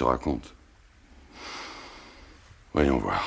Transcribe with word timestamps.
Te 0.00 0.04
raconte. 0.04 0.54
Voyons 2.72 2.96
voir. 2.96 3.22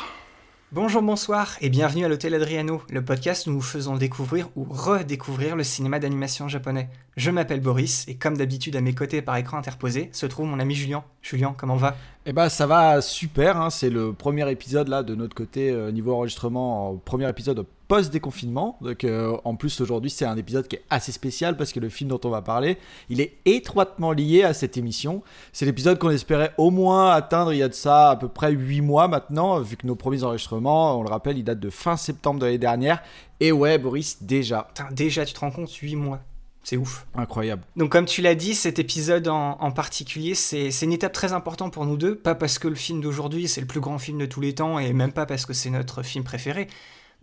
Bonjour, 0.71 1.03
bonsoir 1.03 1.55
et 1.61 1.69
bienvenue 1.69 2.03
à 2.03 2.07
l'Hôtel 2.07 2.33
Adriano, 2.33 2.81
le 2.89 3.05
podcast 3.05 3.45
où 3.45 3.51
nous 3.51 3.61
faisons 3.61 3.95
découvrir 3.95 4.49
ou 4.55 4.63
redécouvrir 4.63 5.55
le 5.55 5.63
cinéma 5.63 5.99
d'animation 5.99 6.47
japonais. 6.47 6.89
Je 7.15 7.29
m'appelle 7.29 7.59
Boris 7.59 8.07
et 8.07 8.15
comme 8.15 8.35
d'habitude 8.37 8.75
à 8.75 8.81
mes 8.81 8.95
côtés 8.95 9.21
par 9.21 9.37
écran 9.37 9.57
interposé 9.57 10.09
se 10.13 10.25
trouve 10.25 10.47
mon 10.47 10.57
ami 10.57 10.73
Julien. 10.73 11.03
Julien, 11.21 11.53
comment 11.55 11.75
va? 11.75 11.95
Eh 12.25 12.33
ben 12.33 12.49
ça 12.49 12.65
va 12.65 13.01
super, 13.01 13.57
hein. 13.57 13.69
c'est 13.69 13.91
le 13.91 14.11
premier 14.11 14.49
épisode 14.49 14.87
là 14.87 15.03
de 15.03 15.13
notre 15.13 15.35
côté 15.35 15.69
euh, 15.69 15.91
niveau 15.91 16.15
enregistrement, 16.15 16.99
premier 17.05 17.29
épisode 17.29 17.67
post-déconfinement. 17.87 18.77
Donc 18.81 19.03
euh, 19.03 19.37
en 19.43 19.55
plus 19.55 19.81
aujourd'hui 19.81 20.09
c'est 20.09 20.25
un 20.25 20.37
épisode 20.37 20.67
qui 20.67 20.77
est 20.77 20.83
assez 20.89 21.11
spécial 21.11 21.57
parce 21.57 21.71
que 21.71 21.79
le 21.79 21.89
film 21.89 22.09
dont 22.09 22.19
on 22.23 22.29
va 22.29 22.41
parler, 22.41 22.77
il 23.09 23.21
est 23.21 23.37
étroitement 23.45 24.11
lié 24.11 24.43
à 24.43 24.53
cette 24.53 24.77
émission. 24.77 25.21
C'est 25.51 25.65
l'épisode 25.65 25.99
qu'on 25.99 26.09
espérait 26.09 26.53
au 26.57 26.71
moins 26.71 27.11
atteindre 27.11 27.53
il 27.53 27.57
y 27.57 27.63
a 27.63 27.69
de 27.69 27.73
ça 27.73 28.11
à 28.11 28.15
peu 28.15 28.27
près 28.27 28.51
8 28.51 28.81
mois 28.81 29.07
maintenant, 29.07 29.59
vu 29.59 29.77
que 29.77 29.87
nos 29.87 29.95
premiers 29.95 30.23
enregistrements, 30.23 30.99
on 30.99 31.03
le 31.03 31.09
rappelle, 31.09 31.37
ils 31.37 31.43
datent 31.43 31.59
de 31.59 31.69
fin 31.69 31.97
septembre 31.97 32.39
de 32.39 32.45
l'année 32.45 32.57
dernière. 32.57 33.03
Et 33.39 33.51
ouais 33.51 33.77
Boris, 33.77 34.23
déjà. 34.23 34.67
Putain, 34.73 34.91
déjà 34.91 35.25
tu 35.25 35.33
te 35.33 35.39
rends 35.39 35.51
compte, 35.51 35.71
8 35.71 35.95
mois. 35.95 36.19
C'est 36.63 36.77
ouf. 36.77 37.05
Incroyable. 37.13 37.63
Donc 37.75 37.91
comme 37.91 38.05
tu 38.05 38.21
l'as 38.21 38.35
dit, 38.35 38.55
cet 38.55 38.79
épisode 38.79 39.27
en, 39.27 39.57
en 39.59 39.71
particulier, 39.71 40.33
c'est 40.33 40.71
c'est 40.71 40.85
une 40.85 40.93
étape 40.93 41.11
très 41.11 41.33
importante 41.33 41.73
pour 41.73 41.85
nous 41.85 41.97
deux. 41.97 42.15
Pas 42.15 42.35
parce 42.35 42.57
que 42.57 42.69
le 42.69 42.75
film 42.75 43.01
d'aujourd'hui, 43.01 43.49
c'est 43.49 43.59
le 43.59 43.67
plus 43.67 43.81
grand 43.81 43.99
film 43.99 44.17
de 44.17 44.25
tous 44.25 44.39
les 44.39 44.55
temps, 44.55 44.79
et 44.79 44.93
même 44.93 45.11
pas 45.11 45.25
parce 45.25 45.45
que 45.45 45.51
c'est 45.53 45.69
notre 45.69 46.03
film 46.03 46.23
préféré, 46.23 46.67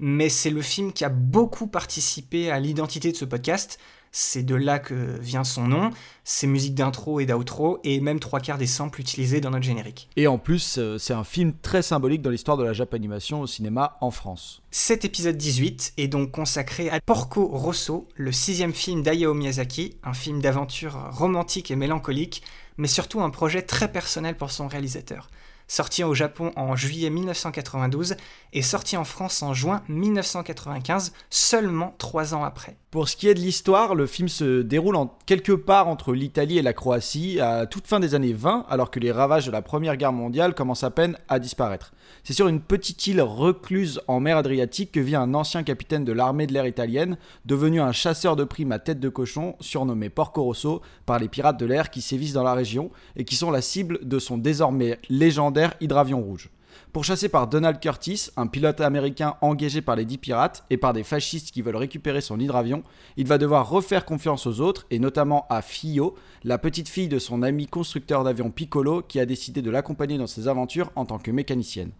mais 0.00 0.30
c'est 0.30 0.50
le 0.50 0.62
film 0.62 0.92
qui 0.92 1.04
a 1.04 1.10
beaucoup 1.10 1.66
participé 1.66 2.50
à 2.50 2.58
l'identité 2.58 3.12
de 3.12 3.16
ce 3.16 3.26
podcast. 3.26 3.78
C'est 4.12 4.42
de 4.42 4.56
là 4.56 4.80
que 4.80 5.20
vient 5.20 5.44
son 5.44 5.68
nom, 5.68 5.90
ses 6.24 6.48
musiques 6.48 6.74
d'intro 6.74 7.20
et 7.20 7.26
d'outro, 7.26 7.78
et 7.84 8.00
même 8.00 8.18
trois 8.18 8.40
quarts 8.40 8.58
des 8.58 8.66
samples 8.66 9.00
utilisés 9.00 9.40
dans 9.40 9.50
notre 9.50 9.64
générique. 9.64 10.08
Et 10.16 10.26
en 10.26 10.36
plus, 10.36 10.78
euh, 10.78 10.98
c'est 10.98 11.12
un 11.12 11.22
film 11.22 11.52
très 11.62 11.82
symbolique 11.82 12.22
dans 12.22 12.30
l'histoire 12.30 12.56
de 12.56 12.64
la 12.64 12.72
Japanimation 12.72 13.40
au 13.40 13.46
cinéma 13.46 13.98
en 14.00 14.10
France. 14.10 14.62
Cet 14.72 15.04
épisode 15.04 15.36
18 15.36 15.92
est 15.96 16.08
donc 16.08 16.32
consacré 16.32 16.90
à 16.90 16.98
Porco 17.00 17.46
Rosso, 17.46 18.08
le 18.16 18.32
sixième 18.32 18.72
film 18.72 19.02
d'Hayao 19.02 19.32
Miyazaki, 19.32 19.96
un 20.02 20.14
film 20.14 20.40
d'aventure 20.40 20.98
romantique 21.12 21.70
et 21.70 21.76
mélancolique, 21.76 22.42
mais 22.78 22.88
surtout 22.88 23.20
un 23.20 23.30
projet 23.30 23.62
très 23.62 23.92
personnel 23.92 24.36
pour 24.36 24.50
son 24.50 24.66
réalisateur. 24.66 25.28
Sorti 25.70 26.02
au 26.02 26.14
Japon 26.14 26.50
en 26.56 26.74
juillet 26.74 27.10
1992 27.10 28.16
et 28.52 28.60
sorti 28.60 28.96
en 28.96 29.04
France 29.04 29.40
en 29.40 29.54
juin 29.54 29.84
1995, 29.88 31.12
seulement 31.30 31.94
trois 31.96 32.34
ans 32.34 32.42
après. 32.42 32.76
Pour 32.90 33.08
ce 33.08 33.14
qui 33.14 33.28
est 33.28 33.34
de 33.34 33.38
l'histoire, 33.38 33.94
le 33.94 34.04
film 34.04 34.28
se 34.28 34.62
déroule 34.62 34.96
en 34.96 35.16
quelque 35.24 35.52
part 35.52 35.86
entre 35.86 36.12
l'Italie 36.12 36.58
et 36.58 36.62
la 36.62 36.72
Croatie 36.72 37.38
à 37.38 37.66
toute 37.66 37.86
fin 37.86 38.00
des 38.00 38.16
années 38.16 38.32
20, 38.32 38.66
alors 38.68 38.90
que 38.90 38.98
les 38.98 39.12
ravages 39.12 39.46
de 39.46 39.52
la 39.52 39.62
Première 39.62 39.96
Guerre 39.96 40.12
mondiale 40.12 40.56
commencent 40.56 40.82
à 40.82 40.90
peine 40.90 41.16
à 41.28 41.38
disparaître. 41.38 41.92
C'est 42.24 42.32
sur 42.32 42.48
une 42.48 42.60
petite 42.60 43.06
île 43.06 43.22
recluse 43.22 44.00
en 44.08 44.18
mer 44.18 44.36
Adriatique 44.36 44.90
que 44.90 44.98
vit 44.98 45.14
un 45.14 45.34
ancien 45.34 45.62
capitaine 45.62 46.04
de 46.04 46.10
l'armée 46.10 46.48
de 46.48 46.52
l'air 46.52 46.66
italienne, 46.66 47.16
devenu 47.44 47.80
un 47.80 47.92
chasseur 47.92 48.34
de 48.34 48.42
primes 48.42 48.72
à 48.72 48.80
tête 48.80 48.98
de 48.98 49.08
cochon, 49.08 49.54
surnommé 49.60 50.10
Porco 50.10 50.42
Rosso 50.42 50.82
par 51.06 51.20
les 51.20 51.28
pirates 51.28 51.60
de 51.60 51.66
l'air 51.66 51.90
qui 51.90 52.00
sévissent 52.00 52.32
dans 52.32 52.42
la 52.42 52.54
région 52.54 52.90
et 53.14 53.24
qui 53.24 53.36
sont 53.36 53.52
la 53.52 53.62
cible 53.62 54.00
de 54.02 54.18
son 54.18 54.36
désormais 54.36 54.98
légendaire 55.08 55.74
hydravion 55.80 56.20
rouge. 56.20 56.50
Pourchassé 56.92 57.28
par 57.28 57.46
Donald 57.46 57.78
Curtis, 57.78 58.30
un 58.36 58.48
pilote 58.48 58.80
américain 58.80 59.36
engagé 59.42 59.80
par 59.80 59.94
les 59.94 60.04
dix 60.04 60.18
pirates 60.18 60.64
et 60.70 60.76
par 60.76 60.92
des 60.92 61.04
fascistes 61.04 61.52
qui 61.52 61.62
veulent 61.62 61.76
récupérer 61.76 62.20
son 62.20 62.40
hydravion, 62.40 62.82
il 63.16 63.28
va 63.28 63.38
devoir 63.38 63.68
refaire 63.68 64.04
confiance 64.04 64.44
aux 64.48 64.60
autres, 64.60 64.86
et 64.90 64.98
notamment 64.98 65.46
à 65.50 65.62
Fio, 65.62 66.16
la 66.42 66.58
petite 66.58 66.88
fille 66.88 67.06
de 67.06 67.20
son 67.20 67.44
ami 67.44 67.68
constructeur 67.68 68.24
d'avion 68.24 68.50
Piccolo 68.50 69.02
qui 69.02 69.20
a 69.20 69.26
décidé 69.26 69.62
de 69.62 69.70
l'accompagner 69.70 70.18
dans 70.18 70.26
ses 70.26 70.48
aventures 70.48 70.90
en 70.96 71.04
tant 71.04 71.20
que 71.20 71.30
mécanicienne. 71.30 71.92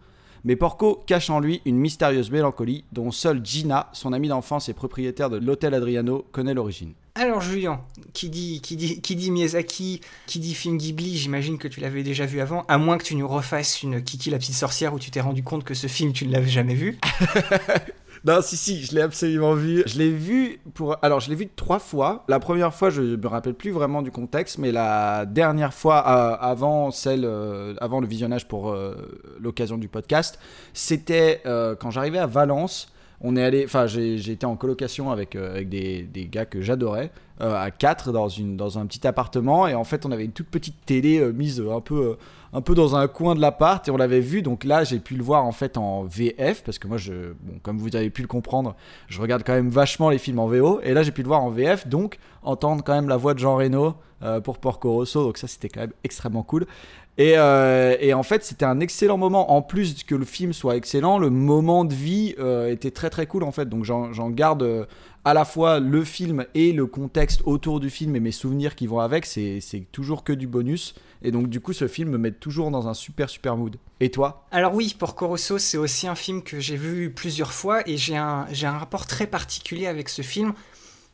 Mais 0.43 0.55
Porco 0.55 1.03
cache 1.05 1.29
en 1.29 1.39
lui 1.39 1.61
une 1.65 1.77
mystérieuse 1.77 2.31
mélancolie 2.31 2.83
dont 2.91 3.11
seule 3.11 3.45
Gina, 3.45 3.89
son 3.93 4.13
amie 4.13 4.27
d'enfance 4.27 4.69
et 4.69 4.73
propriétaire 4.73 5.29
de 5.29 5.37
l'hôtel 5.37 5.73
Adriano, 5.73 6.25
connaît 6.31 6.53
l'origine. 6.53 6.93
Alors 7.13 7.41
Julien, 7.41 7.81
qui 8.13 8.29
dit, 8.29 8.61
qui, 8.61 8.77
dit, 8.77 9.01
qui 9.01 9.15
dit 9.17 9.31
Miyazaki, 9.31 10.01
qui 10.27 10.39
dit 10.39 10.55
film 10.55 10.77
Ghibli, 10.77 11.17
j'imagine 11.17 11.57
que 11.57 11.67
tu 11.67 11.81
l'avais 11.81 12.03
déjà 12.03 12.25
vu 12.25 12.39
avant, 12.39 12.63
à 12.69 12.77
moins 12.77 12.97
que 12.97 13.03
tu 13.03 13.15
nous 13.15 13.27
refasses 13.27 13.83
une 13.83 14.01
Kiki 14.01 14.29
la 14.29 14.37
petite 14.37 14.55
sorcière 14.55 14.93
où 14.93 14.99
tu 14.99 15.11
t'es 15.11 15.19
rendu 15.19 15.43
compte 15.43 15.65
que 15.65 15.73
ce 15.73 15.87
film 15.87 16.13
tu 16.13 16.25
ne 16.25 16.31
l'avais 16.31 16.49
jamais 16.49 16.73
vu. 16.73 16.97
Non, 18.23 18.39
si, 18.41 18.55
si, 18.55 18.83
je 18.83 18.93
l'ai 18.93 19.01
absolument 19.01 19.55
vu. 19.55 19.81
Je 19.87 19.97
l'ai 19.97 20.11
vu 20.11 20.59
pour. 20.75 20.95
Alors, 21.01 21.19
je 21.19 21.29
l'ai 21.29 21.35
vu 21.35 21.47
trois 21.47 21.79
fois. 21.79 22.23
La 22.27 22.39
première 22.39 22.71
fois, 22.71 22.91
je 22.91 23.01
me 23.01 23.27
rappelle 23.27 23.55
plus 23.55 23.71
vraiment 23.71 24.03
du 24.03 24.11
contexte, 24.11 24.59
mais 24.59 24.71
la 24.71 25.25
dernière 25.25 25.73
fois, 25.73 26.03
euh, 26.07 26.37
avant 26.39 26.91
celle, 26.91 27.25
euh, 27.25 27.73
avant 27.81 27.99
le 27.99 28.05
visionnage 28.05 28.47
pour 28.47 28.69
euh, 28.69 28.95
l'occasion 29.39 29.79
du 29.79 29.87
podcast, 29.87 30.37
c'était 30.73 31.41
quand 31.79 31.89
j'arrivais 31.89 32.19
à 32.19 32.27
Valence. 32.27 32.93
On 33.23 33.35
est 33.35 33.43
allé, 33.43 33.65
enfin, 33.65 33.85
j'ai 33.85 34.31
été 34.31 34.45
en 34.45 34.55
colocation 34.55 35.11
avec, 35.11 35.35
avec 35.35 35.69
des, 35.69 36.03
des 36.03 36.25
gars 36.25 36.45
que 36.45 36.61
j'adorais, 36.61 37.11
à 37.41 37.71
quatre 37.71 38.11
dans, 38.11 38.29
une, 38.29 38.55
dans 38.55 38.77
un 38.77 38.85
petit 38.85 39.05
appartement, 39.07 39.67
et 39.67 39.73
en 39.73 39.83
fait, 39.83 40.05
on 40.05 40.11
avait 40.11 40.25
une 40.25 40.31
toute 40.31 40.47
petite 40.47 40.85
télé 40.85 41.19
euh, 41.19 41.31
mise 41.31 41.59
euh, 41.59 41.75
un 41.75 41.81
peu, 41.81 41.95
euh, 41.95 42.15
un 42.53 42.61
peu 42.61 42.75
dans 42.75 42.95
un 42.95 43.07
coin 43.07 43.35
de 43.35 43.41
l'appart, 43.41 43.87
et 43.87 43.91
on 43.91 43.97
l'avait 43.97 44.19
vu. 44.19 44.41
Donc 44.41 44.63
là, 44.63 44.83
j'ai 44.83 44.99
pu 44.99 45.15
le 45.15 45.23
voir 45.23 45.45
en 45.45 45.51
fait 45.51 45.77
en 45.77 46.03
VF, 46.03 46.63
parce 46.63 46.79
que 46.79 46.87
moi, 46.87 46.97
je, 46.97 47.33
comme 47.63 47.77
vous 47.77 47.95
avez 47.95 48.09
pu 48.09 48.21
le 48.21 48.27
comprendre, 48.27 48.75
je 49.07 49.21
regarde 49.21 49.43
quand 49.45 49.53
même 49.53 49.69
vachement 49.69 50.09
les 50.09 50.17
films 50.17 50.39
en 50.39 50.47
VO, 50.47 50.79
et 50.83 50.93
là, 50.93 51.03
j'ai 51.03 51.11
pu 51.11 51.21
le 51.21 51.27
voir 51.27 51.41
en 51.41 51.49
VF, 51.49 51.87
donc 51.87 52.17
entendre 52.43 52.83
quand 52.83 52.93
même 52.93 53.09
la 53.09 53.17
voix 53.17 53.33
de 53.33 53.39
Jean 53.39 53.55
Reno 53.55 53.95
euh, 54.23 54.39
pour 54.39 54.59
Porco 54.59 54.91
Rosso, 54.91 55.23
donc 55.23 55.37
ça, 55.37 55.47
c'était 55.47 55.69
quand 55.69 55.81
même 55.81 55.93
extrêmement 56.03 56.43
cool. 56.43 56.67
Et, 57.17 57.33
euh, 57.37 57.97
et 57.99 58.13
en 58.13 58.23
fait, 58.23 58.43
c'était 58.43 58.65
un 58.65 58.79
excellent 58.79 59.17
moment. 59.17 59.51
En 59.51 59.61
plus 59.61 60.03
que 60.03 60.15
le 60.15 60.25
film 60.25 60.53
soit 60.53 60.75
excellent, 60.75 61.19
le 61.19 61.29
moment 61.29 61.85
de 61.85 61.93
vie 61.93 62.35
euh, 62.39 62.71
était 62.71 62.91
très 62.91 63.09
très 63.09 63.27
cool 63.27 63.43
en 63.43 63.51
fait. 63.51 63.67
Donc 63.67 63.83
j'en 63.83 64.29
garde 64.29 64.63
euh, 64.63 64.85
à 65.25 65.33
la 65.33 65.45
fois 65.45 65.79
le 65.79 66.03
film 66.03 66.45
et 66.55 66.71
le 66.71 66.85
contexte 66.87 67.41
autour 67.45 67.79
du 67.79 67.89
film 67.89 68.15
et 68.15 68.19
mes 68.19 68.31
souvenirs 68.31 68.75
qui 68.75 68.87
vont 68.87 68.99
avec. 68.99 69.25
C'est 69.25 69.61
toujours 69.91 70.23
que 70.23 70.33
du 70.33 70.47
bonus. 70.47 70.95
Et 71.21 71.31
donc 71.31 71.47
du 71.49 71.59
coup, 71.59 71.73
ce 71.73 71.87
film 71.87 72.09
me 72.09 72.17
met 72.17 72.31
toujours 72.31 72.71
dans 72.71 72.87
un 72.87 72.95
super 72.95 73.29
super 73.29 73.55
mood. 73.55 73.75
Et 73.99 74.09
toi? 74.09 74.47
Alors 74.49 74.73
oui, 74.73 74.95
Porco 74.97 75.27
Rosso, 75.27 75.59
c'est 75.59 75.77
aussi 75.77 76.07
un 76.07 76.15
film 76.15 76.41
que 76.41 76.59
j'ai 76.59 76.77
vu 76.77 77.11
plusieurs 77.11 77.53
fois 77.53 77.87
et 77.87 77.97
j'ai 77.97 78.17
un, 78.17 78.47
un 78.63 78.77
rapport 78.77 79.05
très 79.05 79.27
particulier 79.27 79.85
avec 79.85 80.09
ce 80.09 80.23
film. 80.23 80.53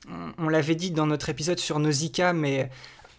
On, 0.10 0.46
on 0.46 0.48
l'avait 0.48 0.76
dit 0.76 0.92
dans 0.92 1.08
notre 1.08 1.28
épisode 1.28 1.60
sur 1.60 1.80
Nausicaa, 1.80 2.32
mais 2.32 2.70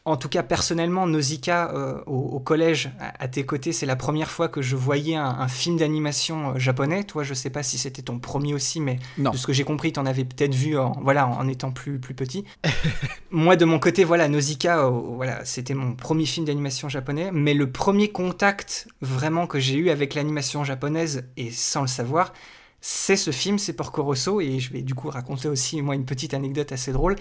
en 0.08 0.16
tout 0.16 0.28
cas 0.28 0.42
personnellement, 0.42 1.06
Nausicaa 1.06 1.70
euh, 1.74 2.00
au, 2.06 2.16
au 2.18 2.40
collège, 2.40 2.90
à, 3.00 3.24
à 3.24 3.28
tes 3.28 3.44
côtés, 3.44 3.72
c'est 3.72 3.86
la 3.86 3.96
première 3.96 4.30
fois 4.30 4.48
que 4.48 4.62
je 4.62 4.74
voyais 4.76 5.16
un, 5.16 5.24
un 5.24 5.48
film 5.48 5.76
d'animation 5.76 6.50
euh, 6.54 6.58
japonais. 6.58 7.04
Toi, 7.04 7.22
je 7.22 7.34
sais 7.34 7.50
pas 7.50 7.62
si 7.62 7.78
c'était 7.78 8.02
ton 8.02 8.18
premier 8.18 8.54
aussi, 8.54 8.80
mais 8.80 8.98
Non. 9.18 9.30
de 9.30 9.36
ce 9.36 9.46
que 9.46 9.52
j'ai 9.52 9.64
compris, 9.64 9.92
tu 9.92 10.00
en 10.00 10.06
avais 10.06 10.24
peut-être 10.24 10.54
vu 10.54 10.76
en, 10.78 10.92
voilà, 11.02 11.26
en 11.28 11.46
étant 11.48 11.70
plus, 11.70 11.98
plus 11.98 12.14
petit. 12.14 12.44
Moi, 13.30 13.56
de 13.56 13.64
mon 13.64 13.78
côté, 13.78 14.04
voilà, 14.04 14.28
Nausicaa, 14.28 14.84
euh, 14.86 14.90
voilà, 14.90 15.44
c'était 15.44 15.74
mon 15.74 15.94
premier 15.94 16.26
film 16.26 16.46
d'animation 16.46 16.88
japonais, 16.88 17.30
mais 17.32 17.54
le 17.54 17.70
premier 17.70 18.08
contact 18.10 18.88
vraiment 19.00 19.46
que 19.46 19.58
j'ai 19.58 19.74
eu 19.76 19.90
avec 19.90 20.14
l'animation 20.14 20.64
japonaise, 20.64 21.24
et 21.36 21.50
sans 21.50 21.82
le 21.82 21.86
savoir, 21.86 22.32
c'est 22.80 23.16
ce 23.16 23.30
film, 23.32 23.58
c'est 23.58 23.72
Porco 23.72 24.02
Rosso, 24.02 24.40
et 24.40 24.60
je 24.60 24.72
vais 24.72 24.82
du 24.82 24.94
coup 24.94 25.08
raconter 25.10 25.48
aussi, 25.48 25.82
moi, 25.82 25.94
une 25.94 26.04
petite 26.04 26.32
anecdote 26.32 26.72
assez 26.72 26.92
drôle. 26.92 27.16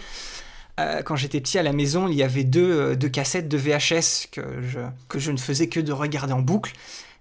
Euh, 0.79 1.01
quand 1.01 1.15
j'étais 1.15 1.41
petit 1.41 1.57
à 1.57 1.63
la 1.63 1.73
maison, 1.73 2.07
il 2.07 2.13
y 2.15 2.23
avait 2.23 2.43
deux, 2.43 2.71
euh, 2.71 2.95
deux 2.95 3.09
cassettes 3.09 3.49
de 3.49 3.57
VHS 3.57 4.27
que 4.31 4.61
je, 4.61 4.79
que 5.09 5.17
je 5.19 5.31
ne 5.31 5.37
faisais 5.37 5.67
que 5.69 5.79
de 5.79 5.91
regarder 5.91 6.33
en 6.33 6.41
boucle. 6.41 6.73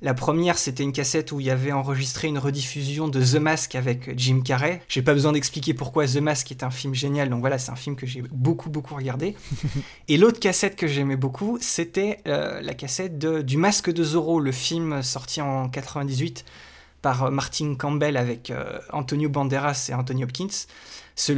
La 0.02 0.12
première, 0.12 0.58
c'était 0.58 0.82
une 0.82 0.92
cassette 0.92 1.32
où 1.32 1.40
il 1.40 1.46
y 1.46 1.50
avait 1.50 1.72
enregistré 1.72 2.28
une 2.28 2.36
rediffusion 2.36 3.08
de 3.08 3.18
The 3.24 3.36
Mask 3.36 3.74
avec 3.74 4.10
Jim 4.18 4.42
Carrey. 4.44 4.82
J'ai 4.88 5.00
pas 5.00 5.14
besoin 5.14 5.32
d'expliquer 5.32 5.72
pourquoi 5.72 6.06
The 6.06 6.16
Mask 6.16 6.50
est 6.50 6.62
un 6.62 6.70
film 6.70 6.94
génial, 6.94 7.30
donc 7.30 7.40
voilà, 7.40 7.56
c'est 7.56 7.70
un 7.70 7.76
film 7.76 7.96
que 7.96 8.04
j'ai 8.06 8.20
beaucoup, 8.30 8.68
beaucoup 8.68 8.94
regardé. 8.94 9.34
Et 10.08 10.18
l'autre 10.18 10.38
cassette 10.38 10.76
que 10.76 10.86
j'aimais 10.86 11.16
beaucoup, 11.16 11.56
c'était 11.62 12.18
euh, 12.28 12.60
la 12.60 12.74
cassette 12.74 13.16
de- 13.18 13.40
du 13.40 13.56
Masque 13.56 13.90
de 13.90 14.04
Zorro, 14.04 14.38
le 14.38 14.52
film 14.52 15.02
sorti 15.02 15.40
en 15.40 15.70
98 15.70 16.44
par 17.00 17.30
Martin 17.30 17.74
Campbell 17.74 18.18
avec 18.18 18.52
Antonio 18.92 19.28
Banderas 19.30 19.86
et 19.90 19.94
Anthony 19.94 20.24
Hopkins. 20.24 20.66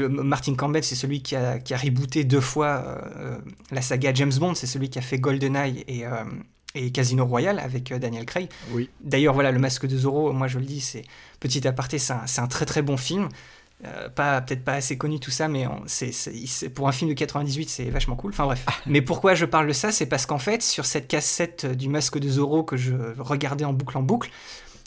Martin 0.08 0.54
Campbell, 0.54 0.82
c'est 0.82 0.94
celui 0.94 1.22
qui 1.22 1.36
a, 1.36 1.58
qui 1.58 1.74
a, 1.74 1.76
rebooté 1.76 2.24
deux 2.24 2.40
fois 2.40 3.00
la 3.70 3.80
saga 3.80 4.12
James 4.12 4.32
Bond, 4.38 4.54
c'est 4.54 4.66
celui 4.66 4.90
qui 4.90 4.98
a 4.98 5.02
fait 5.02 5.18
GoldenEye 5.18 5.84
et, 5.86 6.04
et 6.74 6.90
Casino 6.90 7.24
Royale 7.24 7.58
avec 7.60 7.92
Daniel 7.94 8.26
Craig. 8.26 8.48
Oui. 8.72 8.90
D'ailleurs, 9.00 9.34
voilà, 9.34 9.52
Le 9.52 9.58
Masque 9.58 9.86
de 9.86 9.96
Zorro, 9.96 10.32
moi 10.32 10.48
je 10.48 10.58
le 10.58 10.64
dis, 10.64 10.80
c'est 10.80 11.04
petit 11.40 11.66
aparté, 11.66 11.98
c'est 11.98 12.12
un, 12.12 12.24
un, 12.38 12.46
très 12.48 12.66
très 12.66 12.82
bon 12.82 12.96
film. 12.96 13.28
Euh, 13.84 14.08
pas 14.08 14.40
peut-être 14.40 14.64
pas 14.64 14.72
assez 14.72 14.98
connu 14.98 15.20
tout 15.20 15.30
ça, 15.30 15.46
mais 15.46 15.64
c'est, 15.86 16.68
pour 16.70 16.88
un 16.88 16.92
film 16.92 17.08
de 17.10 17.14
98, 17.14 17.70
c'est 17.70 17.90
vachement 17.90 18.16
cool. 18.16 18.32
Enfin 18.32 18.44
bref. 18.44 18.66
mais 18.86 19.02
pourquoi 19.02 19.34
je 19.34 19.44
parle 19.44 19.68
de 19.68 19.72
ça? 19.72 19.92
C'est 19.92 20.06
parce 20.06 20.26
qu'en 20.26 20.38
fait, 20.38 20.62
sur 20.62 20.84
cette 20.84 21.06
cassette 21.06 21.64
du 21.64 21.88
Masque 21.88 22.18
de 22.18 22.28
Zorro 22.28 22.64
que 22.64 22.76
je 22.76 22.94
regardais 23.18 23.64
en 23.64 23.72
boucle 23.72 23.96
en 23.96 24.02
boucle, 24.02 24.30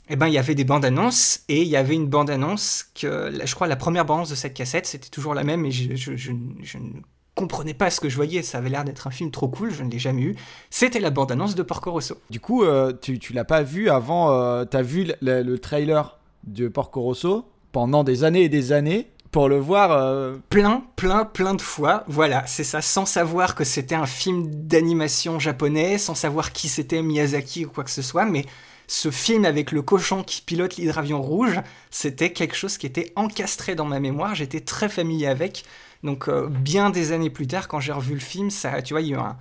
eh 0.10 0.16
ben, 0.16 0.28
il 0.28 0.34
y 0.34 0.38
avait 0.38 0.56
des 0.56 0.64
bandes 0.64 0.86
annonces 0.86 1.42
et 1.48 1.62
il 1.62 1.68
y 1.68 1.76
avait 1.76 1.96
une 1.96 2.08
bande 2.08 2.30
annonce 2.30 2.86
que 3.00 3.32
je 3.44 3.56
crois 3.56 3.68
la 3.68 3.76
première 3.76 4.06
bande 4.06 4.18
annonce 4.18 4.30
de 4.30 4.36
cette 4.36 4.54
cassette, 4.54 4.86
c'était 4.86 5.10
toujours 5.10 5.34
la 5.34 5.44
même 5.44 5.66
et 5.66 5.72
je, 5.72 5.96
je, 5.96 6.32
ne 6.32 7.02
comprenais 7.36 7.74
pas 7.74 7.90
ce 7.90 8.00
que 8.00 8.10
je 8.10 8.16
voyais, 8.16 8.42
ça 8.42 8.58
avait 8.58 8.70
l'air 8.70 8.84
d'être 8.84 9.08
un 9.08 9.12
film 9.12 9.32
trop 9.32 9.48
cool, 9.48 9.72
je 9.72 9.84
ne 9.84 9.90
l'ai 9.90 10.00
jamais 10.00 10.22
eu. 10.24 10.36
C'était 10.70 11.00
la 11.00 11.12
bande-annonce 11.12 11.56
de 11.56 11.64
Porco 11.64 11.92
Rosso. 11.92 12.16
Du 12.30 12.40
coup, 12.40 12.64
euh, 12.64 12.94
tu, 13.00 13.20
tu 13.20 13.34
l'as 13.34 13.46
pas 13.46 13.64
vu 13.64 13.90
avant, 13.90 14.32
euh, 14.32 14.66
tu 14.70 14.76
as 14.76 14.82
vu 14.82 15.08
le, 15.22 15.44
le, 15.44 15.60
trailer 15.60 16.20
de 16.44 16.68
Porco 16.68 17.02
Rosso 17.02 17.46
pendant 17.72 18.04
des 18.04 18.24
années 18.24 18.44
et 18.44 18.50
des 18.50 18.74
années 18.74 19.08
pour 19.32 19.48
le 19.48 19.58
voir. 19.58 19.92
Euh, 19.92 20.36
plein, 20.50 20.84
plein, 20.96 21.26
plein 21.26 21.54
de 21.54 21.62
fois. 21.62 22.04
Voilà, 22.08 22.44
c'est 22.48 22.64
ça, 22.64 22.82
sans 22.82 23.06
savoir 23.06 23.56
que 23.56 23.64
c'était 23.64 23.96
un 23.96 24.06
film 24.06 24.48
d'animation 24.48 25.40
japonais, 25.40 25.98
sans 25.98 26.16
savoir 26.16 26.52
qui 26.52 26.68
c'était 26.68 27.02
Miyazaki 27.02 27.66
ou 27.66 27.70
quoi 27.70 27.84
que 27.84 27.92
ce 27.92 28.02
soit, 28.02 28.26
mais 28.26 28.46
ce 28.92 29.10
film 29.10 29.46
avec 29.46 29.72
le 29.72 29.82
cochon 29.82 30.22
qui 30.22 30.42
pilote 30.42 30.76
l'hydravion 30.76 31.22
rouge, 31.22 31.62
c'était 31.92 32.34
quelque 32.34 32.56
chose 32.56 32.78
qui 32.78 32.86
était 32.86 33.14
encastré 33.16 33.74
dans 33.74 33.86
ma 33.86 34.02
mémoire, 34.02 34.36
j'étais 34.36 34.60
très 34.60 34.90
familier 34.90 35.28
avec. 35.28 35.64
Donc 36.04 36.28
euh, 36.28 36.50
bien 36.50 36.90
des 36.90 37.14
années 37.14 37.30
plus 37.30 37.48
tard, 37.48 37.70
quand 37.70 37.80
j'ai 37.80 37.94
revu 37.94 38.16
le 38.16 38.20
film, 38.20 38.50
ça, 38.50 38.82
tu 38.82 38.94
vois, 38.94 39.38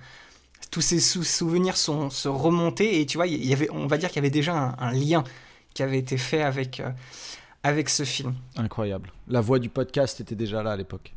tous 0.71 0.79
ces 0.79 1.01
souvenirs 1.01 1.75
sont 1.75 2.09
se 2.09 2.29
remontés 2.29 3.01
et 3.01 3.05
tu 3.05 3.17
vois, 3.17 3.27
y 3.27 3.51
avait, 3.51 3.69
on 3.71 3.87
va 3.87 3.97
dire 3.97 4.07
qu'il 4.07 4.17
y 4.17 4.19
avait 4.19 4.29
déjà 4.29 4.73
un, 4.79 4.91
lien 4.93 5.25
qui 5.73 5.83
avait 5.83 5.99
été 5.99 6.15
fait 6.15 6.43
avec. 6.43 6.79
Euh, 6.79 6.89
avec 7.63 7.89
ce 7.89 8.03
film. 8.03 8.33
Incroyable. 8.57 9.11
La 9.27 9.41
voix 9.41 9.59
du 9.59 9.69
podcast 9.69 10.19
était 10.19 10.35
déjà 10.35 10.63
là 10.63 10.71
à 10.71 10.75
l'époque. 10.75 11.13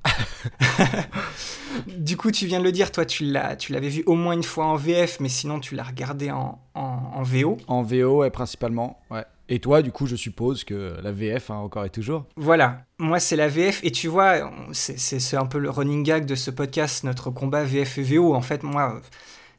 du 1.97 2.17
coup, 2.17 2.31
tu 2.31 2.47
viens 2.47 2.59
de 2.59 2.65
le 2.65 2.73
dire, 2.73 2.93
toi, 2.93 3.07
tu 3.07 3.25
l'as, 3.25 3.57
tu 3.57 3.73
l'avais 3.73 3.89
vu 3.89 4.03
au 4.07 4.15
moins 4.15 4.35
une 4.35 4.43
fois 4.43 4.67
en 4.67 4.77
VF, 4.77 5.21
mais 5.21 5.29
sinon, 5.29 5.59
tu 5.59 5.75
l'as 5.75 5.85
regardé 5.85 6.31
en, 6.31 6.61
en, 6.75 7.23
VO. 7.23 7.57
En 7.67 7.83
VO, 7.83 8.19
ouais, 8.19 8.31
principalement, 8.31 9.01
ouais. 9.11 9.25
Et 9.51 9.59
toi, 9.59 9.83
du 9.83 9.93
coup, 9.93 10.07
je 10.07 10.17
suppose 10.17 10.65
que 10.65 10.97
la 11.03 11.13
VF, 11.13 11.51
hein, 11.51 11.57
encore 11.57 11.85
et 11.85 11.91
toujours. 11.91 12.25
Voilà, 12.37 12.85
moi, 12.99 13.21
c'est 13.21 13.37
la 13.37 13.49
VF, 13.49 13.81
et 13.85 13.91
tu 13.91 14.09
vois, 14.09 14.51
c'est, 14.73 14.99
c'est 14.99 15.37
un 15.37 15.45
peu 15.45 15.59
le 15.59 15.69
running 15.69 16.03
gag 16.03 16.25
de 16.25 16.35
ce 16.35 16.51
podcast, 16.51 17.05
notre 17.05 17.31
combat 17.31 17.63
VF 17.65 17.99
et 17.99 18.03
VO. 18.03 18.35
En 18.35 18.41
fait, 18.41 18.63
moi 18.63 19.03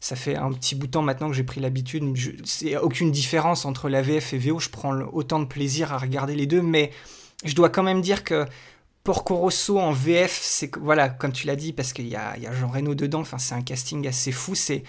ça 0.05 0.15
fait 0.15 0.35
un 0.35 0.51
petit 0.51 0.75
bout 0.75 0.85
de 0.85 0.91
temps 0.91 1.01
maintenant 1.01 1.29
que 1.29 1.35
j'ai 1.35 1.43
pris 1.43 1.59
l'habitude. 1.59 2.03
A 2.75 2.83
aucune 2.83 3.09
différence 3.09 3.65
entre 3.65 3.89
la 3.89 4.03
VF 4.03 4.33
et 4.33 4.37
VO. 4.37 4.59
Je 4.59 4.69
prends 4.69 4.93
autant 5.11 5.39
de 5.39 5.45
plaisir 5.45 5.93
à 5.93 5.97
regarder 5.97 6.35
les 6.35 6.45
deux, 6.45 6.61
mais 6.61 6.91
je 7.43 7.55
dois 7.55 7.69
quand 7.69 7.81
même 7.81 8.01
dire 8.01 8.23
que 8.23 8.45
Porco 9.03 9.35
Rosso 9.35 9.79
en 9.79 9.93
VF, 9.93 10.37
c'est 10.39 10.69
voilà, 10.77 11.09
comme 11.09 11.31
tu 11.31 11.47
l'as 11.47 11.55
dit, 11.55 11.73
parce 11.73 11.91
qu'il 11.91 12.07
y 12.07 12.15
a, 12.15 12.35
Jean 12.53 12.67
Reno 12.67 12.93
dedans. 12.93 13.23
C'est 13.39 13.55
un 13.55 13.63
casting 13.63 14.07
assez 14.07 14.31
fou. 14.31 14.53
C'est 14.53 14.83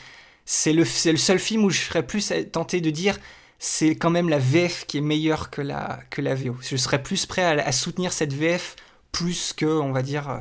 c'est 0.45 0.75
le, 0.75 0.85
seul 0.85 1.39
film 1.39 1.65
où 1.65 1.71
je 1.71 1.81
serais 1.81 2.07
plus 2.07 2.31
tenté 2.53 2.83
de 2.83 2.91
dire 2.91 3.19
c'est 3.59 3.97
quand 3.97 4.11
même 4.11 4.29
la 4.29 4.39
VF 4.39 4.85
qui 4.87 4.99
est 4.99 5.01
meilleure 5.01 5.49
que 5.49 5.63
la, 5.63 6.05
VO. 6.19 6.57
Je 6.61 6.77
serais 6.77 7.03
plus 7.03 7.25
prêt 7.25 7.43
à, 7.43 7.67
à 7.67 7.73
soutenir 7.73 8.13
cette 8.13 8.35
VF 8.35 8.77
plus 9.13 9.55
que, 9.55 9.65
on 9.65 9.93
va 9.93 10.03
dire, 10.03 10.41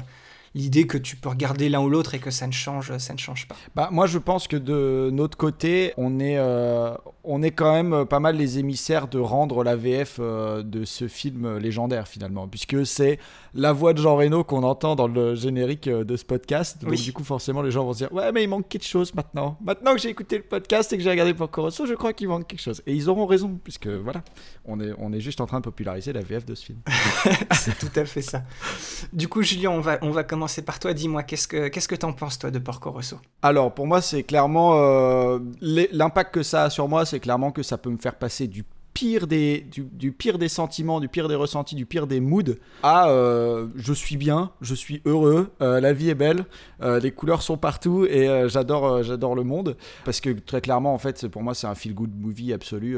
l'idée 0.55 0.87
que 0.87 0.97
tu 0.97 1.17
peux 1.17 1.29
regarder 1.29 1.69
l'un 1.69 1.81
ou 1.81 1.89
l'autre 1.89 2.15
et 2.15 2.19
que 2.19 2.31
ça 2.31 2.47
ne 2.47 2.53
change, 2.53 2.97
ça 2.97 3.13
ne 3.13 3.19
change 3.19 3.47
pas. 3.47 3.55
Bah, 3.75 3.89
moi, 3.91 4.07
je 4.07 4.17
pense 4.17 4.47
que 4.47 4.55
de 4.55 5.09
notre 5.11 5.37
côté, 5.37 5.93
on 5.97 6.19
est, 6.19 6.37
euh, 6.37 6.95
on 7.25 7.43
est 7.43 7.51
quand 7.51 7.73
même 7.73 8.05
pas 8.05 8.21
mal 8.21 8.37
les 8.37 8.57
émissaires 8.57 9.07
de 9.07 9.19
rendre 9.19 9.63
la 9.63 9.75
VF 9.75 10.17
euh, 10.19 10.63
de 10.63 10.85
ce 10.85 11.07
film 11.09 11.57
légendaire 11.57 12.07
finalement, 12.07 12.47
puisque 12.47 12.85
c'est 12.85 13.19
la 13.55 13.71
voix 13.71 13.93
de 13.93 13.99
Jean 13.99 14.17
Reno 14.17 14.43
qu'on 14.43 14.63
entend 14.63 14.95
dans 14.95 15.07
le 15.07 15.33
générique 15.33 15.87
euh, 15.87 16.03
de 16.03 16.17
ce 16.17 16.25
podcast. 16.25 16.83
Donc, 16.83 16.93
du 16.93 17.13
coup, 17.13 17.23
forcément, 17.23 17.61
les 17.61 17.71
gens 17.71 17.85
vont 17.85 17.93
se 17.93 17.99
dire 17.99 18.13
Ouais, 18.13 18.31
mais 18.31 18.43
il 18.43 18.47
manque 18.47 18.67
quelque 18.67 18.85
chose 18.85 19.13
maintenant. 19.15 19.57
Maintenant 19.63 19.93
que 19.93 19.99
j'ai 19.99 20.09
écouté 20.09 20.37
le 20.37 20.43
podcast 20.43 20.91
et 20.91 20.97
que 20.97 21.03
j'ai 21.03 21.09
regardé 21.09 21.33
pour 21.33 21.49
Corosso, 21.49 21.85
je 21.85 21.93
crois 21.93 22.13
qu'il 22.13 22.27
manque 22.27 22.47
quelque 22.47 22.61
chose. 22.61 22.81
Et 22.85 22.93
ils 22.93 23.09
auront 23.09 23.25
raison, 23.25 23.57
puisque 23.63 23.87
voilà, 23.87 24.23
on 24.65 24.79
est, 24.79 24.91
on 24.97 25.13
est 25.13 25.21
juste 25.21 25.39
en 25.39 25.45
train 25.45 25.59
de 25.59 25.63
populariser 25.63 26.11
la 26.11 26.21
VF 26.21 26.45
de 26.45 26.53
ce 26.53 26.65
film. 26.65 26.79
c'est 27.53 27.77
tout 27.77 27.91
à 27.99 28.05
fait 28.05 28.21
ça. 28.21 28.43
Du 29.13 29.27
coup, 29.27 29.41
Julien, 29.41 29.71
on 29.71 29.79
va, 29.79 29.97
on 30.01 30.11
va 30.11 30.23
commencer 30.23 30.61
par 30.61 30.79
toi. 30.79 30.93
Dis-moi, 30.93 31.23
qu'est-ce 31.23 31.47
que 31.47 31.69
qu'est-ce 31.69 31.87
que 31.87 31.95
t'en 31.95 32.13
penses, 32.13 32.37
toi, 32.37 32.51
de 32.51 32.59
Porco 32.59 32.91
Rosso 32.91 33.17
Alors, 33.41 33.73
pour 33.73 33.87
moi, 33.87 34.01
c'est 34.01 34.23
clairement 34.23 34.73
euh, 34.75 35.39
l'impact 35.61 36.33
que 36.33 36.43
ça 36.43 36.63
a 36.63 36.69
sur 36.69 36.89
moi, 36.89 37.05
c'est 37.05 37.19
clairement 37.21 37.51
que 37.51 37.63
ça 37.63 37.77
peut 37.77 37.89
me 37.89 37.97
faire 37.97 38.15
passer 38.15 38.47
du 38.47 38.65
pire 38.95 39.27
des, 39.27 39.59
du, 39.59 40.13
pire 40.13 40.37
des 40.37 40.47
sentiments, 40.47 41.01
du 41.01 41.09
pire 41.09 41.27
des 41.27 41.35
ressentis, 41.35 41.75
du 41.75 41.85
pire 41.85 42.07
des 42.07 42.21
moods 42.21 42.55
à 42.81 43.09
euh, 43.09 43.67
je 43.75 43.91
suis 43.91 44.15
bien, 44.15 44.51
je 44.61 44.73
suis 44.73 45.01
heureux, 45.05 45.51
euh, 45.61 45.81
la 45.81 45.91
vie 45.91 46.09
est 46.09 46.15
belle, 46.15 46.45
euh, 46.81 46.99
les 47.01 47.11
couleurs 47.11 47.41
sont 47.41 47.57
partout 47.57 48.05
et 48.05 48.47
j'adore 48.47 49.03
j'adore 49.03 49.35
le 49.35 49.43
monde. 49.43 49.75
Parce 50.05 50.21
que 50.21 50.29
très 50.29 50.61
clairement, 50.61 50.93
en 50.93 50.97
fait, 50.97 51.27
pour 51.27 51.43
moi, 51.43 51.53
c'est 51.53 51.67
un 51.67 51.75
feel-good 51.75 52.11
movie 52.15 52.53
absolu. 52.53 52.97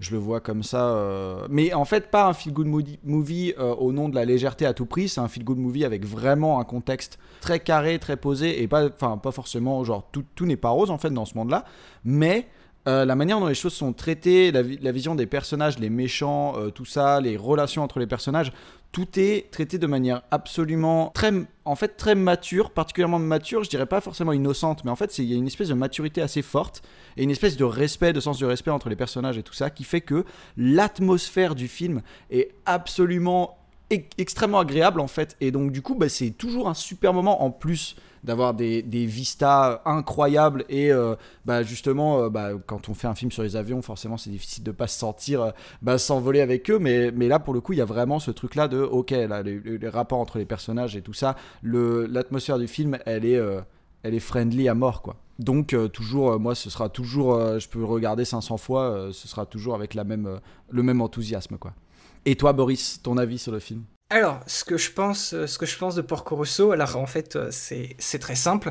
je 0.00 0.10
le 0.12 0.18
vois 0.18 0.40
comme 0.40 0.62
ça. 0.62 1.46
Mais 1.50 1.74
en 1.74 1.84
fait, 1.84 2.10
pas 2.10 2.26
un 2.26 2.32
feel-good 2.32 2.66
movie 3.04 3.54
au 3.58 3.92
nom 3.92 4.08
de 4.08 4.14
la 4.14 4.24
légèreté 4.24 4.64
à 4.64 4.72
tout 4.72 4.86
prix. 4.86 5.08
C'est 5.10 5.20
un 5.20 5.28
feel-good 5.28 5.58
movie 5.58 5.84
avec 5.84 6.06
vraiment 6.06 6.60
un 6.60 6.64
contexte 6.64 7.18
très 7.42 7.60
carré, 7.60 7.98
très 7.98 8.16
posé 8.16 8.62
et 8.62 8.68
pas, 8.68 8.88
pas 8.88 9.32
forcément 9.32 9.84
genre 9.84 10.08
tout, 10.10 10.24
tout 10.34 10.46
n'est 10.46 10.56
pas 10.56 10.70
rose 10.70 10.90
en 10.90 10.98
fait 10.98 11.10
dans 11.10 11.26
ce 11.26 11.36
monde-là. 11.36 11.66
Mais 12.04 12.48
euh, 12.86 13.04
la 13.04 13.16
manière 13.16 13.40
dont 13.40 13.46
les 13.46 13.54
choses 13.54 13.74
sont 13.74 13.92
traitées, 13.92 14.52
la, 14.52 14.92
vision 14.92 15.14
des 15.14 15.26
personnages, 15.26 15.78
les 15.78 15.90
méchants, 15.90 16.54
euh, 16.56 16.70
tout 16.70 16.84
ça, 16.84 17.20
les 17.20 17.36
relations 17.36 17.82
entre 17.82 17.98
les 17.98 18.06
personnages, 18.06 18.52
tout 18.92 19.08
est 19.16 19.50
traité 19.50 19.78
de 19.78 19.86
manière 19.86 20.22
absolument 20.30 21.10
très, 21.12 21.32
en 21.64 21.74
fait, 21.74 21.96
très 21.96 22.14
mature, 22.14 22.70
particulièrement 22.70 23.18
mature. 23.18 23.64
Je 23.64 23.70
dirais 23.70 23.86
pas 23.86 24.00
forcément 24.00 24.32
innocente, 24.32 24.84
mais 24.84 24.90
en 24.90 24.96
fait, 24.96 25.18
il 25.18 25.24
y 25.24 25.34
a 25.34 25.36
une 25.36 25.48
espèce 25.48 25.68
de 25.68 25.74
maturité 25.74 26.22
assez 26.22 26.42
forte 26.42 26.82
et 27.16 27.24
une 27.24 27.30
espèce 27.30 27.56
de 27.56 27.64
respect, 27.64 28.12
de 28.12 28.20
sens 28.20 28.38
du 28.38 28.44
respect 28.44 28.70
entre 28.70 28.88
les 28.88 28.96
personnages 28.96 29.36
et 29.36 29.42
tout 29.42 29.52
ça, 29.52 29.68
qui 29.68 29.84
fait 29.84 30.00
que 30.00 30.24
l'atmosphère 30.56 31.54
du 31.54 31.68
film 31.68 32.02
est 32.30 32.52
absolument 32.64 33.58
extrêmement 33.90 34.60
agréable 34.60 35.00
en 35.00 35.06
fait. 35.06 35.36
Et 35.40 35.50
donc 35.50 35.72
du 35.72 35.82
coup, 35.82 35.94
bah, 35.94 36.08
c'est 36.08 36.30
toujours 36.30 36.68
un 36.68 36.74
super 36.74 37.12
moment 37.12 37.42
en 37.42 37.50
plus 37.50 37.96
d'avoir 38.26 38.54
des, 38.54 38.82
des, 38.82 39.06
vistas 39.06 39.80
incroyables 39.84 40.64
et 40.68 40.90
euh, 40.90 41.14
bah, 41.44 41.62
justement 41.62 42.22
euh, 42.22 42.28
bah, 42.28 42.50
quand 42.66 42.88
on 42.88 42.94
fait 42.94 43.06
un 43.06 43.14
film 43.14 43.30
sur 43.30 43.44
les 43.44 43.54
avions 43.54 43.80
forcément 43.82 44.16
c'est 44.16 44.30
difficile 44.30 44.64
de 44.64 44.72
pas 44.72 44.88
se 44.88 44.98
sentir 44.98 45.40
euh, 45.40 45.50
bah, 45.80 45.96
s'envoler 45.96 46.40
avec 46.40 46.68
eux 46.68 46.80
mais, 46.80 47.12
mais 47.12 47.28
là 47.28 47.38
pour 47.38 47.54
le 47.54 47.60
coup 47.60 47.72
il 47.72 47.78
y 47.78 47.82
a 47.82 47.86
vraiment 47.86 48.18
ce 48.18 48.32
truc 48.32 48.56
là 48.56 48.66
de 48.66 48.80
ok 48.80 49.12
là, 49.12 49.42
les, 49.42 49.88
rapports 49.88 50.18
entre 50.18 50.38
les 50.38 50.44
personnages 50.44 50.96
et 50.96 51.02
tout 51.02 51.12
ça 51.12 51.36
l'atmosphère 51.62 52.58
du 52.58 52.66
film 52.66 52.98
elle 53.06 53.24
est, 53.24 53.40
elle 54.02 54.14
est 54.14 54.20
friendly 54.20 54.68
à 54.68 54.74
mort 54.74 55.02
quoi. 55.02 55.16
Donc 55.38 55.76
toujours 55.92 56.40
moi 56.40 56.56
ce 56.56 56.68
sera 56.68 56.88
toujours 56.88 57.58
je 57.60 57.68
peux 57.68 57.84
regarder 57.84 58.24
500 58.24 58.56
fois 58.56 59.08
ce 59.12 59.28
sera 59.28 59.46
toujours 59.46 59.76
avec 59.76 59.94
la 59.94 60.02
même 60.02 60.40
le 60.70 60.82
même 60.82 61.00
enthousiasme 61.00 61.58
quoi. 61.58 61.72
Et 62.24 62.34
toi 62.34 62.52
Boris 62.52 63.00
ton 63.02 63.16
avis 63.16 63.38
sur 63.38 63.52
le 63.52 63.60
film? 63.60 63.84
Alors, 64.08 64.40
ce 64.46 64.64
que 64.64 64.76
je 64.76 64.92
pense, 64.92 65.34
euh, 65.34 65.46
ce 65.46 65.58
que 65.58 65.66
je 65.66 65.76
pense 65.76 65.96
de 65.96 66.02
Porco 66.02 66.36
Rosso, 66.36 66.70
alors 66.70 66.96
en 66.96 67.06
fait, 67.06 67.34
euh, 67.34 67.48
c'est 67.50 68.18
très 68.20 68.36
simple. 68.36 68.70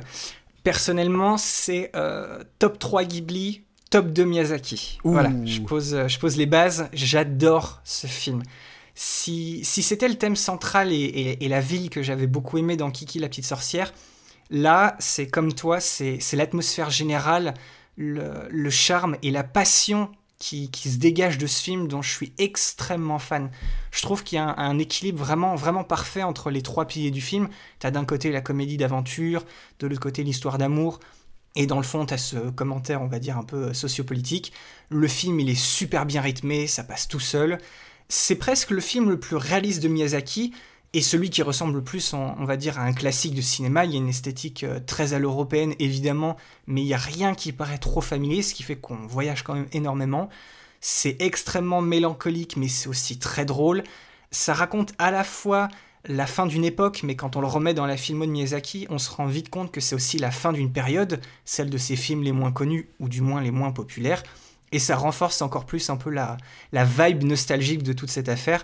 Personnellement, 0.63 1.37
c'est 1.37 1.91
euh, 1.95 2.41
top 2.57 2.79
3 2.79 3.03
Ghibli, 3.03 3.63
top 3.89 4.07
2 4.07 4.23
Miyazaki. 4.23 4.97
Voilà, 5.03 5.31
je 5.43 5.59
pose, 5.59 6.07
je 6.07 6.19
pose 6.19 6.37
les 6.37 6.45
bases. 6.45 6.87
J'adore 6.93 7.81
ce 7.83 8.07
film. 8.07 8.43
Si, 8.95 9.59
si 9.65 9.83
c'était 9.83 10.07
le 10.07 10.15
thème 10.15 10.37
central 10.37 10.93
et, 10.93 11.37
la 11.41 11.59
ville 11.59 11.89
que 11.89 12.01
j'avais 12.01 12.27
beaucoup 12.27 12.57
aimé 12.57 12.77
dans 12.77 12.89
Kiki 12.89 13.19
la 13.19 13.27
petite 13.27 13.45
sorcière, 13.45 13.93
là, 14.49 14.95
c'est 14.99 15.27
comme 15.27 15.53
toi, 15.53 15.81
c'est 15.81 16.19
l'atmosphère 16.31 16.89
générale, 16.89 17.55
le, 17.97 18.47
le 18.49 18.69
charme 18.69 19.17
et 19.21 19.31
la 19.31 19.43
passion 19.43 20.09
qui, 20.37 20.69
se 20.73 20.97
dégage 20.97 21.37
de 21.37 21.47
ce 21.47 21.61
film 21.61 21.87
dont 21.87 22.01
je 22.01 22.11
suis 22.11 22.33
extrêmement 22.37 23.19
fan. 23.19 23.49
Je 23.91 24.01
trouve 24.01 24.23
qu'il 24.23 24.35
y 24.35 24.39
a 24.39 24.53
un, 24.57 24.77
équilibre 24.79 25.19
vraiment, 25.19 25.55
vraiment 25.55 25.83
parfait 25.83 26.23
entre 26.23 26.51
les 26.51 26.61
trois 26.61 26.85
piliers 26.85 27.11
du 27.11 27.21
film. 27.21 27.47
Tu 27.79 27.87
as 27.87 27.91
d'un 27.91 28.05
côté 28.05 28.31
la 28.31 28.41
comédie 28.41 28.77
d'aventure, 28.77 29.45
de 29.79 29.87
l'autre 29.87 30.01
côté 30.01 30.23
l'histoire 30.23 30.57
d'amour, 30.57 30.99
et 31.55 31.67
dans 31.67 31.77
le 31.77 31.83
fond, 31.83 32.05
tu 32.05 32.13
as 32.13 32.17
ce 32.17 32.49
commentaire, 32.49 33.01
on 33.01 33.07
va 33.07 33.19
dire, 33.19 33.37
un 33.37 33.43
peu 33.43 33.73
sociopolitique. 33.73 34.51
Le 34.89 35.07
film, 35.07 35.39
il 35.39 35.49
est 35.49 35.59
super 35.59 36.05
bien 36.05 36.21
rythmé, 36.21 36.67
ça 36.67 36.83
passe 36.83 37.07
tout 37.07 37.21
seul. 37.21 37.59
C'est 38.09 38.35
presque 38.35 38.71
le 38.71 38.81
film 38.81 39.09
le 39.09 39.19
plus 39.19 39.37
réaliste 39.37 39.81
de 39.81 39.87
Miyazaki, 39.87 40.53
et 40.95 41.01
celui 41.01 41.29
qui 41.29 41.41
ressemble 41.41 41.75
le 41.75 41.83
plus, 41.83 42.13
on, 42.13 42.45
va 42.45 42.55
dire, 42.55 42.79
à 42.79 42.83
un 42.83 42.93
classique 42.93 43.35
de 43.35 43.41
cinéma. 43.41 43.83
Il 43.83 43.91
y 43.91 43.95
a 43.95 43.97
une 43.97 44.07
esthétique 44.07 44.63
euh, 44.63 44.79
très 44.79 45.13
à 45.13 45.19
l'européenne, 45.19 45.75
évidemment, 45.77 46.37
mais 46.67 46.81
il 46.81 46.85
n'y 46.85 46.93
a 46.93 46.97
rien 46.97 47.35
qui 47.35 47.51
paraît 47.51 47.79
trop 47.79 47.99
familier, 47.99 48.41
ce 48.41 48.53
qui 48.53 48.63
fait 48.63 48.77
qu'on 48.77 49.05
voyage 49.05 49.43
quand 49.43 49.55
même 49.55 49.67
énormément. 49.73 50.29
C'est 50.79 51.17
extrêmement 51.19 51.81
mélancolique, 51.81 52.55
mais 52.55 52.69
c'est 52.69 52.87
aussi 52.87 53.19
très 53.19 53.43
drôle. 53.43 53.83
Ça 54.31 54.53
raconte 54.53 54.93
à 54.97 55.11
la 55.11 55.25
fois 55.25 55.67
la 56.05 56.27
fin 56.27 56.45
d'une 56.45 56.63
époque, 56.63 57.01
mais 57.03 57.17
quand 57.17 57.35
on 57.35 57.41
le 57.41 57.47
remet 57.47 57.73
dans 57.73 57.85
la 57.85 57.97
filmo 57.97 58.25
de 58.25 58.31
Miyazaki, 58.31 58.87
on 58.89 58.97
se 58.97 59.09
rend 59.09 59.25
vite 59.25 59.49
compte 59.49 59.73
que 59.73 59.81
c'est 59.81 59.95
aussi 59.95 60.17
la 60.17 60.31
fin 60.31 60.53
d'une 60.53 60.71
période, 60.71 61.19
celle 61.43 61.69
de 61.69 61.77
ses 61.77 61.97
films 61.97 62.23
les 62.23 62.31
moins 62.31 62.53
connus, 62.53 62.87
ou 63.01 63.09
du 63.09 63.19
moins 63.19 63.41
les 63.41 63.51
moins 63.51 63.73
populaires, 63.73 64.23
et 64.71 64.79
ça 64.79 64.95
renforce 64.95 65.41
encore 65.41 65.65
plus 65.65 65.89
un 65.89 65.97
peu 65.97 66.09
la, 66.09 66.37
la 66.71 66.85
vibe 66.85 67.23
nostalgique 67.23 67.83
de 67.83 67.91
toute 67.91 68.09
cette 68.09 68.29
affaire. 68.29 68.63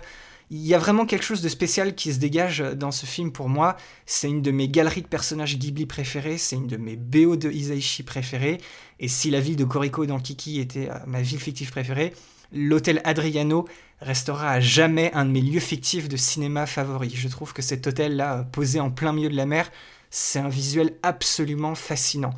Il 0.54 0.66
y 0.66 0.74
a 0.74 0.78
vraiment 0.78 1.06
quelque 1.06 1.24
chose 1.24 1.40
de 1.40 1.48
spécial 1.48 1.94
qui 1.94 2.12
se 2.12 2.18
dégage 2.18 2.58
dans 2.58 2.90
ce 2.90 3.06
film 3.06 3.32
pour 3.32 3.48
moi. 3.48 3.74
C'est 4.04 4.28
une 4.28 4.42
de 4.42 4.50
mes 4.50 4.68
galeries 4.68 5.00
de 5.00 5.06
personnages 5.06 5.58
Ghibli 5.58 5.86
préférées, 5.86 6.36
c'est 6.36 6.56
une 6.56 6.66
de 6.66 6.76
mes 6.76 6.94
BO 6.94 7.36
de 7.36 7.50
Isaichi 7.50 8.02
préférées. 8.02 8.58
Et 9.00 9.08
si 9.08 9.30
la 9.30 9.40
ville 9.40 9.56
de 9.56 9.64
Koriko 9.64 10.04
dans 10.04 10.20
Kiki 10.20 10.60
était 10.60 10.90
euh, 10.90 10.98
ma 11.06 11.22
ville 11.22 11.40
fictive 11.40 11.70
préférée, 11.70 12.12
l'hôtel 12.52 13.00
Adriano 13.04 13.66
restera 14.02 14.50
à 14.50 14.60
jamais 14.60 15.10
un 15.14 15.24
de 15.24 15.30
mes 15.30 15.40
lieux 15.40 15.58
fictifs 15.58 16.06
de 16.06 16.18
cinéma 16.18 16.66
favoris. 16.66 17.14
Je 17.16 17.28
trouve 17.28 17.54
que 17.54 17.62
cet 17.62 17.86
hôtel-là, 17.86 18.46
posé 18.52 18.78
en 18.78 18.90
plein 18.90 19.14
milieu 19.14 19.30
de 19.30 19.36
la 19.36 19.46
mer, 19.46 19.72
c'est 20.10 20.38
un 20.38 20.50
visuel 20.50 20.92
absolument 21.02 21.74
fascinant. 21.74 22.34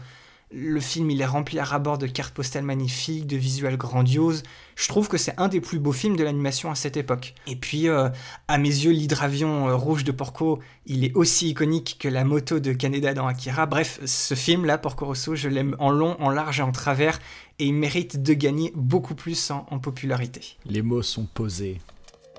Le 0.57 0.79
film, 0.79 1.11
il 1.11 1.21
est 1.21 1.27
rempli 1.27 1.59
à 1.59 1.65
rabord 1.65 1.99
de 1.99 2.07
cartes 2.07 2.33
postales 2.33 2.63
magnifiques, 2.63 3.27
de 3.27 3.37
visuels 3.37 3.77
grandioses. 3.77 4.45
Je 4.77 4.87
trouve 4.87 5.09
que 5.09 5.17
c'est 5.19 5.35
un 5.37 5.49
des 5.49 5.61
plus 5.61 5.81
beaux 5.81 5.91
films 5.91 6.17
de 6.17 6.23
l'animation 6.23 6.71
à 6.71 6.77
cette 6.77 6.97
époque. 6.97 7.35
Et 7.49 7.57
puis, 7.57 7.89
euh, 7.89 8.09
à 8.47 8.57
mes 8.59 8.69
yeux, 8.69 8.93
l'hydravion 8.93 9.69
euh, 9.69 9.75
rouge 9.75 10.05
de 10.05 10.13
Porco, 10.13 10.61
il 10.87 11.05
est 11.05 11.13
aussi 11.17 11.51
iconique 11.51 11.97
que 11.99 12.07
la 12.07 12.23
moto 12.23 12.61
de 12.61 12.73
Kaneda 12.73 13.15
dans 13.15 13.27
Akira. 13.27 13.67
Bref, 13.67 13.99
ce 14.05 14.35
film-là, 14.35 14.79
Porco 14.79 15.07
Rosso, 15.07 15.35
je 15.35 15.49
l'aime 15.49 15.75
en 15.81 15.91
long, 15.91 16.17
en 16.21 16.31
large 16.31 16.61
et 16.61 16.63
en 16.63 16.71
travers, 16.71 17.19
et 17.59 17.67
il 17.67 17.75
mérite 17.75 18.23
de 18.23 18.33
gagner 18.33 18.73
beaucoup 18.77 19.17
plus 19.17 19.51
en, 19.51 19.67
en 19.71 19.81
popularité. 19.81 20.57
Les 20.67 20.83
mots 20.83 21.03
sont 21.03 21.27
posés. 21.35 21.81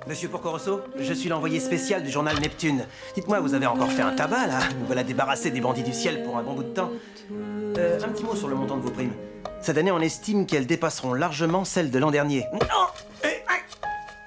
Monsieur 0.08 0.30
Porcorosso, 0.30 0.82
je 1.00 1.14
suis 1.14 1.30
l'envoyé 1.30 1.60
spécial 1.60 2.04
du 2.04 2.12
journal 2.12 2.40
Neptune. 2.40 2.86
Dites-moi, 3.16 3.40
vous 3.40 3.56
avez 3.56 3.66
encore 3.66 3.92
fait 3.92 4.04
un 4.04 4.12
tabac, 4.12 4.46
là 4.46 4.60
Vous 4.80 4.86
voilà 4.86 5.04
débarrassé 5.04 5.50
des 5.50 5.62
bandits 5.62 5.82
du 5.82 5.94
ciel 5.94 6.24
pour 6.24 6.38
un 6.38 6.44
bon 6.44 6.54
bout 6.54 6.64
de 6.64 6.70
temps. 6.74 6.92
Euh, 7.78 8.00
un 8.04 8.10
petit 8.10 8.24
mot 8.24 8.36
sur 8.36 8.48
le 8.48 8.56
montant 8.56 8.78
de 8.78 8.82
vos 8.82 8.92
primes. 8.92 9.14
Cette 9.62 9.78
année, 9.80 9.92
on 9.92 10.00
estime 10.00 10.46
qu'elles 10.46 10.68
dépasseront 10.68 11.14
largement 11.14 11.66
celles 11.66 11.90
de 11.90 11.98
l'an 11.98 12.12
dernier. 12.12 12.46
Non 12.54 12.86
Eh, 13.24 13.28
aïe 13.28 13.62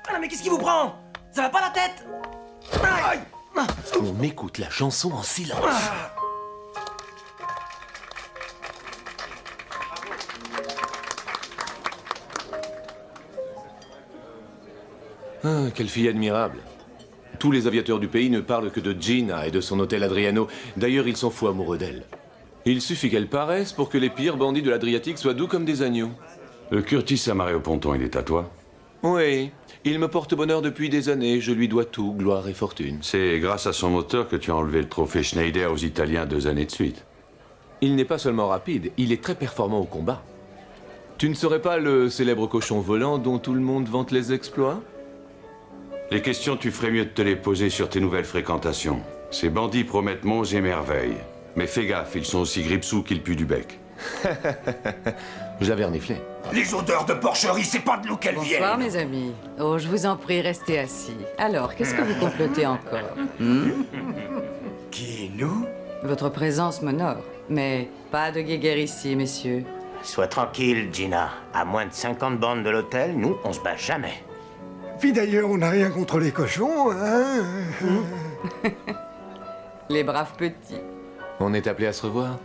Ah 0.08 0.14
non, 0.14 0.18
mais 0.20 0.26
qu'est-ce 0.26 0.42
qui 0.42 0.48
vous 0.48 0.58
prend 0.58 0.96
Ça 1.30 1.42
va 1.42 1.48
pas 1.50 1.60
la 1.60 1.70
tête 1.70 2.04
Aïe 2.82 3.20
On 4.00 4.20
écoute 4.22 4.58
la 4.58 4.70
chanson 4.70 5.12
en 5.12 5.22
silence. 5.22 5.60
Ah, 5.64 6.10
quelle 15.74 15.88
fille 15.88 16.08
admirable. 16.08 16.58
Tous 17.38 17.52
les 17.52 17.66
aviateurs 17.66 18.00
du 18.00 18.08
pays 18.08 18.30
ne 18.30 18.40
parlent 18.40 18.70
que 18.70 18.80
de 18.80 18.94
Gina 19.00 19.46
et 19.46 19.50
de 19.50 19.60
son 19.60 19.78
hôtel 19.78 20.02
Adriano. 20.02 20.48
D'ailleurs, 20.76 21.06
ils 21.06 21.16
sont 21.16 21.30
fous 21.30 21.48
amoureux 21.48 21.78
d'elle. 21.78 22.04
Il 22.64 22.80
suffit 22.80 23.10
qu'elle 23.10 23.28
paraisse 23.28 23.72
pour 23.72 23.88
que 23.88 23.98
les 23.98 24.10
pires 24.10 24.36
bandits 24.36 24.62
de 24.62 24.70
l'Adriatique 24.70 25.18
soient 25.18 25.34
doux 25.34 25.46
comme 25.46 25.64
des 25.64 25.82
agneaux. 25.82 26.10
Le 26.70 26.82
Curtis 26.82 27.30
amarré 27.30 27.54
au 27.54 27.60
ponton, 27.60 27.94
il 27.94 28.02
est 28.02 28.16
à 28.16 28.22
toi 28.22 28.50
Oui, 29.02 29.52
il 29.84 29.98
me 29.98 30.08
porte 30.08 30.34
bonheur 30.34 30.60
depuis 30.60 30.88
des 30.88 31.08
années. 31.08 31.40
Je 31.40 31.52
lui 31.52 31.68
dois 31.68 31.84
tout, 31.84 32.12
gloire 32.12 32.48
et 32.48 32.54
fortune. 32.54 32.98
C'est 33.00 33.38
grâce 33.38 33.66
à 33.66 33.72
son 33.72 33.90
moteur 33.90 34.28
que 34.28 34.36
tu 34.36 34.50
as 34.50 34.56
enlevé 34.56 34.82
le 34.82 34.88
trophée 34.88 35.22
Schneider 35.22 35.72
aux 35.72 35.76
Italiens 35.76 36.26
deux 36.26 36.46
années 36.48 36.66
de 36.66 36.70
suite. 36.70 37.04
Il 37.80 37.94
n'est 37.94 38.04
pas 38.04 38.18
seulement 38.18 38.48
rapide, 38.48 38.90
il 38.98 39.12
est 39.12 39.22
très 39.22 39.36
performant 39.36 39.78
au 39.78 39.84
combat. 39.84 40.24
Tu 41.16 41.28
ne 41.28 41.34
serais 41.34 41.62
pas 41.62 41.78
le 41.78 42.10
célèbre 42.10 42.48
cochon 42.48 42.80
volant 42.80 43.18
dont 43.18 43.38
tout 43.38 43.54
le 43.54 43.60
monde 43.60 43.88
vante 43.88 44.10
les 44.10 44.32
exploits? 44.32 44.82
Les 46.10 46.22
questions, 46.22 46.56
tu 46.56 46.70
ferais 46.70 46.90
mieux 46.90 47.04
de 47.04 47.10
te 47.10 47.20
les 47.20 47.36
poser 47.36 47.68
sur 47.68 47.90
tes 47.90 48.00
nouvelles 48.00 48.24
fréquentations. 48.24 49.02
Ces 49.30 49.50
bandits 49.50 49.84
promettent 49.84 50.24
monts 50.24 50.44
et 50.44 50.62
merveilles. 50.62 51.18
Mais 51.54 51.66
fais 51.66 51.84
gaffe, 51.84 52.14
ils 52.14 52.24
sont 52.24 52.38
aussi 52.38 52.62
gripsous 52.62 53.02
qu'ils 53.02 53.22
puent 53.22 53.36
du 53.36 53.44
bec. 53.44 53.78
J'avais 55.60 55.84
reniflé. 55.84 56.16
Les 56.54 56.72
odeurs 56.72 57.04
de 57.04 57.12
porcherie, 57.12 57.64
c'est 57.64 57.84
pas 57.84 57.98
de 57.98 58.08
nous 58.08 58.16
qu'elles 58.16 58.38
viennent 58.38 58.60
Bonsoir 58.60 58.78
mes 58.78 58.96
amis. 58.96 59.34
Oh, 59.60 59.76
je 59.76 59.86
vous 59.86 60.06
en 60.06 60.16
prie, 60.16 60.40
restez 60.40 60.78
assis. 60.78 61.16
Alors, 61.36 61.74
qu'est-ce 61.74 61.94
que 61.94 62.00
vous 62.00 62.14
complotez 62.20 62.64
encore 62.64 63.14
hmm 63.38 63.84
Qui, 64.90 65.30
nous 65.36 65.66
Votre 66.04 66.30
présence 66.30 66.80
m'honore. 66.80 67.22
Mais 67.50 67.90
pas 68.10 68.30
de 68.30 68.40
guéguerre 68.40 68.78
ici, 68.78 69.14
messieurs. 69.14 69.64
Sois 70.02 70.28
tranquille, 70.28 70.88
Gina. 70.90 71.32
À 71.52 71.66
moins 71.66 71.84
de 71.84 71.92
50 71.92 72.38
bandes 72.38 72.62
de 72.62 72.70
l'hôtel, 72.70 73.14
nous, 73.14 73.36
on 73.44 73.52
se 73.52 73.60
bat 73.60 73.76
jamais. 73.76 74.22
Puis 75.00 75.12
d'ailleurs, 75.12 75.50
on 75.50 75.58
n'a 75.58 75.70
rien 75.70 75.90
contre 75.90 76.18
les 76.18 76.32
cochons, 76.32 76.90
hein 76.90 77.44
Les 79.88 80.04
braves 80.04 80.32
petits. 80.36 80.80
On 81.40 81.54
est 81.54 81.66
appelé 81.66 81.86
à 81.86 81.92
se 81.92 82.04
revoir 82.04 82.38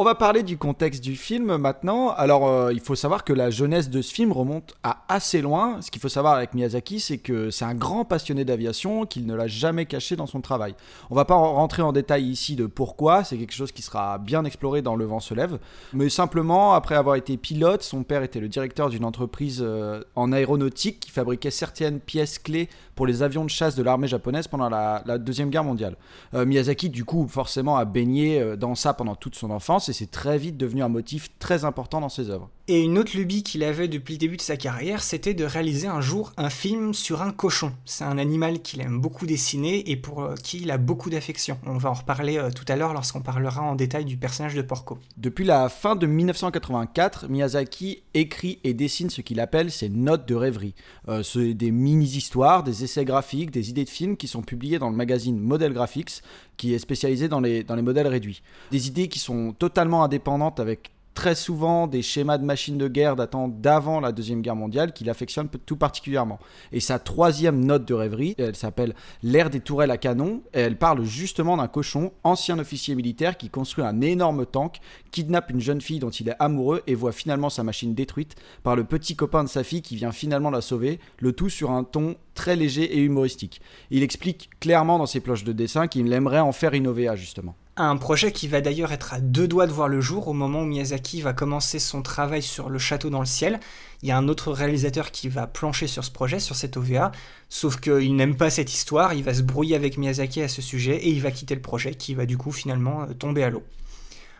On 0.00 0.04
va 0.04 0.14
parler 0.14 0.42
du 0.42 0.56
contexte 0.56 1.04
du 1.04 1.14
film 1.14 1.58
maintenant. 1.58 2.08
Alors, 2.08 2.48
euh, 2.48 2.72
il 2.72 2.80
faut 2.80 2.94
savoir 2.94 3.22
que 3.22 3.34
la 3.34 3.50
jeunesse 3.50 3.90
de 3.90 4.00
ce 4.00 4.14
film 4.14 4.32
remonte 4.32 4.72
à 4.82 5.04
assez 5.08 5.42
loin. 5.42 5.82
Ce 5.82 5.90
qu'il 5.90 6.00
faut 6.00 6.08
savoir 6.08 6.36
avec 6.36 6.54
Miyazaki, 6.54 7.00
c'est 7.00 7.18
que 7.18 7.50
c'est 7.50 7.66
un 7.66 7.74
grand 7.74 8.06
passionné 8.06 8.46
d'aviation, 8.46 9.04
qu'il 9.04 9.26
ne 9.26 9.34
l'a 9.34 9.46
jamais 9.46 9.84
caché 9.84 10.16
dans 10.16 10.24
son 10.24 10.40
travail. 10.40 10.74
On 11.10 11.14
va 11.14 11.26
pas 11.26 11.34
rentrer 11.34 11.82
en 11.82 11.92
détail 11.92 12.24
ici 12.24 12.56
de 12.56 12.64
pourquoi, 12.64 13.24
c'est 13.24 13.36
quelque 13.36 13.52
chose 13.52 13.72
qui 13.72 13.82
sera 13.82 14.16
bien 14.16 14.46
exploré 14.46 14.80
dans 14.80 14.96
Le 14.96 15.04
vent 15.04 15.20
se 15.20 15.34
lève. 15.34 15.58
Mais 15.92 16.08
simplement, 16.08 16.72
après 16.72 16.94
avoir 16.94 17.16
été 17.16 17.36
pilote, 17.36 17.82
son 17.82 18.02
père 18.02 18.22
était 18.22 18.40
le 18.40 18.48
directeur 18.48 18.88
d'une 18.88 19.04
entreprise 19.04 19.60
euh, 19.60 20.02
en 20.16 20.32
aéronautique 20.32 21.00
qui 21.00 21.10
fabriquait 21.10 21.50
certaines 21.50 22.00
pièces 22.00 22.38
clés 22.38 22.70
pour 23.00 23.06
les 23.06 23.22
avions 23.22 23.46
de 23.46 23.48
chasse 23.48 23.76
de 23.76 23.82
l'armée 23.82 24.08
japonaise 24.08 24.46
pendant 24.46 24.68
la, 24.68 25.16
Deuxième 25.16 25.48
Guerre 25.48 25.64
mondiale. 25.64 25.96
Euh, 26.34 26.44
Miyazaki, 26.44 26.90
du 26.90 27.06
coup, 27.06 27.26
forcément, 27.28 27.78
a 27.78 27.86
baigné 27.86 28.38
euh, 28.38 28.56
dans 28.56 28.74
ça 28.74 28.92
pendant 28.92 29.14
toute 29.14 29.36
son 29.36 29.50
enfance 29.50 29.88
et 29.88 29.94
c'est 29.94 30.10
très 30.10 30.36
vite 30.36 30.58
devenu 30.58 30.82
un 30.82 30.90
motif 30.90 31.30
très 31.38 31.64
important 31.64 32.02
dans 32.02 32.10
ses 32.10 32.28
œuvres. 32.28 32.50
Et 32.72 32.82
une 32.82 32.98
autre 32.98 33.16
lubie 33.16 33.42
qu'il 33.42 33.64
avait 33.64 33.88
depuis 33.88 34.14
le 34.14 34.18
début 34.18 34.36
de 34.36 34.42
sa 34.42 34.56
carrière, 34.56 35.02
c'était 35.02 35.34
de 35.34 35.44
réaliser 35.44 35.88
un 35.88 36.00
jour 36.00 36.32
un 36.36 36.50
film 36.50 36.94
sur 36.94 37.20
un 37.20 37.32
cochon. 37.32 37.72
C'est 37.84 38.04
un 38.04 38.16
animal 38.16 38.62
qu'il 38.62 38.80
aime 38.80 39.00
beaucoup 39.00 39.26
dessiner 39.26 39.90
et 39.90 39.96
pour 39.96 40.22
euh, 40.22 40.36
qui 40.36 40.58
il 40.60 40.70
a 40.70 40.78
beaucoup 40.78 41.10
d'affection. 41.10 41.58
On 41.66 41.78
va 41.78 41.90
en 41.90 41.94
reparler 41.94 42.38
euh, 42.38 42.50
tout 42.50 42.64
à 42.68 42.76
l'heure 42.76 42.92
lorsqu'on 42.92 43.22
parlera 43.22 43.60
en 43.60 43.74
détail 43.74 44.04
du 44.04 44.16
personnage 44.16 44.54
de 44.54 44.62
Porco. 44.62 45.00
Depuis 45.16 45.44
la 45.44 45.68
fin 45.68 45.96
de 45.96 46.06
1984, 46.06 47.26
Miyazaki 47.28 48.04
écrit 48.14 48.60
et 48.62 48.72
dessine 48.72 49.10
ce 49.10 49.20
qu'il 49.20 49.40
appelle 49.40 49.72
ses 49.72 49.88
notes 49.88 50.28
de 50.28 50.36
rêverie. 50.36 50.76
Euh, 51.08 51.24
c'est 51.24 51.54
des 51.54 51.72
mini-histoires, 51.72 52.62
des 52.62 52.84
essais 52.84 53.04
graphiques, 53.04 53.50
des 53.50 53.68
idées 53.70 53.84
de 53.84 53.90
films 53.90 54.16
qui 54.16 54.28
sont 54.28 54.42
publiés 54.42 54.78
dans 54.78 54.90
le 54.90 54.96
magazine 54.96 55.40
Model 55.40 55.72
Graphics, 55.72 56.22
qui 56.56 56.72
est 56.72 56.78
spécialisé 56.78 57.26
dans 57.26 57.40
les 57.40 57.64
modèles 57.66 58.06
réduits. 58.06 58.42
Des 58.70 58.86
idées 58.86 59.08
qui 59.08 59.18
sont 59.18 59.54
totalement 59.58 60.04
indépendantes 60.04 60.60
avec 60.60 60.92
très 61.14 61.34
souvent 61.34 61.86
des 61.86 62.02
schémas 62.02 62.38
de 62.38 62.44
machines 62.44 62.78
de 62.78 62.88
guerre 62.88 63.16
datant 63.16 63.48
d'avant 63.48 64.00
la 64.00 64.12
Deuxième 64.12 64.42
Guerre 64.42 64.56
mondiale 64.56 64.92
qu'il 64.92 65.10
affectionne 65.10 65.48
tout 65.48 65.76
particulièrement. 65.76 66.38
Et 66.72 66.80
sa 66.80 66.98
troisième 66.98 67.64
note 67.64 67.84
de 67.84 67.94
rêverie, 67.94 68.34
elle 68.38 68.56
s'appelle 68.56 68.94
L'ère 69.22 69.50
des 69.50 69.60
tourelles 69.60 69.90
à 69.90 69.98
canon, 69.98 70.42
et 70.54 70.60
elle 70.60 70.78
parle 70.78 71.04
justement 71.04 71.56
d'un 71.56 71.68
cochon, 71.68 72.12
ancien 72.24 72.58
officier 72.58 72.94
militaire 72.94 73.36
qui 73.36 73.50
construit 73.50 73.84
un 73.84 74.00
énorme 74.00 74.46
tank, 74.46 74.80
kidnappe 75.10 75.50
une 75.50 75.60
jeune 75.60 75.80
fille 75.80 75.98
dont 75.98 76.10
il 76.10 76.28
est 76.28 76.36
amoureux 76.38 76.82
et 76.86 76.94
voit 76.94 77.12
finalement 77.12 77.50
sa 77.50 77.62
machine 77.62 77.94
détruite 77.94 78.36
par 78.62 78.76
le 78.76 78.84
petit 78.84 79.16
copain 79.16 79.44
de 79.44 79.48
sa 79.48 79.64
fille 79.64 79.82
qui 79.82 79.96
vient 79.96 80.12
finalement 80.12 80.50
la 80.50 80.60
sauver, 80.60 81.00
le 81.18 81.32
tout 81.32 81.48
sur 81.48 81.70
un 81.70 81.84
ton 81.84 82.16
très 82.34 82.56
léger 82.56 82.96
et 82.96 83.00
humoristique. 83.00 83.60
Il 83.90 84.02
explique 84.02 84.50
clairement 84.60 84.98
dans 84.98 85.06
ses 85.06 85.20
planches 85.20 85.44
de 85.44 85.52
dessin 85.52 85.88
qu'il 85.88 86.10
aimerait 86.12 86.40
en 86.40 86.52
faire 86.52 86.74
une 86.74 86.86
OVA 86.86 87.16
justement. 87.16 87.54
Un 87.82 87.96
projet 87.96 88.30
qui 88.30 88.46
va 88.46 88.60
d'ailleurs 88.60 88.92
être 88.92 89.14
à 89.14 89.20
deux 89.20 89.48
doigts 89.48 89.66
de 89.66 89.72
voir 89.72 89.88
le 89.88 90.02
jour 90.02 90.28
au 90.28 90.34
moment 90.34 90.60
où 90.60 90.66
Miyazaki 90.66 91.22
va 91.22 91.32
commencer 91.32 91.78
son 91.78 92.02
travail 92.02 92.42
sur 92.42 92.68
Le 92.68 92.78
Château 92.78 93.08
dans 93.08 93.20
le 93.20 93.26
ciel. 93.26 93.58
Il 94.02 94.08
y 94.10 94.12
a 94.12 94.18
un 94.18 94.28
autre 94.28 94.52
réalisateur 94.52 95.10
qui 95.10 95.30
va 95.30 95.46
plancher 95.46 95.86
sur 95.86 96.04
ce 96.04 96.10
projet, 96.10 96.40
sur 96.40 96.56
cette 96.56 96.76
OVA, 96.76 97.10
sauf 97.48 97.80
qu'il 97.80 98.16
n'aime 98.16 98.36
pas 98.36 98.50
cette 98.50 98.74
histoire, 98.74 99.14
il 99.14 99.24
va 99.24 99.32
se 99.32 99.40
brouiller 99.40 99.76
avec 99.76 99.96
Miyazaki 99.96 100.42
à 100.42 100.48
ce 100.48 100.60
sujet 100.60 100.96
et 100.96 101.08
il 101.08 101.22
va 101.22 101.30
quitter 101.30 101.54
le 101.54 101.62
projet 101.62 101.94
qui 101.94 102.12
va 102.12 102.26
du 102.26 102.36
coup 102.36 102.52
finalement 102.52 103.04
euh, 103.04 103.14
tomber 103.14 103.44
à 103.44 103.48
l'eau. 103.48 103.62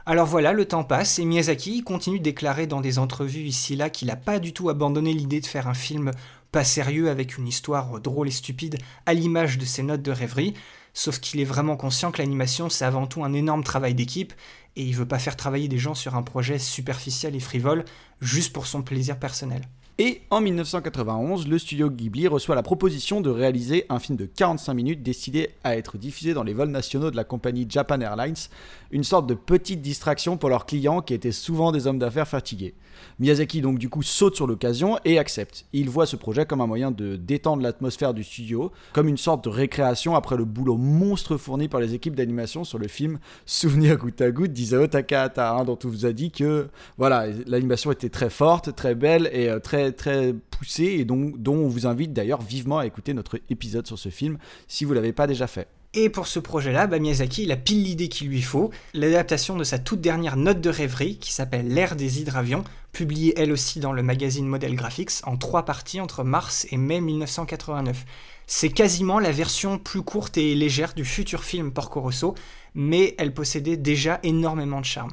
Alors 0.04 0.26
voilà, 0.26 0.52
le 0.52 0.66
temps 0.66 0.84
passe 0.84 1.18
et 1.18 1.24
Miyazaki 1.24 1.82
continue 1.82 2.18
de 2.18 2.24
déclarer 2.24 2.66
dans 2.66 2.82
des 2.82 2.98
entrevues 2.98 3.44
ici-là 3.44 3.88
qu'il 3.88 4.08
n'a 4.08 4.16
pas 4.16 4.38
du 4.38 4.52
tout 4.52 4.68
abandonné 4.68 5.14
l'idée 5.14 5.40
de 5.40 5.46
faire 5.46 5.66
un 5.66 5.72
film 5.72 6.10
pas 6.52 6.64
sérieux 6.64 7.08
avec 7.08 7.38
une 7.38 7.48
histoire 7.48 8.00
drôle 8.00 8.28
et 8.28 8.32
stupide 8.32 8.76
à 9.06 9.14
l'image 9.14 9.56
de 9.56 9.64
ses 9.64 9.82
notes 9.82 10.02
de 10.02 10.10
rêverie, 10.10 10.52
sauf 10.94 11.20
qu'il 11.20 11.40
est 11.40 11.44
vraiment 11.44 11.76
conscient 11.76 12.10
que 12.10 12.18
l'animation 12.18 12.68
c'est 12.68 12.84
avant 12.84 13.06
tout 13.06 13.24
un 13.24 13.32
énorme 13.32 13.64
travail 13.64 13.94
d'équipe 13.94 14.32
et 14.76 14.82
il 14.82 14.94
veut 14.94 15.06
pas 15.06 15.18
faire 15.18 15.36
travailler 15.36 15.68
des 15.68 15.78
gens 15.78 15.94
sur 15.94 16.14
un 16.14 16.22
projet 16.22 16.58
superficiel 16.58 17.34
et 17.34 17.40
frivole 17.40 17.84
juste 18.20 18.52
pour 18.52 18.66
son 18.66 18.82
plaisir 18.82 19.18
personnel. 19.18 19.62
Et 20.02 20.22
en 20.30 20.40
1991, 20.40 21.46
le 21.46 21.58
studio 21.58 21.90
Ghibli 21.90 22.26
reçoit 22.26 22.54
la 22.54 22.62
proposition 22.62 23.20
de 23.20 23.28
réaliser 23.28 23.84
un 23.90 23.98
film 23.98 24.16
de 24.16 24.24
45 24.24 24.72
minutes 24.72 25.02
destiné 25.02 25.50
à 25.62 25.76
être 25.76 25.98
diffusé 25.98 26.32
dans 26.32 26.42
les 26.42 26.54
vols 26.54 26.70
nationaux 26.70 27.10
de 27.10 27.16
la 27.16 27.24
compagnie 27.24 27.66
Japan 27.68 28.00
Airlines, 28.00 28.48
une 28.90 29.04
sorte 29.04 29.26
de 29.26 29.34
petite 29.34 29.80
distraction 29.80 30.36
pour 30.36 30.48
leurs 30.48 30.66
clients 30.66 31.00
qui 31.00 31.14
étaient 31.14 31.32
souvent 31.32 31.72
des 31.72 31.86
hommes 31.86 31.98
d'affaires 31.98 32.28
fatigués. 32.28 32.74
Miyazaki 33.18 33.60
donc 33.60 33.78
du 33.78 33.88
coup 33.88 34.02
saute 34.02 34.36
sur 34.36 34.46
l'occasion 34.46 34.98
et 35.04 35.18
accepte. 35.18 35.66
Il 35.72 35.88
voit 35.88 36.06
ce 36.06 36.16
projet 36.16 36.46
comme 36.46 36.60
un 36.60 36.66
moyen 36.66 36.90
de 36.90 37.16
détendre 37.16 37.62
l'atmosphère 37.62 38.14
du 38.14 38.24
studio, 38.24 38.72
comme 38.92 39.08
une 39.08 39.16
sorte 39.16 39.44
de 39.44 39.48
récréation 39.48 40.14
après 40.14 40.36
le 40.36 40.44
boulot 40.44 40.76
monstre 40.76 41.36
fourni 41.36 41.68
par 41.68 41.80
les 41.80 41.94
équipes 41.94 42.14
d'animation 42.16 42.64
sur 42.64 42.78
le 42.78 42.88
film 42.88 43.18
Souvenir 43.46 43.96
goutte 43.96 44.20
à 44.20 44.30
goutte 44.30 44.52
d'Isao 44.52 44.86
Takahata, 44.86 45.52
hein, 45.52 45.64
dont 45.64 45.78
on 45.84 45.88
vous 45.88 46.06
a 46.06 46.12
dit 46.12 46.30
que 46.30 46.68
voilà 46.98 47.26
l'animation 47.46 47.92
était 47.92 48.08
très 48.08 48.30
forte, 48.30 48.74
très 48.74 48.94
belle 48.94 49.30
et 49.32 49.48
euh, 49.48 49.58
très 49.58 49.92
très 49.92 50.34
poussée 50.50 50.96
et 50.98 51.04
dont, 51.04 51.32
dont 51.36 51.56
on 51.56 51.68
vous 51.68 51.86
invite 51.86 52.12
d'ailleurs 52.12 52.42
vivement 52.42 52.78
à 52.78 52.86
écouter 52.86 53.14
notre 53.14 53.38
épisode 53.48 53.86
sur 53.86 53.98
ce 53.98 54.08
film 54.08 54.38
si 54.68 54.84
vous 54.84 54.92
l'avez 54.92 55.12
pas 55.12 55.26
déjà 55.26 55.46
fait. 55.46 55.68
Et 55.92 56.08
pour 56.08 56.28
ce 56.28 56.38
projet-là, 56.38 56.86
bah, 56.86 57.00
Miyazaki, 57.00 57.42
il 57.42 57.50
a 57.50 57.56
pile 57.56 57.82
l'idée 57.82 58.08
qu'il 58.08 58.28
lui 58.28 58.42
faut, 58.42 58.70
l'adaptation 58.94 59.56
de 59.56 59.64
sa 59.64 59.80
toute 59.80 60.00
dernière 60.00 60.36
note 60.36 60.60
de 60.60 60.70
rêverie, 60.70 61.16
qui 61.16 61.32
s'appelle 61.32 61.66
L'ère 61.66 61.96
des 61.96 62.20
hydravions, 62.20 62.62
publiée 62.92 63.34
elle 63.36 63.50
aussi 63.50 63.80
dans 63.80 63.92
le 63.92 64.04
magazine 64.04 64.46
Model 64.46 64.76
Graphics, 64.76 65.10
en 65.24 65.36
trois 65.36 65.64
parties 65.64 66.00
entre 66.00 66.22
mars 66.22 66.64
et 66.70 66.76
mai 66.76 67.00
1989. 67.00 68.04
C'est 68.46 68.70
quasiment 68.70 69.18
la 69.18 69.32
version 69.32 69.78
plus 69.78 70.02
courte 70.02 70.38
et 70.38 70.54
légère 70.54 70.94
du 70.94 71.04
futur 71.04 71.42
film 71.42 71.72
Porco 71.72 72.00
Rosso, 72.00 72.36
mais 72.76 73.16
elle 73.18 73.34
possédait 73.34 73.76
déjà 73.76 74.20
énormément 74.22 74.80
de 74.80 74.86
charme. 74.86 75.12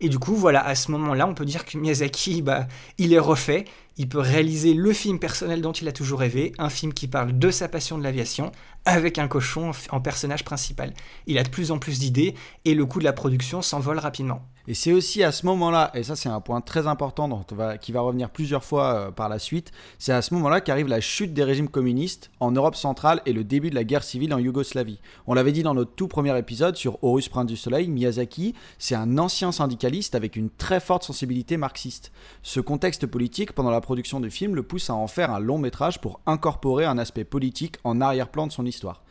Et 0.00 0.08
du 0.08 0.18
coup, 0.18 0.34
voilà, 0.34 0.64
à 0.64 0.74
ce 0.74 0.90
moment-là, 0.92 1.26
on 1.26 1.34
peut 1.34 1.44
dire 1.44 1.64
que 1.64 1.76
Miyazaki, 1.76 2.42
bah, 2.42 2.68
il 2.98 3.12
est 3.12 3.18
refait, 3.18 3.64
il 3.96 4.08
peut 4.08 4.20
réaliser 4.20 4.74
le 4.74 4.92
film 4.92 5.18
personnel 5.18 5.60
dont 5.60 5.72
il 5.72 5.88
a 5.88 5.92
toujours 5.92 6.20
rêvé, 6.20 6.52
un 6.58 6.70
film 6.70 6.92
qui 6.92 7.08
parle 7.08 7.36
de 7.36 7.50
sa 7.50 7.68
passion 7.68 7.98
de 7.98 8.04
l'aviation, 8.04 8.52
avec 8.84 9.18
un 9.18 9.26
cochon 9.26 9.72
en 9.90 10.00
personnage 10.00 10.44
principal. 10.44 10.94
Il 11.26 11.36
a 11.36 11.42
de 11.42 11.48
plus 11.48 11.72
en 11.72 11.78
plus 11.78 11.98
d'idées, 11.98 12.34
et 12.64 12.74
le 12.74 12.86
coût 12.86 13.00
de 13.00 13.04
la 13.04 13.12
production 13.12 13.60
s'envole 13.60 13.98
rapidement. 13.98 14.46
Et 14.70 14.74
c'est 14.74 14.92
aussi 14.92 15.22
à 15.22 15.32
ce 15.32 15.46
moment-là, 15.46 15.90
et 15.94 16.02
ça 16.02 16.14
c'est 16.14 16.28
un 16.28 16.42
point 16.42 16.60
très 16.60 16.86
important 16.86 17.42
qui 17.80 17.90
va 17.90 18.00
revenir 18.02 18.28
plusieurs 18.28 18.62
fois 18.62 18.92
euh, 18.92 19.10
par 19.10 19.30
la 19.30 19.38
suite, 19.38 19.72
c'est 19.98 20.12
à 20.12 20.20
ce 20.20 20.34
moment-là 20.34 20.60
qu'arrive 20.60 20.88
la 20.88 21.00
chute 21.00 21.32
des 21.32 21.42
régimes 21.42 21.70
communistes 21.70 22.30
en 22.38 22.52
Europe 22.52 22.76
centrale 22.76 23.22
et 23.24 23.32
le 23.32 23.44
début 23.44 23.70
de 23.70 23.74
la 23.74 23.84
guerre 23.84 24.02
civile 24.02 24.34
en 24.34 24.38
Yougoslavie. 24.38 25.00
On 25.26 25.32
l'avait 25.32 25.52
dit 25.52 25.62
dans 25.62 25.72
notre 25.72 25.94
tout 25.94 26.06
premier 26.06 26.38
épisode 26.38 26.76
sur 26.76 27.02
Horus 27.02 27.30
Prince 27.30 27.46
du 27.46 27.56
Soleil, 27.56 27.88
Miyazaki, 27.88 28.54
c'est 28.78 28.94
un 28.94 29.16
ancien 29.16 29.52
syndicaliste 29.52 30.14
avec 30.14 30.36
une 30.36 30.50
très 30.50 30.80
forte 30.80 31.04
sensibilité 31.04 31.56
marxiste. 31.56 32.12
Ce 32.42 32.60
contexte 32.60 33.06
politique 33.06 33.52
pendant 33.52 33.70
la 33.70 33.80
production 33.80 34.20
du 34.20 34.30
film 34.30 34.54
le 34.54 34.64
pousse 34.64 34.90
à 34.90 34.94
en 34.94 35.06
faire 35.06 35.30
un 35.30 35.40
long 35.40 35.56
métrage 35.56 35.98
pour 35.98 36.20
incorporer 36.26 36.84
un 36.84 36.98
aspect 36.98 37.24
politique 37.24 37.76
en 37.84 38.02
arrière-plan 38.02 38.46
de 38.46 38.52
son 38.52 38.66
histoire. 38.66 39.02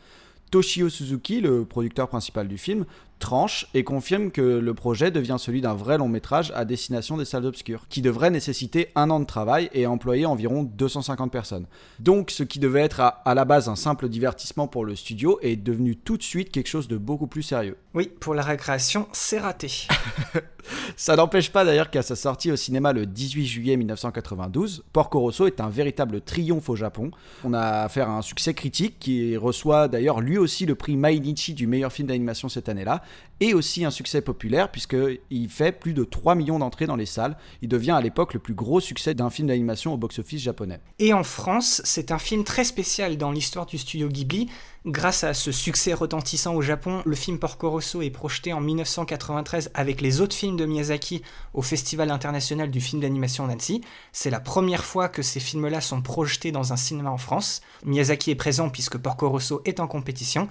Toshio 0.50 0.88
Suzuki, 0.88 1.40
le 1.40 1.64
producteur 1.64 2.08
principal 2.08 2.48
du 2.48 2.56
film, 2.56 2.86
tranche 3.18 3.66
et 3.74 3.84
confirme 3.84 4.30
que 4.30 4.40
le 4.40 4.74
projet 4.74 5.10
devient 5.10 5.36
celui 5.38 5.60
d'un 5.60 5.74
vrai 5.74 5.98
long 5.98 6.08
métrage 6.08 6.52
à 6.54 6.64
destination 6.64 7.16
des 7.16 7.24
salles 7.24 7.46
obscures, 7.46 7.86
qui 7.88 8.02
devrait 8.02 8.30
nécessiter 8.30 8.88
un 8.94 9.10
an 9.10 9.20
de 9.20 9.24
travail 9.24 9.70
et 9.72 9.86
employer 9.86 10.26
environ 10.26 10.62
250 10.62 11.30
personnes. 11.30 11.66
Donc 11.98 12.30
ce 12.30 12.42
qui 12.42 12.58
devait 12.58 12.82
être 12.82 13.00
à, 13.00 13.34
la 13.34 13.44
base 13.44 13.68
un 13.68 13.76
simple 13.76 14.08
divertissement 14.08 14.68
pour 14.68 14.84
le 14.84 14.96
studio 14.96 15.38
est 15.42 15.56
devenu 15.56 15.96
tout 15.96 16.16
de 16.16 16.22
suite 16.22 16.50
quelque 16.50 16.68
chose 16.68 16.88
de 16.88 16.96
beaucoup 16.96 17.26
plus 17.26 17.42
sérieux. 17.42 17.76
Oui, 17.94 18.10
pour 18.20 18.34
la 18.34 18.42
récréation, 18.42 19.08
c'est 19.12 19.38
raté. 19.38 19.86
Ça 20.96 21.16
n'empêche 21.16 21.50
pas 21.50 21.64
d'ailleurs 21.64 21.90
qu'à 21.90 22.02
sa 22.02 22.16
sortie 22.16 22.50
au 22.50 22.56
cinéma 22.56 22.92
le 22.92 23.06
18 23.06 23.46
juillet 23.46 23.76
1992, 23.76 24.84
Porco 24.92 25.20
Rosso 25.20 25.46
est 25.46 25.60
un 25.60 25.68
véritable 25.68 26.20
triomphe 26.20 26.68
au 26.68 26.76
Japon. 26.76 27.10
On 27.44 27.54
a 27.54 27.82
affaire 27.82 28.08
à 28.08 28.18
un 28.18 28.22
succès 28.22 28.54
critique 28.54 28.98
qui 28.98 29.36
reçoit 29.36 29.88
d'ailleurs 29.88 30.20
lui 30.20 30.38
aussi 30.38 30.66
le 30.66 30.74
prix 30.74 30.96
Mainichi 30.96 31.54
du 31.54 31.66
meilleur 31.66 31.92
film 31.92 32.08
d'animation 32.08 32.48
cette 32.48 32.68
année-là, 32.68 33.02
et 33.40 33.54
aussi 33.54 33.84
un 33.84 33.90
succès 33.90 34.20
populaire 34.20 34.70
puisqu'il 34.70 35.48
fait 35.48 35.72
plus 35.72 35.94
de 35.94 36.04
3 36.04 36.34
millions 36.34 36.58
d'entrées 36.58 36.86
dans 36.86 36.96
les 36.96 37.06
salles. 37.06 37.36
Il 37.62 37.68
devient 37.68 37.92
à 37.92 38.00
l'époque 38.00 38.34
le 38.34 38.40
plus 38.40 38.54
gros 38.54 38.80
succès 38.80 39.14
d'un 39.14 39.30
film 39.30 39.48
d'animation 39.48 39.94
au 39.94 39.96
box-office 39.96 40.42
japonais. 40.42 40.80
Et 40.98 41.12
en 41.12 41.24
France, 41.24 41.80
c'est 41.84 42.10
un 42.12 42.18
film 42.18 42.44
très 42.44 42.64
spécial 42.64 43.16
dans 43.16 43.30
l'histoire 43.30 43.66
du 43.66 43.78
studio 43.78 44.08
Ghibli. 44.08 44.48
Grâce 44.86 45.22
à 45.24 45.34
ce 45.34 45.52
succès 45.52 45.92
retentissant 45.92 46.54
au 46.54 46.62
Japon, 46.62 47.02
le 47.04 47.14
film 47.14 47.38
Porco 47.38 47.68
Rosso 47.68 48.00
est 48.00 48.10
projeté 48.10 48.52
en 48.52 48.60
1993 48.60 49.70
avec 49.74 50.00
les 50.00 50.20
autres 50.20 50.34
films 50.34 50.56
de 50.56 50.64
Miyazaki 50.64 51.22
au 51.52 51.62
Festival 51.62 52.10
international 52.10 52.70
du 52.70 52.80
film 52.80 53.02
d'animation 53.02 53.46
d'Annecy. 53.46 53.82
C'est 54.12 54.30
la 54.30 54.40
première 54.40 54.84
fois 54.84 55.08
que 55.08 55.20
ces 55.20 55.40
films-là 55.40 55.80
sont 55.80 56.00
projetés 56.00 56.52
dans 56.52 56.72
un 56.72 56.76
cinéma 56.76 57.10
en 57.10 57.18
France. 57.18 57.60
Miyazaki 57.84 58.30
est 58.30 58.36
présent 58.36 58.70
puisque 58.70 58.98
Porco 58.98 59.28
Rosso 59.28 59.60
est 59.64 59.80
en 59.80 59.88
compétition. 59.88 60.48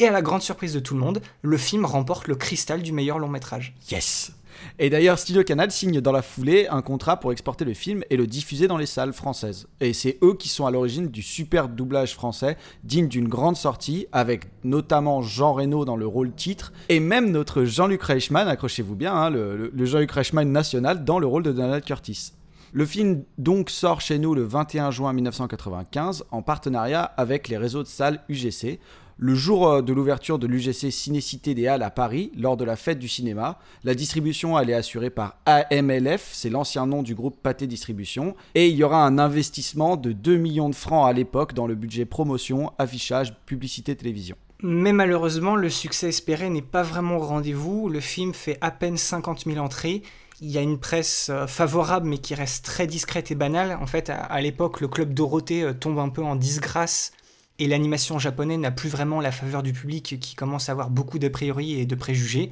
Et 0.00 0.08
à 0.08 0.12
la 0.12 0.22
grande 0.22 0.40
surprise 0.40 0.72
de 0.72 0.80
tout 0.80 0.94
le 0.94 1.00
monde, 1.00 1.20
le 1.42 1.58
film 1.58 1.84
remporte 1.84 2.26
le 2.26 2.34
cristal 2.34 2.80
du 2.80 2.90
meilleur 2.90 3.18
long 3.18 3.28
métrage. 3.28 3.74
Yes 3.90 4.32
et 4.78 4.90
d'ailleurs, 4.90 5.18
Studio 5.18 5.42
Canal 5.42 5.70
signe 5.70 6.00
dans 6.00 6.12
la 6.12 6.20
foulée 6.20 6.66
un 6.68 6.82
contrat 6.82 7.18
pour 7.18 7.32
exporter 7.32 7.64
le 7.64 7.72
film 7.72 8.02
et 8.10 8.16
le 8.18 8.26
diffuser 8.26 8.66
dans 8.66 8.76
les 8.76 8.84
salles 8.84 9.14
françaises. 9.14 9.68
Et 9.80 9.94
c'est 9.94 10.18
eux 10.22 10.34
qui 10.34 10.48
sont 10.50 10.66
à 10.66 10.70
l'origine 10.70 11.08
du 11.08 11.22
super 11.22 11.68
doublage 11.68 12.14
français, 12.14 12.58
digne 12.84 13.08
d'une 13.08 13.28
grande 13.28 13.56
sortie, 13.56 14.06
avec 14.12 14.48
notamment 14.64 15.22
Jean 15.22 15.54
Reno 15.54 15.86
dans 15.86 15.96
le 15.96 16.06
rôle 16.06 16.32
titre, 16.32 16.72
et 16.90 17.00
même 17.00 17.30
notre 17.30 17.64
Jean-Luc 17.64 18.02
Reichmann, 18.02 18.48
accrochez-vous 18.48 18.96
bien, 18.96 19.14
hein, 19.14 19.30
le, 19.30 19.70
le 19.72 19.84
Jean-Luc 19.86 20.10
Reichmann 20.10 20.50
national, 20.50 21.04
dans 21.04 21.18
le 21.18 21.26
rôle 21.26 21.42
de 21.42 21.52
Donald 21.52 21.84
Curtis. 21.84 22.32
Le 22.72 22.86
film 22.86 23.24
donc 23.38 23.68
sort 23.68 24.00
chez 24.00 24.18
nous 24.18 24.34
le 24.34 24.44
21 24.44 24.92
juin 24.92 25.12
1995 25.12 26.24
en 26.30 26.42
partenariat 26.42 27.02
avec 27.02 27.48
les 27.48 27.56
réseaux 27.56 27.82
de 27.82 27.88
salles 27.88 28.20
UGC 28.28 28.78
le 29.22 29.34
jour 29.34 29.68
euh, 29.68 29.82
de 29.82 29.92
l'ouverture 29.92 30.38
de 30.38 30.46
l'UGC 30.46 30.90
Cinécité 30.90 31.54
des 31.54 31.66
Halles 31.66 31.82
à 31.82 31.90
Paris, 31.90 32.32
lors 32.38 32.56
de 32.56 32.64
la 32.64 32.74
fête 32.74 32.98
du 32.98 33.06
cinéma, 33.06 33.58
la 33.84 33.94
distribution 33.94 34.58
est 34.58 34.72
assurée 34.72 35.10
par 35.10 35.36
AMLF, 35.44 36.30
c'est 36.32 36.48
l'ancien 36.48 36.86
nom 36.86 37.02
du 37.02 37.14
groupe 37.14 37.36
Pathé 37.42 37.66
Distribution, 37.66 38.34
et 38.54 38.68
il 38.68 38.76
y 38.76 38.82
aura 38.82 39.04
un 39.04 39.18
investissement 39.18 39.98
de 39.98 40.12
2 40.12 40.38
millions 40.38 40.70
de 40.70 40.74
francs 40.74 41.06
à 41.06 41.12
l'époque 41.12 41.52
dans 41.52 41.66
le 41.66 41.74
budget 41.74 42.06
promotion, 42.06 42.72
affichage, 42.78 43.34
publicité, 43.44 43.94
télévision. 43.94 44.36
Mais 44.62 44.94
malheureusement, 44.94 45.54
le 45.54 45.68
succès 45.68 46.08
espéré 46.08 46.48
n'est 46.48 46.62
pas 46.62 46.82
vraiment 46.82 47.16
au 47.16 47.20
rendez-vous. 47.20 47.90
Le 47.90 48.00
film 48.00 48.32
fait 48.32 48.56
à 48.62 48.70
peine 48.70 48.96
50 48.96 49.44
000 49.44 49.58
entrées. 49.58 50.02
Il 50.40 50.50
y 50.50 50.56
a 50.56 50.62
une 50.62 50.78
presse 50.78 51.28
euh, 51.30 51.46
favorable 51.46 52.08
mais 52.08 52.18
qui 52.18 52.34
reste 52.34 52.64
très 52.64 52.86
discrète 52.86 53.30
et 53.30 53.34
banale. 53.34 53.78
En 53.82 53.86
fait, 53.86 54.10
à, 54.10 54.40
l'époque, 54.40 54.80
le 54.80 54.88
club 54.88 55.12
Dorothée 55.12 55.62
euh, 55.62 55.74
tombe 55.74 55.98
un 55.98 56.08
peu 56.08 56.22
en 56.22 56.36
disgrâce 56.36 57.12
et 57.60 57.66
l'animation 57.66 58.18
japonaise 58.18 58.58
n'a 58.58 58.70
plus 58.70 58.88
vraiment 58.88 59.20
la 59.20 59.30
faveur 59.30 59.62
du 59.62 59.72
public 59.72 60.18
qui 60.18 60.34
commence 60.34 60.68
à 60.68 60.72
avoir 60.72 60.90
beaucoup 60.90 61.18
d'a 61.18 61.28
priori 61.30 61.78
et 61.78 61.84
de 61.86 61.94
préjugés. 61.94 62.50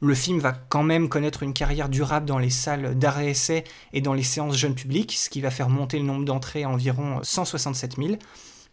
Le 0.00 0.14
film 0.14 0.40
va 0.40 0.52
quand 0.52 0.82
même 0.82 1.08
connaître 1.08 1.42
une 1.42 1.54
carrière 1.54 1.88
durable 1.88 2.26
dans 2.26 2.38
les 2.38 2.50
salles 2.50 2.98
d'arrêt 2.98 3.30
essai 3.30 3.64
et 3.94 4.02
dans 4.02 4.12
les 4.12 4.22
séances 4.22 4.58
jeunes 4.58 4.74
publics, 4.74 5.12
ce 5.12 5.30
qui 5.30 5.40
va 5.40 5.50
faire 5.50 5.70
monter 5.70 5.98
le 5.98 6.04
nombre 6.04 6.26
d'entrées 6.26 6.64
à 6.64 6.68
environ 6.68 7.20
167 7.22 7.96
000. 7.96 8.16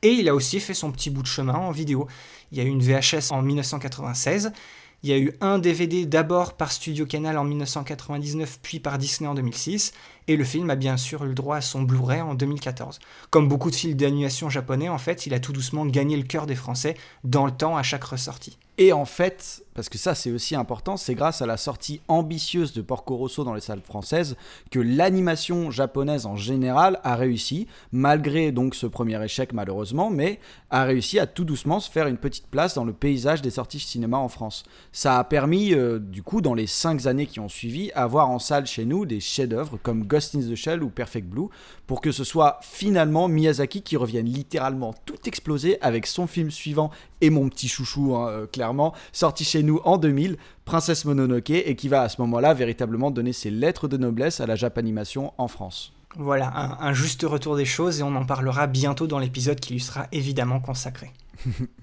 Et 0.02 0.10
il 0.10 0.28
a 0.28 0.36
aussi 0.36 0.60
fait 0.60 0.74
son 0.74 0.92
petit 0.92 1.10
bout 1.10 1.22
de 1.22 1.28
chemin 1.28 1.54
en 1.54 1.72
vidéo. 1.72 2.08
Il 2.52 2.58
y 2.58 2.62
a 2.62 2.64
eu 2.66 2.68
une 2.68 2.82
VHS 2.82 3.32
en 3.32 3.42
1996, 3.42 4.52
il 5.02 5.10
y 5.10 5.14
a 5.14 5.18
eu 5.18 5.34
un 5.40 5.60
DVD 5.60 6.06
d'abord 6.06 6.58
par 6.58 6.74
Studio 6.74 7.06
Canal 7.06 7.38
en 7.38 7.46
1999, 7.46 8.60
puis 8.62 8.82
par 8.82 8.98
Disney 8.98 9.30
en 9.30 9.34
2006, 9.34 9.94
et 10.30 10.38
le 10.38 10.44
film 10.44 10.70
a 10.70 10.76
bien 10.76 10.96
sûr 10.96 11.26
eu 11.26 11.30
le 11.30 11.34
droit 11.34 11.58
à 11.58 11.62
son 11.62 11.82
Blu-ray 11.82 12.22
en 12.22 12.36
2014. 12.36 13.00
Comme 13.32 13.48
beaucoup 13.48 13.72
de 13.72 13.76
films 13.76 13.96
d'animation 13.96 14.48
japonais, 14.48 14.88
en 14.88 15.00
fait, 15.00 15.26
il 15.26 15.34
a 15.34 15.40
tout 15.40 15.54
doucement 15.54 15.88
gagné 15.88 16.16
le 16.18 16.24
cœur 16.24 16.46
des 16.46 16.54
Français 16.54 16.96
dans 17.24 17.48
le 17.48 17.52
temps 17.52 17.76
à 17.76 17.82
chaque 17.82 18.04
ressortie. 18.04 18.60
Et 18.82 18.94
en 18.94 19.04
fait, 19.04 19.66
parce 19.74 19.90
que 19.90 19.98
ça 19.98 20.16
c'est 20.16 20.32
aussi 20.32 20.56
important, 20.56 20.96
c'est 20.96 21.14
grâce 21.14 21.42
à 21.42 21.46
la 21.46 21.58
sortie 21.58 22.00
ambitieuse 22.08 22.72
de 22.72 22.82
Porco 22.82 23.18
Rosso 23.18 23.44
dans 23.44 23.54
les 23.54 23.60
salles 23.60 23.82
françaises 23.82 24.38
que 24.72 24.80
l'animation 24.80 25.70
japonaise 25.70 26.26
en 26.26 26.38
général 26.38 27.02
a 27.04 27.18
réussi, 27.18 27.68
malgré 27.92 28.54
donc 28.54 28.76
ce 28.76 28.88
premier 28.88 29.22
échec 29.22 29.52
malheureusement, 29.52 30.10
mais 30.10 30.40
a 30.70 30.86
réussi 30.86 31.20
à 31.20 31.28
tout 31.28 31.44
doucement 31.44 31.82
se 31.82 31.92
faire 31.92 32.08
une 32.08 32.16
petite 32.16 32.48
place 32.48 32.74
dans 32.74 32.86
le 32.86 32.94
paysage 32.94 33.42
des 33.42 33.50
sorties 33.50 33.80
cinéma 33.80 34.16
en 34.16 34.30
France. 34.30 34.64
Ça 34.94 35.20
a 35.20 35.26
permis, 35.26 35.74
euh, 35.74 36.00
du 36.00 36.24
coup, 36.24 36.40
dans 36.40 36.54
les 36.54 36.68
cinq 36.68 37.06
années 37.06 37.26
qui 37.26 37.42
ont 37.42 37.50
suivi, 37.50 37.92
à 37.96 38.08
en 38.08 38.40
salle 38.40 38.66
chez 38.66 38.86
nous 38.86 39.06
des 39.06 39.20
chefs-d'œuvre 39.20 39.78
comme 39.84 40.06
Ghost 40.06 40.36
in 40.36 40.40
the 40.40 40.56
Shell 40.56 40.84
ou 40.84 40.90
Perfect 40.90 41.28
Blue, 41.28 41.50
pour 41.90 42.02
que 42.02 42.12
ce 42.12 42.24
soit 42.24 42.60
finalement 42.62 43.28
Miyazaki 43.28 43.82
qui 43.82 43.98
revienne 43.98 44.28
littéralement 44.28 44.94
tout 45.06 45.18
exploser 45.26 45.82
avec 45.82 46.06
son 46.06 46.28
film 46.28 46.52
suivant 46.52 46.92
et 47.20 47.32
mon 47.32 47.50
petit 47.50 47.68
chouchou, 47.68 48.16
hein, 48.16 48.30
euh, 48.30 48.46
clairement, 48.46 48.94
sorti 49.12 49.44
chez 49.44 49.64
nous 49.64 49.82
en 49.84 49.98
2000, 49.98 50.38
Princesse 50.66 51.06
Mononoke, 51.06 51.50
et 51.50 51.76
qui 51.76 51.88
va 51.88 52.04
à 52.04 52.10
ce 52.10 52.22
moment-là 52.22 52.54
véritablement 52.54 53.10
donner 53.10 53.34
ses 53.34 53.50
lettres 53.50 53.88
de 53.88 53.98
noblesse 53.98 54.40
à 54.40 54.46
la 54.46 54.56
Japanimation 54.56 55.34
en 55.40 55.48
France. 55.48 55.92
Voilà, 56.16 56.56
un, 56.56 56.78
un 56.80 56.94
juste 56.94 57.24
retour 57.24 57.56
des 57.56 57.66
choses, 57.66 58.02
et 58.02 58.04
on 58.04 58.16
en 58.16 58.24
parlera 58.28 58.68
bientôt 58.68 59.08
dans 59.08 59.18
l'épisode 59.18 59.60
qui 59.60 59.74
lui 59.74 59.80
sera 59.80 60.06
évidemment 60.12 60.60
consacré. 60.60 61.12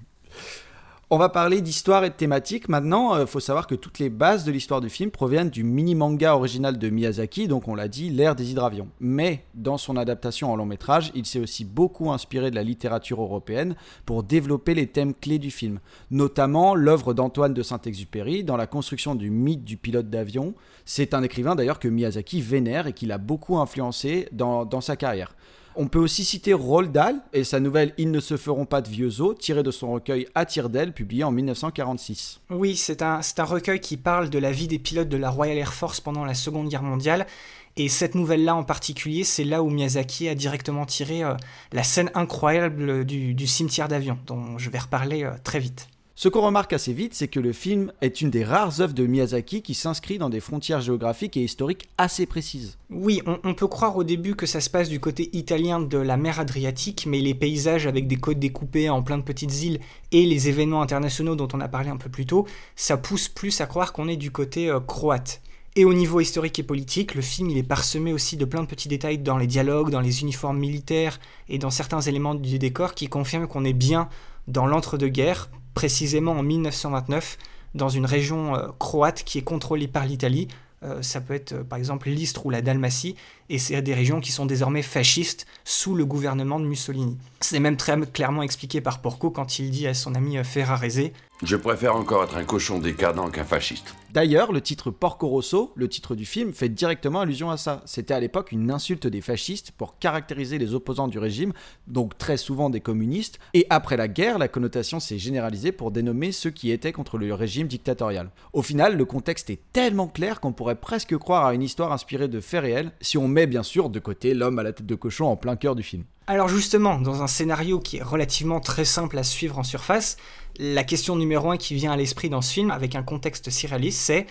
On 1.09 1.17
va 1.17 1.29
parler 1.29 1.61
d'histoire 1.61 2.03
et 2.03 2.09
de 2.09 2.15
thématique. 2.15 2.67
Maintenant, 2.67 3.17
il 3.17 3.27
faut 3.27 3.39
savoir 3.39 3.65
que 3.65 3.75
toutes 3.75 3.97
les 3.97 4.09
bases 4.09 4.43
de 4.43 4.51
l'histoire 4.51 4.81
du 4.81 4.89
film 4.89 5.09
proviennent 5.09 5.49
du 5.49 5.63
mini-manga 5.63 6.35
original 6.35 6.77
de 6.77 6.89
Miyazaki, 6.89 7.47
donc 7.47 7.69
on 7.69 7.75
l'a 7.75 7.87
dit, 7.87 8.09
L'ère 8.09 8.35
des 8.35 8.51
hydravions. 8.51 8.89
Mais 8.99 9.45
dans 9.53 9.77
son 9.77 9.95
adaptation 9.95 10.51
en 10.51 10.57
long 10.57 10.65
métrage, 10.65 11.13
il 11.15 11.25
s'est 11.25 11.39
aussi 11.39 11.63
beaucoup 11.63 12.11
inspiré 12.11 12.51
de 12.51 12.55
la 12.55 12.63
littérature 12.63 13.21
européenne 13.21 13.77
pour 14.05 14.21
développer 14.21 14.73
les 14.73 14.87
thèmes 14.87 15.13
clés 15.13 15.39
du 15.39 15.49
film, 15.49 15.79
notamment 16.11 16.75
l'œuvre 16.75 17.13
d'Antoine 17.13 17.53
de 17.53 17.63
Saint-Exupéry 17.63 18.43
dans 18.43 18.57
la 18.57 18.67
construction 18.67 19.15
du 19.15 19.29
mythe 19.29 19.63
du 19.63 19.77
pilote 19.77 20.09
d'avion. 20.09 20.55
C'est 20.83 21.13
un 21.13 21.23
écrivain 21.23 21.55
d'ailleurs 21.55 21.79
que 21.79 21.87
Miyazaki 21.87 22.41
vénère 22.41 22.85
et 22.85 22.91
qui 22.91 23.05
l'a 23.05 23.17
beaucoup 23.17 23.57
influencé 23.59 24.27
dans 24.33 24.81
sa 24.81 24.97
carrière. 24.97 25.37
On 25.79 25.87
peut 25.87 25.99
aussi 25.99 26.25
citer 26.25 26.55
Roald 26.55 26.91
Dahl 26.91 27.21
et 27.33 27.43
sa 27.43 27.59
nouvelle 27.59 27.93
Ils 27.99 28.09
ne 28.09 28.19
se 28.19 28.35
feront 28.35 28.65
pas 28.65 28.81
de 28.81 28.89
vieux 28.89 29.21
os, 29.21 29.37
tirée 29.37 29.61
de 29.61 29.69
son 29.69 29.91
recueil 29.91 30.27
À 30.33 30.43
tire 30.43 30.71
d'aile, 30.71 30.91
publié 30.91 31.23
en 31.23 31.29
1946. 31.29 32.39
Oui, 32.49 32.75
c'est 32.75 33.03
un, 33.03 33.21
recueil 33.37 33.79
qui 33.79 33.95
parle 33.95 34.31
de 34.31 34.39
la 34.39 34.51
vie 34.51 34.67
des 34.67 34.79
pilotes 34.79 35.07
de 35.07 35.17
la 35.17 35.29
Royal 35.29 35.55
Air 35.55 35.75
Force 35.75 36.01
pendant 36.01 36.25
la 36.25 36.33
Seconde 36.33 36.69
Guerre 36.69 36.81
mondiale. 36.81 37.27
Et 37.75 37.89
cette 37.89 38.15
nouvelle-là 38.15 38.55
en 38.55 38.63
particulier, 38.63 39.23
c'est 39.23 39.43
là 39.43 39.61
où 39.61 39.69
Miyazaki 39.69 40.27
a 40.27 40.33
directement 40.33 40.87
tiré 40.87 41.23
euh, 41.23 41.35
la 41.71 41.83
scène 41.83 42.09
incroyable 42.15 43.05
du, 43.05 43.35
du 43.35 43.45
cimetière 43.45 43.87
d'avion, 43.87 44.17
dont 44.25 44.57
je 44.57 44.71
vais 44.71 44.79
reparler 44.79 45.25
euh, 45.25 45.33
très 45.43 45.59
vite. 45.59 45.89
Ce 46.19 46.29
qu'on 46.29 46.41
remarque 46.41 46.73
assez 46.73 46.93
vite, 46.93 47.13
c'est 47.13 47.27
que 47.27 47.39
le 47.39 47.53
film 47.53 47.91
est 48.01 48.21
une 48.21 48.31
des 48.31 48.43
rares 48.43 48.81
œuvres 48.81 48.95
de 48.95 49.05
Miyazaki 49.05 49.61
qui 49.61 49.75
s'inscrit 49.75 50.17
dans 50.17 50.31
des 50.31 50.39
frontières 50.39 50.81
géographiques 50.81 51.37
et 51.37 51.43
historiques 51.43 51.89
assez 51.99 52.25
précises. 52.25 52.79
Oui, 52.89 53.21
on, 53.27 53.53
peut 53.53 53.67
croire 53.67 53.95
au 53.95 54.03
début 54.03 54.35
que 54.35 54.47
ça 54.47 54.59
se 54.59 54.71
passe 54.71 54.89
du 54.89 54.99
côté 54.99 55.29
italien 55.33 55.79
de 55.79 55.99
la 55.99 56.17
mer 56.17 56.39
Adriatique, 56.39 57.05
mais 57.07 57.19
les 57.19 57.35
paysages 57.35 57.85
avec 57.85 58.07
des 58.07 58.15
côtes 58.15 58.39
découpées 58.39 58.89
en 58.89 59.03
plein 59.03 59.19
de 59.19 59.23
petites 59.23 59.61
îles 59.61 59.79
et 60.11 60.25
les 60.25 60.49
événements 60.49 60.81
internationaux 60.81 61.35
dont 61.35 61.49
on 61.53 61.61
a 61.61 61.67
parlé 61.67 61.89
un 61.89 61.97
peu 61.97 62.09
plus 62.09 62.25
tôt, 62.25 62.47
ça 62.75 62.97
pousse 62.97 63.29
plus 63.29 63.61
à 63.61 63.67
croire 63.67 63.93
qu'on 63.93 64.07
est 64.07 64.17
du 64.17 64.31
côté 64.31 64.71
euh, 64.71 64.79
croate. 64.79 65.39
Et 65.75 65.85
au 65.85 65.93
niveau 65.93 66.19
historique 66.19 66.57
et 66.57 66.63
politique, 66.63 67.13
le 67.13 67.21
film 67.21 67.51
il 67.51 67.59
est 67.59 67.61
parsemé 67.61 68.11
aussi 68.11 68.37
de 68.37 68.45
plein 68.45 68.63
de 68.63 68.67
petits 68.67 68.87
détails 68.87 69.19
dans 69.19 69.37
les 69.37 69.45
dialogues, 69.45 69.91
dans 69.91 70.01
les 70.01 70.21
uniformes 70.21 70.57
militaires 70.57 71.19
et 71.47 71.59
dans 71.59 71.69
certains 71.69 72.01
éléments 72.01 72.33
du 72.33 72.57
décor 72.57 72.95
qui 72.95 73.07
confirment 73.07 73.45
qu'on 73.45 73.65
est 73.65 73.73
bien 73.73 74.09
dans 74.47 74.65
l'entre-deux-guerres, 74.65 75.51
précisément 75.77 76.31
en 76.31 76.41
1929, 76.41 77.37
dans 77.75 77.87
une 77.87 78.07
région 78.07 78.55
euh, 78.55 78.69
croate 78.79 79.21
qui 79.23 79.37
est 79.37 79.43
contrôlée 79.43 79.87
par 79.87 80.07
l'Italie. 80.07 80.47
Euh, 80.81 81.03
ça 81.03 81.21
peut 81.21 81.35
être 81.35 81.53
euh, 81.53 81.63
par 81.63 81.77
exemple 81.77 82.09
l'Istre 82.09 82.47
ou 82.47 82.49
la 82.49 82.63
Dalmatie, 82.63 83.15
et 83.49 83.57
c'est 83.57 83.81
des 83.81 83.93
régions 83.93 84.19
qui 84.19 84.31
sont 84.31 84.45
désormais 84.45 84.81
fascistes 84.81 85.45
sous 85.63 85.95
le 85.95 86.05
gouvernement 86.05 86.59
de 86.59 86.65
Mussolini. 86.65 87.17
C'est 87.39 87.59
même 87.59 87.77
très 87.77 87.99
clairement 88.01 88.43
expliqué 88.43 88.81
par 88.81 89.01
Porco 89.01 89.29
quand 89.29 89.59
il 89.59 89.69
dit 89.69 89.87
à 89.87 89.93
son 89.93 90.15
ami 90.15 90.37
Ferrarese 90.43 91.11
Je 91.43 91.55
préfère 91.55 91.95
encore 91.95 92.23
être 92.23 92.37
un 92.37 92.43
cochon 92.43 92.79
décadent 92.79 93.31
qu'un 93.31 93.43
fasciste. 93.43 93.95
D'ailleurs, 94.17 94.51
le 94.51 94.61
titre 94.61 94.89
Porco 94.89 95.27
Rosso, 95.27 95.73
le 95.75 95.87
titre 95.87 96.15
du 96.15 96.25
film, 96.25 96.51
fait 96.51 96.69
directement 96.69 97.19
allusion 97.19 97.51
à 97.51 97.57
ça. 97.57 97.83
C'était 97.85 98.15
à 98.15 98.19
l'époque 98.19 98.51
une 98.51 98.71
insulte 98.71 99.05
des 99.05 99.21
fascistes 99.21 99.71
pour 99.71 99.99
caractériser 99.99 100.57
les 100.57 100.73
opposants 100.73 101.07
du 101.07 101.19
régime, 101.19 101.53
donc 101.85 102.17
très 102.17 102.37
souvent 102.37 102.71
des 102.71 102.79
communistes, 102.79 103.37
et 103.53 103.67
après 103.69 103.97
la 103.97 104.07
guerre, 104.07 104.39
la 104.39 104.47
connotation 104.47 104.99
s'est 104.99 105.19
généralisée 105.19 105.71
pour 105.71 105.91
dénommer 105.91 106.31
ceux 106.31 106.49
qui 106.49 106.71
étaient 106.71 106.93
contre 106.93 107.19
le 107.19 107.31
régime 107.33 107.67
dictatorial. 107.67 108.31
Au 108.53 108.63
final, 108.63 108.97
le 108.97 109.05
contexte 109.05 109.51
est 109.51 109.59
tellement 109.73 110.07
clair 110.07 110.39
qu'on 110.39 110.53
pourrait 110.53 110.75
presque 110.75 111.15
croire 111.17 111.45
à 111.45 111.53
une 111.53 111.61
histoire 111.61 111.91
inspirée 111.91 112.27
de 112.27 112.39
faits 112.39 112.61
réels 112.61 112.91
si 113.01 113.17
on 113.17 113.27
met 113.37 113.45
bien 113.45 113.61
sûr 113.61 113.91
de 113.91 113.99
côté 113.99 114.33
l'homme 114.33 114.57
à 114.57 114.63
la 114.63 114.73
tête 114.73 114.87
de 114.87 114.95
cochon 114.95 115.25
en 115.25 115.35
plein 115.35 115.55
cœur 115.55 115.75
du 115.75 115.83
film. 115.83 116.03
Alors 116.25 116.49
justement, 116.49 116.99
dans 116.99 117.21
un 117.21 117.27
scénario 117.27 117.79
qui 117.79 117.97
est 117.97 118.03
relativement 118.03 118.59
très 118.59 118.83
simple 118.83 119.15
à 119.15 119.21
suivre 119.21 119.59
en 119.59 119.63
surface, 119.63 120.17
la 120.57 120.83
question 120.83 121.15
numéro 121.15 121.51
un 121.51 121.57
qui 121.57 121.75
vient 121.75 121.91
à 121.91 121.97
l'esprit 121.97 122.29
dans 122.29 122.41
ce 122.41 122.51
film, 122.51 122.71
avec 122.71 122.95
un 122.95 123.03
contexte 123.03 123.51
si 123.51 123.67
réaliste, 123.67 123.99
c'est 123.99 124.25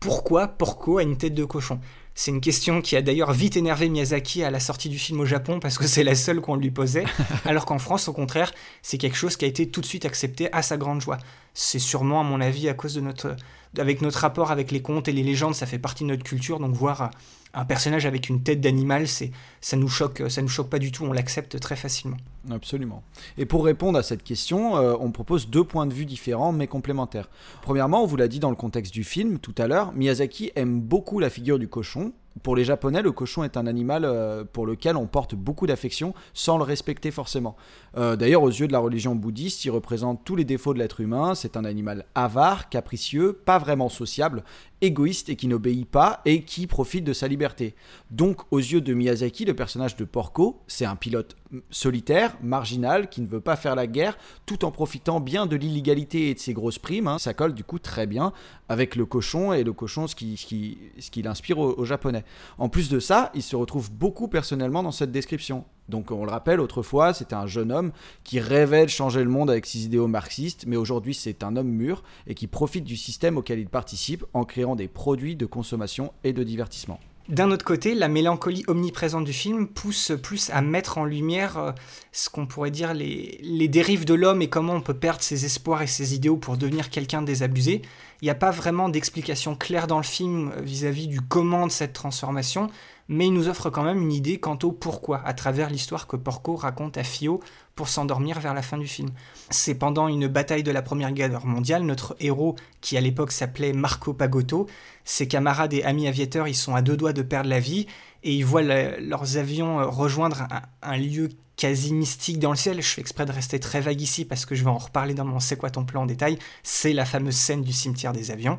pourquoi 0.00 0.48
Porco 0.48 0.98
a 0.98 1.04
une 1.04 1.16
tête 1.16 1.34
de 1.34 1.44
cochon? 1.44 1.78
C'est 2.16 2.32
une 2.32 2.40
question 2.40 2.82
qui 2.82 2.96
a 2.96 3.02
d'ailleurs 3.02 3.32
vite 3.32 3.56
énervé 3.56 3.88
Miyazaki 3.88 4.42
à 4.42 4.50
la 4.50 4.58
sortie 4.58 4.88
du 4.88 4.98
film 4.98 5.20
au 5.20 5.24
Japon 5.24 5.60
parce 5.60 5.78
que 5.78 5.86
c'est 5.86 6.02
la 6.02 6.16
seule 6.16 6.40
qu'on 6.40 6.56
lui 6.56 6.72
posait, 6.72 7.04
alors 7.44 7.64
qu'en 7.64 7.78
France, 7.78 8.08
au 8.08 8.12
contraire, 8.12 8.52
c'est 8.82 8.98
quelque 8.98 9.16
chose 9.16 9.36
qui 9.36 9.44
a 9.44 9.48
été 9.48 9.68
tout 9.68 9.80
de 9.80 9.86
suite 9.86 10.04
accepté 10.04 10.52
à 10.52 10.62
sa 10.62 10.76
grande 10.76 11.00
joie. 11.00 11.18
C'est 11.54 11.78
sûrement, 11.78 12.20
à 12.20 12.24
mon 12.24 12.40
avis, 12.40 12.68
à 12.68 12.74
cause 12.74 12.94
de 12.94 13.00
notre, 13.00 13.36
avec 13.78 14.02
notre 14.02 14.18
rapport 14.18 14.50
avec 14.50 14.72
les 14.72 14.82
contes 14.82 15.06
et 15.06 15.12
les 15.12 15.22
légendes, 15.22 15.54
ça 15.54 15.66
fait 15.66 15.78
partie 15.78 16.02
de 16.02 16.08
notre 16.08 16.24
culture, 16.24 16.58
donc 16.58 16.74
voir 16.74 17.12
un 17.58 17.64
personnage 17.64 18.06
avec 18.06 18.28
une 18.28 18.42
tête 18.42 18.60
d'animal, 18.60 19.08
c'est 19.08 19.32
ça 19.60 19.76
nous 19.76 19.88
choque, 19.88 20.22
ça 20.28 20.42
nous 20.42 20.48
choque 20.48 20.70
pas 20.70 20.78
du 20.78 20.92
tout, 20.92 21.04
on 21.04 21.12
l'accepte 21.12 21.58
très 21.58 21.74
facilement. 21.74 22.16
Absolument. 22.50 23.02
Et 23.36 23.46
pour 23.46 23.64
répondre 23.64 23.98
à 23.98 24.04
cette 24.04 24.22
question, 24.22 24.76
euh, 24.76 24.94
on 25.00 25.10
propose 25.10 25.50
deux 25.50 25.64
points 25.64 25.86
de 25.86 25.92
vue 25.92 26.06
différents 26.06 26.52
mais 26.52 26.68
complémentaires. 26.68 27.28
Premièrement, 27.62 28.04
on 28.04 28.06
vous 28.06 28.16
l'a 28.16 28.28
dit 28.28 28.38
dans 28.38 28.50
le 28.50 28.56
contexte 28.56 28.94
du 28.94 29.02
film 29.02 29.40
tout 29.40 29.54
à 29.58 29.66
l'heure, 29.66 29.92
Miyazaki 29.92 30.52
aime 30.54 30.80
beaucoup 30.80 31.18
la 31.18 31.30
figure 31.30 31.58
du 31.58 31.66
cochon. 31.66 32.12
Pour 32.42 32.54
les 32.54 32.64
Japonais, 32.64 33.02
le 33.02 33.10
cochon 33.10 33.42
est 33.42 33.56
un 33.56 33.66
animal 33.66 34.04
euh, 34.04 34.44
pour 34.44 34.66
lequel 34.66 34.96
on 34.96 35.06
porte 35.06 35.34
beaucoup 35.34 35.66
d'affection 35.66 36.14
sans 36.34 36.56
le 36.56 36.62
respecter 36.62 37.10
forcément. 37.10 37.56
Euh, 37.96 38.16
d'ailleurs, 38.16 38.42
aux 38.42 38.50
yeux 38.50 38.68
de 38.68 38.72
la 38.72 38.78
religion 38.78 39.14
bouddhiste, 39.14 39.64
il 39.64 39.70
représente 39.70 40.24
tous 40.24 40.36
les 40.36 40.44
défauts 40.44 40.74
de 40.74 40.78
l'être 40.78 41.00
humain. 41.00 41.34
C'est 41.34 41.56
un 41.56 41.64
animal 41.64 42.04
avare, 42.14 42.68
capricieux, 42.68 43.32
pas 43.32 43.58
vraiment 43.58 43.88
sociable, 43.88 44.44
égoïste 44.80 45.28
et 45.28 45.36
qui 45.36 45.48
n'obéit 45.48 45.88
pas 45.88 46.20
et 46.24 46.42
qui 46.42 46.66
profite 46.66 47.04
de 47.04 47.12
sa 47.12 47.28
liberté. 47.28 47.74
Donc, 48.10 48.40
aux 48.50 48.58
yeux 48.58 48.80
de 48.80 48.94
Miyazaki, 48.94 49.44
le 49.44 49.54
personnage 49.54 49.96
de 49.96 50.04
Porco, 50.04 50.60
c'est 50.66 50.84
un 50.84 50.96
pilote 50.96 51.36
solitaire, 51.70 52.36
marginal, 52.42 53.08
qui 53.08 53.20
ne 53.20 53.26
veut 53.26 53.40
pas 53.40 53.56
faire 53.56 53.74
la 53.74 53.86
guerre, 53.86 54.18
tout 54.46 54.64
en 54.64 54.70
profitant 54.70 55.20
bien 55.20 55.46
de 55.46 55.56
l'illégalité 55.56 56.30
et 56.30 56.34
de 56.34 56.38
ses 56.38 56.52
grosses 56.52 56.78
primes. 56.78 57.08
Hein. 57.08 57.18
Ça 57.18 57.34
colle 57.34 57.54
du 57.54 57.64
coup 57.64 57.78
très 57.78 58.06
bien 58.06 58.32
avec 58.68 58.96
le 58.96 59.06
cochon 59.06 59.52
et 59.52 59.64
le 59.64 59.72
cochon, 59.72 60.06
ce 60.06 60.14
qui, 60.14 60.36
ce 60.36 60.46
qui, 60.46 60.78
ce 60.98 61.10
qui 61.10 61.22
l'inspire 61.22 61.58
aux, 61.58 61.84
Japonais. 61.84 62.24
En 62.58 62.68
plus 62.68 62.90
de 62.90 63.00
ça, 63.00 63.30
il 63.34 63.42
se 63.42 63.56
retrouve 63.56 63.90
beaucoup 63.90 64.28
personnellement 64.28 64.82
dans 64.82 64.92
cette 64.92 65.10
description. 65.10 65.64
Donc 65.88 66.10
on 66.10 66.24
le 66.24 66.30
rappelle, 66.30 66.60
autrefois, 66.60 67.14
c'était 67.14 67.34
un 67.34 67.46
jeune 67.46 67.72
homme 67.72 67.92
qui 68.24 68.40
rêvait 68.40 68.84
de 68.84 68.90
changer 68.90 69.22
le 69.24 69.30
monde 69.30 69.50
avec 69.50 69.66
ses 69.66 69.84
idéaux 69.84 70.06
marxistes, 70.06 70.64
mais 70.66 70.76
aujourd'hui 70.76 71.14
c'est 71.14 71.42
un 71.42 71.56
homme 71.56 71.68
mûr 71.68 72.02
et 72.26 72.34
qui 72.34 72.46
profite 72.46 72.84
du 72.84 72.96
système 72.96 73.38
auquel 73.38 73.58
il 73.58 73.68
participe 73.68 74.24
en 74.34 74.44
créant 74.44 74.76
des 74.76 74.88
produits 74.88 75.36
de 75.36 75.46
consommation 75.46 76.12
et 76.24 76.32
de 76.32 76.42
divertissement. 76.42 77.00
D'un 77.28 77.50
autre 77.50 77.64
côté, 77.64 77.94
la 77.94 78.08
mélancolie 78.08 78.64
omniprésente 78.68 79.24
du 79.24 79.34
film 79.34 79.66
pousse 79.66 80.12
plus 80.22 80.48
à 80.48 80.62
mettre 80.62 80.96
en 80.96 81.04
lumière 81.04 81.58
euh, 81.58 81.72
ce 82.10 82.30
qu'on 82.30 82.46
pourrait 82.46 82.70
dire 82.70 82.94
les, 82.94 83.38
les 83.42 83.68
dérives 83.68 84.06
de 84.06 84.14
l'homme 84.14 84.40
et 84.40 84.48
comment 84.48 84.72
on 84.72 84.80
peut 84.80 84.94
perdre 84.94 85.20
ses 85.20 85.44
espoirs 85.44 85.82
et 85.82 85.86
ses 85.86 86.14
idéaux 86.14 86.38
pour 86.38 86.56
devenir 86.56 86.88
quelqu'un 86.88 87.20
désabusé. 87.20 87.82
Il 88.20 88.24
n'y 88.24 88.30
a 88.30 88.34
pas 88.34 88.50
vraiment 88.50 88.88
d'explication 88.88 89.54
claire 89.54 89.86
dans 89.86 89.98
le 89.98 90.02
film 90.02 90.52
vis-à-vis 90.60 91.06
du 91.06 91.20
comment 91.20 91.66
de 91.66 91.72
cette 91.72 91.92
transformation, 91.92 92.68
mais 93.08 93.26
il 93.26 93.32
nous 93.32 93.48
offre 93.48 93.70
quand 93.70 93.84
même 93.84 94.02
une 94.02 94.12
idée 94.12 94.38
quant 94.40 94.58
au 94.64 94.72
pourquoi, 94.72 95.22
à 95.24 95.32
travers 95.34 95.70
l'histoire 95.70 96.06
que 96.06 96.16
Porco 96.16 96.56
raconte 96.56 96.98
à 96.98 97.04
Fio 97.04 97.40
pour 97.74 97.88
s'endormir 97.88 98.40
vers 98.40 98.54
la 98.54 98.62
fin 98.62 98.76
du 98.76 98.88
film. 98.88 99.10
C'est 99.50 99.76
pendant 99.76 100.08
une 100.08 100.26
bataille 100.26 100.64
de 100.64 100.72
la 100.72 100.82
Première 100.82 101.12
Guerre 101.12 101.46
mondiale, 101.46 101.84
notre 101.84 102.16
héros, 102.18 102.56
qui 102.80 102.96
à 102.96 103.00
l'époque 103.00 103.30
s'appelait 103.30 103.72
Marco 103.72 104.12
Pagotto, 104.12 104.66
ses 105.04 105.28
camarades 105.28 105.72
et 105.72 105.84
amis 105.84 106.08
aviateurs, 106.08 106.48
ils 106.48 106.56
sont 106.56 106.74
à 106.74 106.82
deux 106.82 106.96
doigts 106.96 107.12
de 107.12 107.22
perdre 107.22 107.48
la 107.48 107.60
vie, 107.60 107.86
et 108.24 108.34
ils 108.34 108.44
voient 108.44 108.62
leurs 108.62 109.36
avions 109.36 109.88
rejoindre 109.90 110.48
un, 110.82 110.96
lieu 110.96 111.28
quasi 111.58 111.92
mystique 111.92 112.38
dans 112.38 112.50
le 112.50 112.56
ciel. 112.56 112.80
Je 112.80 112.88
fais 112.88 113.02
exprès 113.02 113.26
de 113.26 113.32
rester 113.32 113.60
très 113.60 113.82
vague 113.82 114.00
ici 114.00 114.24
parce 114.24 114.46
que 114.46 114.54
je 114.54 114.64
vais 114.64 114.70
en 114.70 114.78
reparler 114.78 115.12
dans 115.12 115.26
mon 115.26 115.40
C'est 115.40 115.58
quoi 115.58 115.68
ton 115.68 115.84
plan 115.84 116.02
en 116.02 116.06
détail. 116.06 116.38
C'est 116.62 116.94
la 116.94 117.04
fameuse 117.04 117.36
scène 117.36 117.62
du 117.62 117.72
cimetière 117.72 118.14
des 118.14 118.30
avions. 118.30 118.58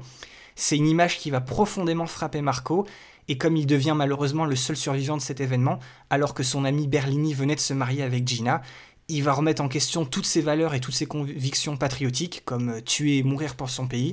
C'est 0.56 0.78
une 0.78 0.88
image 0.88 1.18
qui 1.18 1.32
va 1.32 1.40
profondément 1.42 2.06
frapper 2.06 2.42
Marco, 2.42 2.86
et 3.30 3.38
comme 3.38 3.56
il 3.56 3.66
devient 3.66 3.94
malheureusement 3.96 4.46
le 4.46 4.58
seul 4.58 4.76
survivant 4.76 5.16
de 5.16 5.22
cet 5.22 5.40
événement, 5.40 5.80
alors 6.10 6.34
que 6.34 6.44
son 6.44 6.66
ami 6.66 6.88
Berlini 6.88 7.34
venait 7.34 7.56
de 7.56 7.62
se 7.62 7.74
marier 7.74 8.04
avec 8.04 8.28
Gina, 8.28 8.62
il 9.08 9.24
va 9.24 9.32
remettre 9.32 9.62
en 9.62 9.70
question 9.70 10.04
toutes 10.04 10.26
ses 10.26 10.42
valeurs 10.42 10.74
et 10.74 10.82
toutes 10.82 10.94
ses 10.94 11.06
convictions 11.06 11.78
patriotiques, 11.78 12.42
comme 12.44 12.82
tuer 12.82 13.20
et 13.20 13.24
mourir 13.24 13.56
pour 13.56 13.70
son 13.70 13.88
pays, 13.88 14.12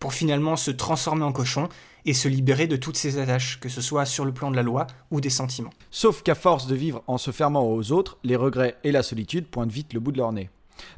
pour 0.00 0.12
finalement 0.12 0.56
se 0.56 0.72
transformer 0.72 1.22
en 1.22 1.32
cochon 1.32 1.68
et 2.06 2.12
se 2.14 2.28
libérer 2.28 2.66
de 2.66 2.76
toutes 2.76 2.96
ses 2.96 3.18
attaches, 3.18 3.60
que 3.60 3.68
ce 3.68 3.80
soit 3.80 4.04
sur 4.04 4.24
le 4.24 4.32
plan 4.32 4.50
de 4.50 4.56
la 4.56 4.62
loi 4.62 4.86
ou 5.10 5.20
des 5.20 5.30
sentiments. 5.30 5.72
Sauf 5.90 6.22
qu'à 6.22 6.34
force 6.34 6.66
de 6.66 6.74
vivre 6.74 7.02
en 7.06 7.18
se 7.18 7.30
fermant 7.30 7.66
aux 7.66 7.92
autres, 7.92 8.18
les 8.24 8.36
regrets 8.36 8.76
et 8.84 8.92
la 8.92 9.02
solitude 9.02 9.46
pointent 9.46 9.72
vite 9.72 9.92
le 9.92 10.00
bout 10.00 10.12
de 10.12 10.18
leur 10.18 10.32
nez. 10.32 10.50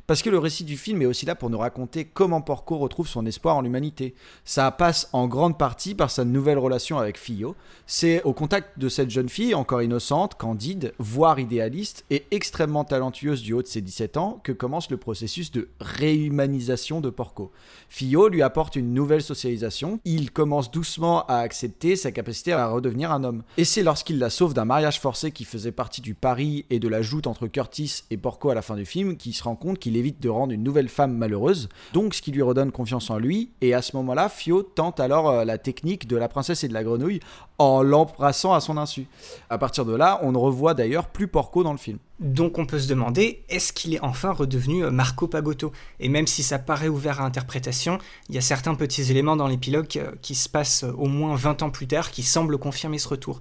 Parce 0.07 0.23
que 0.23 0.31
le 0.31 0.39
récit 0.39 0.65
du 0.65 0.77
film 0.77 1.03
est 1.03 1.07
aussi 1.07 1.27
là 1.27 1.35
pour 1.35 1.51
nous 1.51 1.59
raconter 1.59 2.05
comment 2.05 2.41
Porco 2.41 2.79
retrouve 2.79 3.09
son 3.09 3.27
espoir 3.27 3.57
en 3.57 3.63
l'humanité. 3.63 4.15
Ça 4.45 4.71
passe 4.71 5.09
en 5.13 5.27
grande 5.27 5.59
partie 5.59 5.95
par 5.95 6.11
sa 6.11 6.25
nouvelle 6.25 6.59
relation 6.59 6.99
avec 6.99 7.19
Fio. 7.19 7.57
C'est 7.87 8.23
au 8.23 8.33
contact 8.33 8.79
de 8.79 8.89
cette 8.89 9.11
jeune 9.11 9.29
fille, 9.29 9.55
encore 9.55 9.83
innocente, 9.83 10.37
candide, 10.37 10.95
voire 10.99 11.39
idéaliste, 11.39 12.05
et 12.11 12.25
extrêmement 12.31 12.85
talentueuse 12.85 13.43
du 13.43 13.53
haut 13.53 13.63
de 13.63 13.67
ses 13.67 13.81
17 13.81 14.17
ans, 14.17 14.41
que 14.43 14.53
commence 14.53 14.91
le 14.91 14.97
processus 14.97 15.51
de 15.51 15.69
réhumanisation 15.81 17.01
de 17.01 17.11
Porco. 17.11 17.53
Fio 17.89 18.29
lui 18.29 18.43
apporte 18.43 18.77
une 18.77 18.95
nouvelle 18.95 19.23
socialisation. 19.23 20.01
Il 20.05 20.31
commence 20.31 20.71
doucement 20.71 21.25
à 21.27 21.39
accepter 21.39 21.97
sa 21.97 22.13
capacité 22.13 22.53
à 22.53 22.69
redevenir 22.69 23.13
un 23.13 23.25
homme. 23.25 23.43
Et 23.57 23.65
c'est 23.65 23.83
lorsqu'il 23.83 24.19
la 24.19 24.31
sauve 24.31 24.55
d'un 24.55 24.65
mariage 24.65 25.01
forcé 25.01 25.31
qui 25.31 25.45
faisait 25.45 25.73
partie 25.73 26.01
du 26.01 26.15
pari 26.15 26.65
et 26.71 26.79
de 26.79 26.89
la 26.89 27.03
joute 27.03 27.27
entre 27.27 27.47
Curtis 27.47 28.05
et 28.11 28.17
Porco 28.17 28.51
à 28.51 28.55
la 28.55 28.63
fin 28.63 28.77
du 28.77 28.87
film 28.87 29.17
qu'il 29.17 29.35
se 29.35 29.43
rend 29.43 29.57
compte 29.57 29.76
qu'il 29.79 29.97
évite 29.97 30.21
de 30.21 30.29
rendre 30.29 30.53
une 30.53 30.63
nouvelle 30.63 30.89
femme 30.89 31.17
malheureuse, 31.17 31.69
donc 31.93 32.15
ce 32.15 32.23
qui 32.23 32.33
lui 32.33 32.43
redonne 32.43 32.73
confiance 32.73 33.11
en 33.11 33.19
lui, 33.19 33.51
et 33.61 33.75
à 33.75 33.83
ce 33.83 33.97
moment-là, 33.97 34.29
Fio 34.29 34.63
tente 34.63 35.01
alors 35.01 35.29
euh, 35.29 35.45
la 35.45 35.59
technique 35.59 36.07
de 36.07 36.17
la 36.17 36.29
princesse 36.29 36.65
et 36.65 36.69
de 36.69 36.75
la 36.75 36.85
grenouille 36.85 37.21
en 37.59 37.83
l'embrassant 37.83 38.53
à 38.53 38.61
son 38.61 38.77
insu. 38.77 39.07
À 39.51 39.59
partir 39.59 39.85
de 39.85 39.95
là, 39.95 40.21
on 40.23 40.33
ne 40.33 40.39
revoit 40.39 40.75
d'ailleurs 40.75 41.09
plus 41.09 41.29
Porco 41.29 41.63
dans 41.63 41.73
le 41.73 41.79
film. 41.79 41.99
Donc 42.21 42.59
on 42.59 42.67
peut 42.67 42.79
se 42.79 42.89
demander, 42.89 43.45
est-ce 43.49 43.73
qu'il 43.73 43.95
est 43.95 44.01
enfin 44.01 44.33
redevenu 44.33 44.85
euh, 44.85 44.91
Marco 44.91 45.27
Pagotto? 45.27 45.73
Et 46.01 46.09
même 46.09 46.27
si 46.27 46.43
ça 46.43 46.59
paraît 46.59 46.89
ouvert 46.89 47.21
à 47.21 47.25
interprétation, 47.25 47.99
il 48.29 48.35
y 48.35 48.39
a 48.39 48.43
certains 48.43 48.75
petits 48.75 49.11
éléments 49.11 49.37
dans 49.37 49.49
l'épilogue 49.49 49.87
euh, 49.97 50.13
qui 50.23 50.35
se 50.35 50.49
passent 50.49 50.85
au 50.85 51.07
moins 51.07 51.37
20 51.37 51.63
ans 51.63 51.71
plus 51.71 51.87
tard 51.87 52.11
qui 52.11 52.23
semblent 52.23 52.59
confirmer 52.59 52.99
ce 52.99 53.09
retour. 53.09 53.41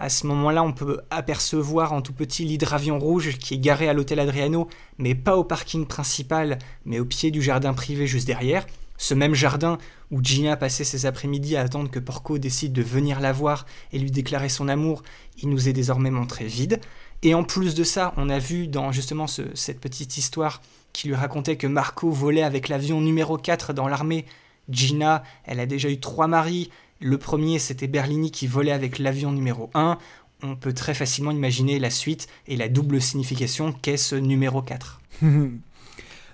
À 0.00 0.08
ce 0.08 0.26
moment-là, 0.28 0.62
on 0.62 0.72
peut 0.72 1.02
apercevoir 1.10 1.92
en 1.92 2.00
tout 2.00 2.14
petit 2.14 2.46
l'hydravion 2.46 2.98
rouge 2.98 3.36
qui 3.36 3.52
est 3.52 3.58
garé 3.58 3.86
à 3.86 3.92
l'hôtel 3.92 4.18
Adriano, 4.18 4.66
mais 4.96 5.14
pas 5.14 5.36
au 5.36 5.44
parking 5.44 5.84
principal, 5.84 6.58
mais 6.86 6.98
au 6.98 7.04
pied 7.04 7.30
du 7.30 7.42
jardin 7.42 7.74
privé 7.74 8.06
juste 8.06 8.26
derrière. 8.26 8.66
Ce 8.96 9.12
même 9.12 9.34
jardin 9.34 9.76
où 10.10 10.24
Gina 10.24 10.56
passait 10.56 10.84
ses 10.84 11.04
après-midi 11.04 11.54
à 11.54 11.60
attendre 11.60 11.90
que 11.90 11.98
Porco 11.98 12.38
décide 12.38 12.72
de 12.72 12.80
venir 12.80 13.20
la 13.20 13.32
voir 13.32 13.66
et 13.92 13.98
lui 13.98 14.10
déclarer 14.10 14.48
son 14.48 14.68
amour, 14.68 15.02
il 15.42 15.50
nous 15.50 15.68
est 15.68 15.74
désormais 15.74 16.10
montré 16.10 16.46
vide. 16.46 16.80
Et 17.22 17.34
en 17.34 17.44
plus 17.44 17.74
de 17.74 17.84
ça, 17.84 18.14
on 18.16 18.30
a 18.30 18.38
vu 18.38 18.68
dans 18.68 18.92
justement 18.92 19.26
cette 19.26 19.80
petite 19.80 20.16
histoire 20.16 20.62
qui 20.94 21.08
lui 21.08 21.14
racontait 21.14 21.56
que 21.56 21.66
Marco 21.66 22.10
volait 22.10 22.42
avec 22.42 22.70
l'avion 22.70 23.02
numéro 23.02 23.36
4 23.36 23.74
dans 23.74 23.86
l'armée. 23.86 24.24
Gina, 24.70 25.24
elle 25.44 25.60
a 25.60 25.66
déjà 25.66 25.90
eu 25.90 26.00
trois 26.00 26.26
maris, 26.26 26.70
le 27.00 27.16
premier, 27.18 27.58
c'était 27.58 27.86
Berlini 27.86 28.30
qui 28.30 28.46
volait 28.46 28.72
avec 28.72 28.98
l'avion 28.98 29.32
numéro 29.32 29.70
1. 29.74 29.98
On 30.42 30.56
peut 30.56 30.74
très 30.74 30.94
facilement 30.94 31.30
imaginer 31.30 31.78
la 31.78 31.90
suite 31.90 32.28
et 32.46 32.56
la 32.56 32.68
double 32.68 33.00
signification 33.00 33.72
qu'est 33.72 33.96
ce 33.96 34.16
numéro 34.16 34.62
4. 34.62 35.00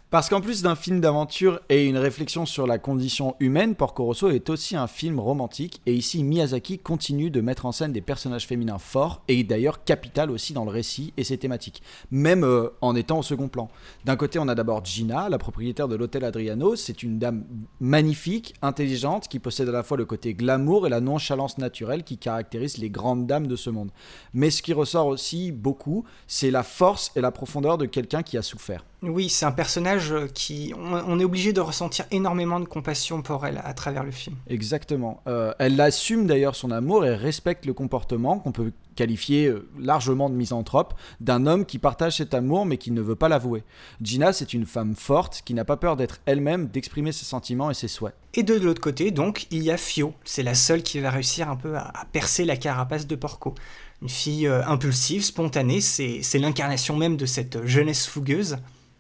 Parce 0.09 0.29
qu'en 0.29 0.41
plus 0.41 0.63
d'un 0.63 0.77
film 0.77 1.01
d'aventure 1.01 1.59
et 1.69 1.85
une 1.85 1.97
réflexion 1.97 2.47
sur 2.47 2.69
la 2.69 2.79
condition 2.79 3.35
humaine, 3.41 3.75
Porco 3.75 4.05
Rosso 4.05 4.29
est 4.29 4.49
aussi 4.51 4.77
un 4.77 4.87
film 4.87 5.19
romantique. 5.19 5.81
Et 5.85 5.95
ici, 5.95 6.23
Miyazaki 6.23 6.79
continue 6.79 7.29
de 7.29 7.41
mettre 7.41 7.67
en 7.67 7.73
scène 7.73 7.93
des 7.93 8.01
personnages 8.01 8.47
féminins 8.47 8.79
forts 8.79 9.23
et 9.27 9.43
d'ailleurs 9.43 9.83
capital 9.83 10.31
aussi 10.31 10.53
dans 10.53 10.65
le 10.65 10.71
récit 10.71 11.13
et 11.17 11.25
ses 11.25 11.39
thématiques, 11.39 11.83
même 12.13 12.45
euh, 12.45 12.69
en 12.83 12.95
étant 12.95 13.19
au 13.19 13.25
second 13.25 13.49
plan. 13.49 13.69
D'un 14.05 14.15
côté, 14.15 14.39
on 14.39 14.47
a 14.47 14.55
d'abord 14.55 14.85
Gina, 14.85 15.29
la 15.29 15.39
propriétaire 15.39 15.89
de 15.89 15.97
l'hôtel 15.97 16.23
Adriano. 16.23 16.77
C'est 16.77 17.03
une 17.03 17.19
dame 17.19 17.45
magnifique, 17.81 18.55
intelligente, 18.63 19.27
qui 19.27 19.41
possède 19.41 19.69
à 19.69 19.73
la 19.73 19.83
fois 19.83 19.97
le 19.97 20.05
côté 20.05 20.35
glamour 20.35 20.87
et 20.87 20.91
la 20.91 21.01
nonchalance 21.01 21.59
naturelle 21.59 22.05
qui 22.05 22.17
caractérise 22.17 22.79
les 22.79 22.91
grandes 22.91 23.27
dames 23.27 23.49
de 23.49 23.57
ce 23.57 23.71
monde. 23.71 23.91
Mais 24.35 24.51
ce 24.51 24.63
qui 24.63 24.73
ressort 24.73 25.09
aussi 25.09 25.51
beaucoup, 25.51 26.05
c'est 26.29 26.53
la 26.53 26.63
force 26.63 27.11
et 27.17 27.21
la 27.21 27.33
profondeur 27.33 27.77
de 27.77 27.87
quelqu'un 27.87 28.23
qui 28.23 28.39
a 28.39 28.43
souffert. 28.43 28.85
Oui, 29.03 29.29
c'est 29.29 29.45
un 29.45 29.53
personnage 29.53 30.15
qui. 30.35 30.73
On, 30.77 31.21
est 31.21 31.25
obligé 31.25 31.53
de 31.53 31.61
ressentir 31.61 32.07
énormément 32.11 32.61
de 32.61 32.65
compassion 32.65 33.23
pour 33.23 33.45
elle 33.47 33.61
à 33.63 33.75
travers 33.75 34.03
le 34.03 34.11
film. 34.11 34.37
Exactement. 34.49 35.23
Euh, 35.27 35.53
elle 35.59 35.81
assume 35.81 36.27
d'ailleurs 36.27 36.57
son 36.57 36.71
amour 36.71 37.05
et 37.05 37.15
respecte 37.15 37.67
le 37.67 37.75
comportement 37.75 38.39
qu'on 38.39 38.53
peut 38.53 38.73
qualifier 38.97 39.47
euh, 39.47 39.69
largement 39.79 40.31
de 40.31 40.35
misanthrope 40.35 40.95
d'un 41.21 41.47
homme 41.47 41.67
qui 41.67 41.79
partage 41.79 42.17
cet 42.17 42.33
amour 42.33 42.65
mais 42.65 42.79
qui 42.79 42.91
ne 42.91 43.03
veut 43.03 43.15
pas 43.15 43.29
l'avouer. 43.29 43.63
Gina, 44.01 44.33
c'est 44.33 44.55
une 44.55 44.65
femme 44.65 44.97
forte 44.97 45.43
qui 45.45 45.53
n'a 45.53 45.67
pas 45.67 45.77
peur 45.77 45.97
d'être 45.97 46.21
elle-même, 46.25 46.67
d'exprimer 46.69 47.13
ses 47.13 47.27
sentiments 47.27 47.71
et 47.71 47.75
ses 47.75 47.89
souhaits. 47.89 48.15
Et 48.35 48.43
de 48.43 48.55
l'autre 48.55 48.81
côté, 48.81 49.11
donc, 49.11 49.47
il 49.51 49.63
y 49.63 49.71
a 49.71 49.77
Fio. 49.77 50.15
C'est 50.25 50.43
la 50.43 50.55
seule 50.55 50.83
qui 50.83 50.99
va 51.01 51.11
réussir 51.11 51.51
un 51.51 51.57
peu 51.57 51.77
à, 51.77 51.93
percer 52.13 52.45
la 52.45 52.57
carapace 52.57 53.07
de 53.07 53.15
Porco. 53.15 53.55
Une 54.03 54.09
fille 54.09 54.47
euh, 54.47 54.67
impulsive, 54.67 55.23
spontanée, 55.23 55.81
c'est 55.81 56.39
l'incarnation 56.39 56.97
même 56.97 57.17
de 57.17 57.27
cette 57.27 57.65
jeunesse 57.67 58.07
fougueuse. 58.07 58.57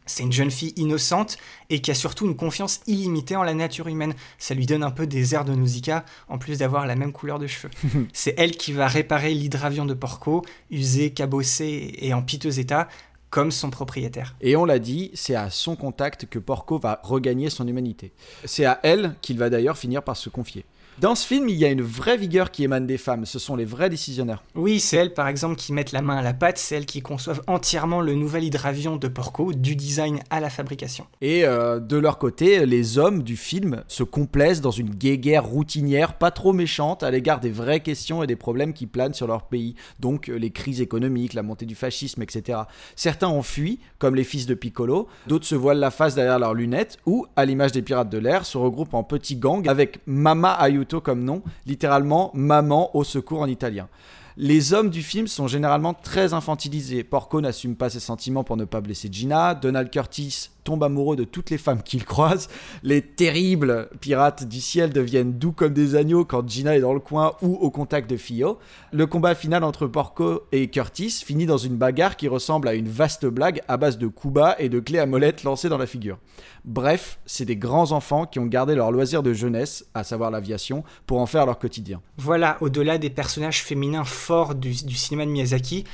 C'est 0.06 0.22
une 0.22 0.32
jeune 0.32 0.50
fille 0.50 0.72
innocente 0.76 1.36
et 1.68 1.80
qui 1.80 1.90
a 1.90 1.94
surtout 1.94 2.26
une 2.26 2.36
confiance 2.36 2.80
illimitée 2.86 3.36
en 3.36 3.42
la 3.42 3.54
nature 3.54 3.88
humaine. 3.88 4.14
Ça 4.38 4.54
lui 4.54 4.64
donne 4.64 4.84
un 4.84 4.92
peu 4.92 5.06
des 5.06 5.34
airs 5.34 5.44
de 5.44 5.54
Nausicaa, 5.54 6.04
en 6.28 6.38
plus 6.38 6.58
d'avoir 6.58 6.86
la 6.86 6.94
même 6.94 7.12
couleur 7.12 7.38
de 7.38 7.46
cheveux. 7.46 7.70
c'est 8.12 8.34
elle 8.38 8.52
qui 8.52 8.72
va 8.72 8.86
réparer 8.86 9.34
l'hydravion 9.34 9.84
de 9.84 9.94
Porco, 9.94 10.44
usé, 10.70 11.10
cabossé 11.10 11.94
et 11.98 12.14
en 12.14 12.22
piteux 12.22 12.58
état, 12.60 12.88
comme 13.30 13.50
son 13.50 13.70
propriétaire. 13.70 14.36
Et 14.40 14.56
on 14.56 14.64
l'a 14.64 14.78
dit, 14.78 15.10
c'est 15.14 15.34
à 15.34 15.50
son 15.50 15.76
contact 15.76 16.26
que 16.26 16.38
Porco 16.38 16.78
va 16.78 17.00
regagner 17.02 17.50
son 17.50 17.66
humanité. 17.66 18.12
C'est 18.44 18.64
à 18.64 18.78
elle 18.82 19.16
qu'il 19.20 19.38
va 19.38 19.50
d'ailleurs 19.50 19.76
finir 19.76 20.02
par 20.02 20.16
se 20.16 20.28
confier. 20.28 20.64
Dans 20.98 21.14
ce 21.14 21.26
film, 21.26 21.50
il 21.50 21.56
y 21.56 21.66
a 21.66 21.70
une 21.70 21.82
vraie 21.82 22.16
vigueur 22.16 22.50
qui 22.50 22.64
émane 22.64 22.86
des 22.86 22.96
femmes. 22.96 23.26
Ce 23.26 23.38
sont 23.38 23.54
les 23.54 23.66
vrais 23.66 23.90
décisionnaires. 23.90 24.42
Oui, 24.54 24.80
c'est 24.80 24.96
elles, 24.96 25.12
par 25.12 25.28
exemple, 25.28 25.56
qui 25.56 25.74
mettent 25.74 25.92
la 25.92 26.00
main 26.00 26.16
à 26.16 26.22
la 26.22 26.32
pâte. 26.32 26.56
C'est 26.56 26.74
elles 26.74 26.86
qui 26.86 27.02
conçoivent 27.02 27.42
entièrement 27.46 28.00
le 28.00 28.14
nouvel 28.14 28.44
hydravion 28.44 28.96
de 28.96 29.06
Porco, 29.06 29.52
du 29.52 29.76
design 29.76 30.20
à 30.30 30.40
la 30.40 30.48
fabrication. 30.48 31.06
Et 31.20 31.44
euh, 31.44 31.80
de 31.80 31.98
leur 31.98 32.16
côté, 32.16 32.64
les 32.64 32.96
hommes 32.96 33.22
du 33.22 33.36
film 33.36 33.84
se 33.88 34.04
complaisent 34.04 34.62
dans 34.62 34.70
une 34.70 34.88
guéguerre 34.88 35.44
routinière, 35.44 36.14
pas 36.14 36.30
trop 36.30 36.54
méchante, 36.54 37.02
à 37.02 37.10
l'égard 37.10 37.40
des 37.40 37.50
vraies 37.50 37.80
questions 37.80 38.22
et 38.22 38.26
des 38.26 38.36
problèmes 38.36 38.72
qui 38.72 38.86
planent 38.86 39.12
sur 39.12 39.26
leur 39.26 39.42
pays. 39.48 39.74
Donc 40.00 40.30
euh, 40.30 40.36
les 40.36 40.50
crises 40.50 40.80
économiques, 40.80 41.34
la 41.34 41.42
montée 41.42 41.66
du 41.66 41.74
fascisme, 41.74 42.22
etc. 42.22 42.60
Certains 42.94 43.28
ont 43.28 43.42
fui, 43.42 43.80
comme 43.98 44.14
les 44.14 44.24
fils 44.24 44.46
de 44.46 44.54
Piccolo. 44.54 45.08
D'autres 45.26 45.44
se 45.44 45.56
voilent 45.56 45.78
la 45.78 45.90
face 45.90 46.14
derrière 46.14 46.38
leurs 46.38 46.54
lunettes 46.54 46.96
ou, 47.04 47.26
à 47.36 47.44
l'image 47.44 47.72
des 47.72 47.82
pirates 47.82 48.08
de 48.08 48.16
l'air, 48.16 48.46
se 48.46 48.56
regroupent 48.56 48.94
en 48.94 49.04
petits 49.04 49.36
gangs 49.36 49.68
avec 49.68 50.00
Mama 50.06 50.52
Ayuto 50.52 50.85
comme 51.00 51.24
nom, 51.24 51.42
littéralement 51.66 52.30
maman 52.34 52.96
au 52.96 53.04
secours 53.04 53.40
en 53.40 53.46
italien. 53.46 53.88
Les 54.36 54.74
hommes 54.74 54.90
du 54.90 55.02
film 55.02 55.26
sont 55.28 55.48
généralement 55.48 55.94
très 55.94 56.34
infantilisés. 56.34 57.04
Porco 57.04 57.40
n'assume 57.40 57.74
pas 57.74 57.88
ses 57.88 58.00
sentiments 58.00 58.44
pour 58.44 58.56
ne 58.56 58.66
pas 58.66 58.80
blesser 58.80 59.08
Gina. 59.10 59.54
Donald 59.54 59.90
Curtis 59.90 60.50
tombe 60.66 60.84
amoureux 60.84 61.16
de 61.16 61.24
toutes 61.24 61.50
les 61.50 61.58
femmes 61.58 61.82
qu'il 61.82 62.04
croise. 62.04 62.48
Les 62.82 63.00
terribles 63.00 63.88
pirates 64.00 64.44
du 64.44 64.60
ciel 64.60 64.92
deviennent 64.92 65.32
doux 65.32 65.52
comme 65.52 65.72
des 65.72 65.96
agneaux 65.96 66.24
quand 66.24 66.48
Gina 66.48 66.76
est 66.76 66.80
dans 66.80 66.92
le 66.92 67.00
coin 67.00 67.32
ou 67.40 67.54
au 67.54 67.70
contact 67.70 68.08
de 68.10 68.16
Fio. 68.16 68.58
Le 68.92 69.06
combat 69.06 69.34
final 69.34 69.64
entre 69.64 69.86
Porco 69.86 70.42
et 70.52 70.68
Curtis 70.68 71.22
finit 71.24 71.46
dans 71.46 71.56
une 71.56 71.76
bagarre 71.76 72.16
qui 72.16 72.28
ressemble 72.28 72.68
à 72.68 72.74
une 72.74 72.88
vaste 72.88 73.26
blague 73.26 73.62
à 73.66 73.76
base 73.76 73.98
de 73.98 74.06
coups 74.06 74.26
et 74.58 74.68
de 74.68 74.80
clés 74.80 74.98
à 74.98 75.06
molette 75.06 75.44
lancées 75.44 75.68
dans 75.68 75.78
la 75.78 75.86
figure. 75.86 76.18
Bref, 76.64 77.18
c'est 77.26 77.44
des 77.44 77.56
grands 77.56 77.92
enfants 77.92 78.26
qui 78.26 78.38
ont 78.38 78.46
gardé 78.46 78.74
leur 78.74 78.90
loisir 78.90 79.22
de 79.22 79.32
jeunesse, 79.32 79.86
à 79.94 80.04
savoir 80.04 80.30
l'aviation, 80.30 80.82
pour 81.06 81.20
en 81.20 81.26
faire 81.26 81.46
leur 81.46 81.58
quotidien. 81.58 82.00
Voilà, 82.18 82.58
au-delà 82.60 82.98
des 82.98 83.10
personnages 83.10 83.62
féminins 83.62 84.04
forts 84.04 84.54
du, 84.54 84.74
cinéma 84.74 85.26
de 85.26 85.30
Miyazaki, 85.30 85.84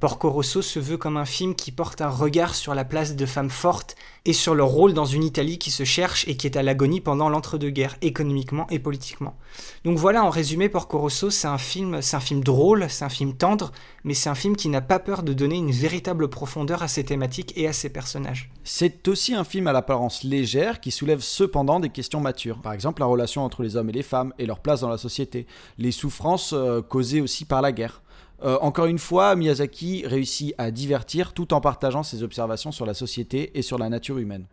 Porco 0.00 0.30
Rosso 0.30 0.62
se 0.62 0.78
veut 0.78 0.96
comme 0.96 1.18
un 1.18 1.26
film 1.26 1.54
qui 1.54 1.70
porte 1.70 2.00
un 2.00 2.08
regard 2.08 2.54
sur 2.54 2.74
la 2.74 2.84
place 2.84 3.14
de 3.14 3.26
femmes 3.26 3.50
fortes 3.50 3.94
et 4.24 4.32
sur 4.32 4.54
leur 4.54 4.68
rôle 4.68 4.94
dans 4.94 5.04
une 5.04 5.22
Italie 5.22 5.58
qui 5.58 5.70
se 5.70 5.84
cherche 5.84 6.26
et 6.28 6.36
qui 6.36 6.46
est 6.46 6.56
à 6.56 6.62
l'agonie 6.62 7.00
pendant 7.00 7.28
l'entre-deux-guerres, 7.28 7.96
économiquement 8.00 8.66
et 8.70 8.78
politiquement. 8.78 9.36
Donc 9.84 9.98
voilà, 9.98 10.24
en 10.24 10.30
résumé, 10.30 10.68
Porco 10.68 10.98
Rosso, 10.98 11.30
c'est 11.30 11.46
un 11.46 11.58
film, 11.58 11.94
un 11.94 12.20
film 12.20 12.42
drôle, 12.42 12.86
c'est 12.88 13.04
un 13.04 13.10
film 13.10 13.34
tendre, 13.34 13.70
mais 14.02 14.14
c'est 14.14 14.30
un 14.30 14.34
film 14.34 14.56
qui 14.56 14.68
n'a 14.68 14.80
pas 14.80 14.98
peur 14.98 15.22
de 15.22 15.32
donner 15.32 15.56
une 15.56 15.70
véritable 15.70 16.28
profondeur 16.28 16.82
à 16.82 16.88
ses 16.88 17.04
thématiques 17.04 17.52
et 17.56 17.68
à 17.68 17.72
ses 17.72 17.90
personnages. 17.90 18.50
C'est 18.64 19.06
aussi 19.08 19.34
un 19.34 19.44
film 19.44 19.66
à 19.66 19.72
l'apparence 19.72 20.24
légère 20.24 20.80
qui 20.80 20.90
soulève 20.90 21.20
cependant 21.20 21.80
des 21.80 21.90
questions 21.90 22.20
matures. 22.20 22.60
Par 22.62 22.72
exemple, 22.72 23.00
la 23.00 23.06
relation 23.06 23.44
entre 23.44 23.62
les 23.62 23.76
hommes 23.76 23.90
et 23.90 23.92
les 23.92 24.02
femmes 24.02 24.32
et 24.38 24.46
leur 24.46 24.60
place 24.60 24.80
dans 24.80 24.88
la 24.88 24.98
société, 24.98 25.46
les 25.78 25.92
souffrances 25.92 26.52
euh, 26.52 26.82
causées 26.82 27.20
aussi 27.20 27.44
par 27.44 27.62
la 27.62 27.72
guerre. 27.72 28.02
Euh, 28.42 28.58
encore 28.60 28.86
une 28.86 28.98
fois, 28.98 29.34
Miyazaki 29.34 30.06
réussit 30.06 30.54
à 30.58 30.70
divertir 30.70 31.32
tout 31.32 31.54
en 31.54 31.60
partageant 31.60 32.02
ses 32.02 32.22
observations 32.22 32.70
sur 32.70 32.84
la 32.84 32.94
société 32.94 33.58
et 33.58 33.62
sur 33.62 33.78
la 33.78 33.88
nature 33.88 34.18
humaine. 34.18 34.44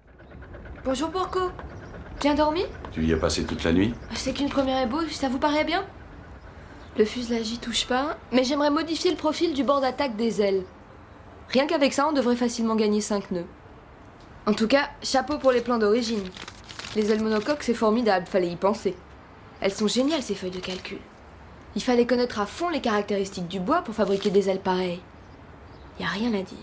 Bonjour 0.85 1.09
Porco. 1.09 1.39
Bien 2.21 2.35
dormi? 2.35 2.63
Tu 2.91 3.05
y 3.05 3.13
as 3.13 3.17
passé 3.17 3.43
toute 3.43 3.63
la 3.63 3.73
nuit? 3.73 3.93
C'est 4.13 4.33
qu'une 4.33 4.49
première 4.49 4.81
ébauche, 4.81 5.11
ça 5.11 5.27
vous 5.27 5.39
paraît 5.39 5.65
bien? 5.65 5.83
Le 6.97 7.05
fuselage 7.05 7.51
y 7.51 7.57
touche 7.57 7.85
pas, 7.85 8.17
mais 8.31 8.43
j'aimerais 8.43 8.69
modifier 8.69 9.11
le 9.11 9.17
profil 9.17 9.53
du 9.53 9.63
bord 9.63 9.81
d'attaque 9.81 10.15
des 10.15 10.41
ailes. 10.41 10.63
Rien 11.49 11.67
qu'avec 11.67 11.91
ça, 11.91 12.07
on 12.07 12.13
devrait 12.13 12.35
facilement 12.35 12.75
gagner 12.75 13.01
5 13.01 13.31
nœuds. 13.31 13.45
En 14.45 14.53
tout 14.53 14.67
cas, 14.67 14.89
chapeau 15.01 15.37
pour 15.37 15.51
les 15.51 15.61
plans 15.61 15.77
d'origine. 15.79 16.23
Les 16.95 17.11
ailes 17.11 17.23
monocoques, 17.23 17.63
c'est 17.63 17.73
formidable, 17.73 18.27
fallait 18.27 18.51
y 18.51 18.55
penser. 18.55 18.95
Elles 19.59 19.73
sont 19.73 19.87
géniales 19.87 20.21
ces 20.21 20.35
feuilles 20.35 20.51
de 20.51 20.59
calcul. 20.59 20.99
Il 21.75 21.81
fallait 21.81 22.05
connaître 22.05 22.39
à 22.39 22.45
fond 22.45 22.69
les 22.69 22.81
caractéristiques 22.81 23.47
du 23.47 23.59
bois 23.59 23.81
pour 23.81 23.95
fabriquer 23.95 24.29
des 24.29 24.49
ailes 24.49 24.59
pareilles. 24.59 25.01
Y 25.99 26.03
a 26.03 26.07
rien 26.07 26.33
à 26.33 26.41
dire. 26.41 26.57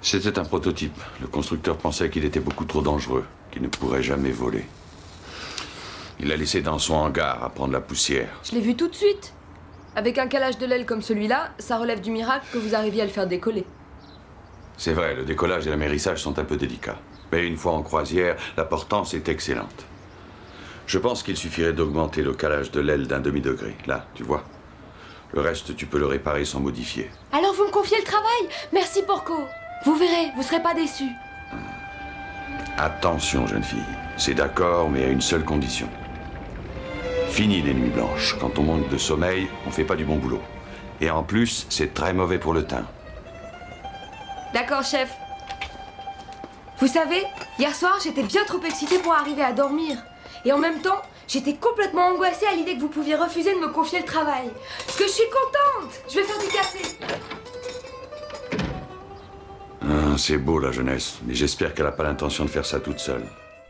C'était 0.00 0.38
un 0.38 0.44
prototype. 0.44 1.00
Le 1.20 1.26
constructeur 1.26 1.76
pensait 1.76 2.10
qu'il 2.10 2.24
était 2.24 2.40
beaucoup 2.40 2.64
trop 2.64 2.82
dangereux, 2.82 3.24
qu'il 3.50 3.62
ne 3.62 3.68
pourrait 3.68 4.02
jamais 4.02 4.30
voler. 4.30 4.64
Il 6.20 6.28
l'a 6.28 6.36
laissé 6.36 6.60
dans 6.60 6.78
son 6.78 6.94
hangar 6.94 7.42
à 7.42 7.50
prendre 7.50 7.72
la 7.72 7.80
poussière. 7.80 8.28
Je 8.44 8.52
l'ai 8.52 8.60
vu 8.60 8.76
tout 8.76 8.88
de 8.88 8.94
suite. 8.94 9.32
Avec 9.94 10.18
un 10.18 10.26
calage 10.26 10.58
de 10.58 10.66
l'aile 10.66 10.86
comme 10.86 11.02
celui-là, 11.02 11.50
ça 11.58 11.76
relève 11.76 12.00
du 12.00 12.10
miracle 12.10 12.46
que 12.52 12.58
vous 12.58 12.74
arriviez 12.74 13.02
à 13.02 13.04
le 13.04 13.10
faire 13.10 13.26
décoller. 13.26 13.64
C'est 14.76 14.92
vrai, 14.92 15.14
le 15.14 15.24
décollage 15.24 15.66
et 15.66 15.70
l'amérissage 15.70 16.22
sont 16.22 16.38
un 16.38 16.44
peu 16.44 16.56
délicats. 16.56 16.98
Mais 17.30 17.46
une 17.46 17.56
fois 17.56 17.72
en 17.72 17.82
croisière, 17.82 18.36
la 18.56 18.64
portance 18.64 19.14
est 19.14 19.28
excellente. 19.28 19.86
Je 20.92 20.98
pense 20.98 21.22
qu'il 21.22 21.38
suffirait 21.38 21.72
d'augmenter 21.72 22.20
le 22.20 22.34
calage 22.34 22.70
de 22.70 22.78
l'aile 22.78 23.06
d'un 23.06 23.20
demi-degré. 23.20 23.74
Là, 23.86 24.04
tu 24.12 24.24
vois. 24.24 24.44
Le 25.32 25.40
reste, 25.40 25.74
tu 25.74 25.86
peux 25.86 25.98
le 25.98 26.04
réparer 26.04 26.44
sans 26.44 26.60
modifier. 26.60 27.10
Alors 27.32 27.54
vous 27.54 27.64
me 27.64 27.70
confiez 27.70 27.96
le 27.96 28.04
travail? 28.04 28.50
Merci 28.74 29.00
Porco 29.00 29.32
Vous 29.86 29.96
verrez, 29.96 30.32
vous 30.36 30.42
serez 30.42 30.60
pas 30.60 30.74
déçus. 30.74 31.08
Attention, 32.76 33.46
jeune 33.46 33.62
fille. 33.62 33.78
C'est 34.18 34.34
d'accord, 34.34 34.90
mais 34.90 35.04
à 35.04 35.08
une 35.08 35.22
seule 35.22 35.46
condition. 35.46 35.88
Fini 37.30 37.62
les 37.62 37.72
nuits 37.72 37.88
blanches. 37.88 38.36
Quand 38.38 38.58
on 38.58 38.62
manque 38.62 38.90
de 38.90 38.98
sommeil, 38.98 39.48
on 39.66 39.70
fait 39.70 39.84
pas 39.84 39.96
du 39.96 40.04
bon 40.04 40.16
boulot. 40.16 40.42
Et 41.00 41.10
en 41.10 41.22
plus, 41.22 41.64
c'est 41.70 41.94
très 41.94 42.12
mauvais 42.12 42.36
pour 42.36 42.52
le 42.52 42.66
teint. 42.66 42.84
D'accord, 44.52 44.82
chef. 44.82 45.10
Vous 46.80 46.86
savez, 46.86 47.24
hier 47.58 47.74
soir, 47.74 47.96
j'étais 48.04 48.24
bien 48.24 48.44
trop 48.44 48.60
excitée 48.62 48.98
pour 48.98 49.14
arriver 49.14 49.42
à 49.42 49.54
dormir. 49.54 49.96
Et 50.44 50.52
en 50.52 50.58
même 50.58 50.80
temps, 50.80 51.00
j'étais 51.28 51.54
complètement 51.54 52.06
angoissée 52.08 52.46
à 52.46 52.54
l'idée 52.56 52.74
que 52.74 52.80
vous 52.80 52.88
pouviez 52.88 53.14
refuser 53.14 53.54
de 53.54 53.60
me 53.60 53.68
confier 53.68 54.00
le 54.00 54.04
travail. 54.04 54.50
Parce 54.84 54.98
que 54.98 55.04
je 55.04 55.10
suis 55.12 55.24
contente 55.30 55.92
Je 56.08 56.16
vais 56.16 56.24
faire 56.24 56.38
du 56.38 56.48
café 56.48 56.78
Ah, 59.82 60.16
c'est 60.18 60.38
beau 60.38 60.58
la 60.58 60.72
jeunesse, 60.72 61.18
mais 61.24 61.34
j'espère 61.34 61.74
qu'elle 61.74 61.86
n'a 61.86 61.92
pas 61.92 62.04
l'intention 62.04 62.44
de 62.44 62.50
faire 62.50 62.66
ça 62.66 62.80
toute 62.80 62.98
seule. 62.98 63.24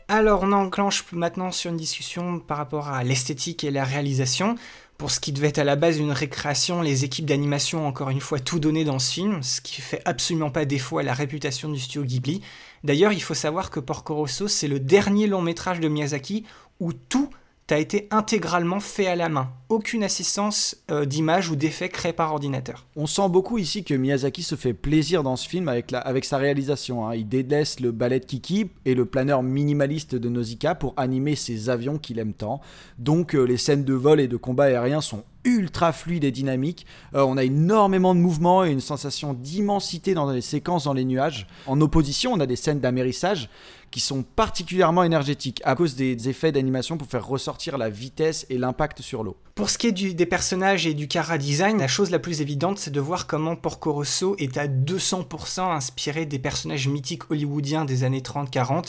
Alors, 0.08 0.42
on 0.42 0.52
enclenche 0.52 1.04
maintenant 1.12 1.50
sur 1.50 1.70
une 1.70 1.76
discussion 1.76 2.38
par 2.38 2.58
rapport 2.58 2.88
à 2.88 3.04
l'esthétique 3.04 3.64
et 3.64 3.70
la 3.70 3.84
réalisation. 3.84 4.56
Pour 4.98 5.10
ce 5.10 5.20
qui 5.20 5.32
devait 5.32 5.48
être 5.48 5.58
à 5.58 5.64
la 5.64 5.74
base 5.74 5.98
une 5.98 6.12
récréation, 6.12 6.80
les 6.80 7.04
équipes 7.04 7.26
d'animation 7.26 7.84
ont 7.84 7.88
encore 7.88 8.10
une 8.10 8.20
fois 8.20 8.38
tout 8.38 8.60
donné 8.60 8.84
dans 8.84 8.98
ce 8.98 9.12
film, 9.14 9.42
ce 9.42 9.60
qui 9.60 9.80
fait 9.80 10.02
absolument 10.04 10.50
pas 10.50 10.64
défaut 10.64 10.98
à 10.98 11.02
la 11.02 11.14
réputation 11.14 11.68
du 11.70 11.80
studio 11.80 12.04
Ghibli. 12.04 12.42
D'ailleurs, 12.84 13.12
il 13.12 13.22
faut 13.22 13.34
savoir 13.34 13.70
que 13.70 13.80
Porco 13.80 14.14
Rosso, 14.14 14.48
c'est 14.48 14.68
le 14.68 14.78
dernier 14.78 15.26
long 15.26 15.42
métrage 15.42 15.80
de 15.80 15.88
Miyazaki 15.88 16.44
où 16.80 16.92
tout 16.92 17.28
a 17.72 17.78
été 17.78 18.06
intégralement 18.10 18.80
fait 18.80 19.06
à 19.06 19.16
la 19.16 19.28
main. 19.30 19.50
Aucune 19.70 20.04
assistance 20.04 20.76
euh, 20.90 21.06
d'image 21.06 21.48
ou 21.48 21.56
d'effets 21.56 21.88
créés 21.88 22.12
par 22.12 22.32
ordinateur. 22.32 22.86
On 22.96 23.06
sent 23.06 23.28
beaucoup 23.30 23.56
ici 23.56 23.82
que 23.82 23.94
Miyazaki 23.94 24.42
se 24.42 24.56
fait 24.56 24.74
plaisir 24.74 25.22
dans 25.22 25.36
ce 25.36 25.48
film 25.48 25.68
avec 25.68 26.24
sa 26.26 26.36
réalisation. 26.36 27.08
hein. 27.08 27.14
Il 27.14 27.28
délaisse 27.28 27.80
le 27.80 27.90
ballet 27.90 28.20
de 28.20 28.26
Kiki 28.26 28.70
et 28.84 28.94
le 28.94 29.06
planeur 29.06 29.42
minimaliste 29.42 30.14
de 30.14 30.28
Nausicaa 30.28 30.74
pour 30.74 30.92
animer 30.98 31.34
ses 31.34 31.70
avions 31.70 31.96
qu'il 31.96 32.18
aime 32.18 32.34
tant. 32.34 32.60
Donc 32.98 33.34
euh, 33.34 33.44
les 33.44 33.56
scènes 33.56 33.84
de 33.84 33.94
vol 33.94 34.20
et 34.20 34.28
de 34.28 34.36
combat 34.36 34.64
aérien 34.64 35.00
sont 35.00 35.24
ultra 35.44 35.92
fluides 35.92 36.24
et 36.24 36.30
dynamiques. 36.30 36.86
Euh, 37.14 37.24
on 37.24 37.36
a 37.36 37.44
énormément 37.44 38.14
de 38.14 38.20
mouvements 38.20 38.64
et 38.64 38.70
une 38.70 38.80
sensation 38.80 39.32
d'immensité 39.32 40.14
dans 40.14 40.30
les 40.30 40.42
séquences 40.42 40.84
dans 40.84 40.92
les 40.92 41.04
nuages. 41.04 41.46
En 41.66 41.80
opposition, 41.80 42.32
on 42.32 42.40
a 42.40 42.46
des 42.46 42.56
scènes 42.56 42.80
d'amérissage 42.80 43.48
qui 43.92 44.00
sont 44.00 44.24
particulièrement 44.24 45.04
énergétiques 45.04 45.60
à 45.64 45.76
cause 45.76 45.94
des, 45.94 46.28
effets 46.28 46.50
d'animation 46.50 46.96
pour 46.96 47.06
faire 47.06 47.26
ressortir 47.26 47.78
la 47.78 47.90
vitesse 47.90 48.46
et 48.50 48.58
l'impact 48.58 49.02
sur 49.02 49.22
l'eau. 49.22 49.36
Pour 49.54 49.70
ce 49.70 49.78
qui 49.78 49.86
est 49.86 49.92
des 49.92 50.26
personnages 50.26 50.86
et 50.86 50.94
du 50.94 51.06
cara 51.06 51.38
design, 51.38 51.78
la 51.78 51.88
chose 51.88 52.10
la 52.10 52.18
plus 52.18 52.40
évidente, 52.40 52.78
c'est 52.78 52.90
de 52.90 53.00
voir 53.00 53.26
comment 53.26 53.54
Porco 53.54 53.92
Rosso 53.92 54.34
est 54.38 54.56
à 54.56 54.66
200% 54.66 55.60
inspiré 55.60 56.26
des 56.26 56.38
personnages 56.38 56.88
mythiques 56.88 57.30
hollywoodiens 57.30 57.84
des 57.84 58.02
années 58.02 58.20
30-40. 58.20 58.88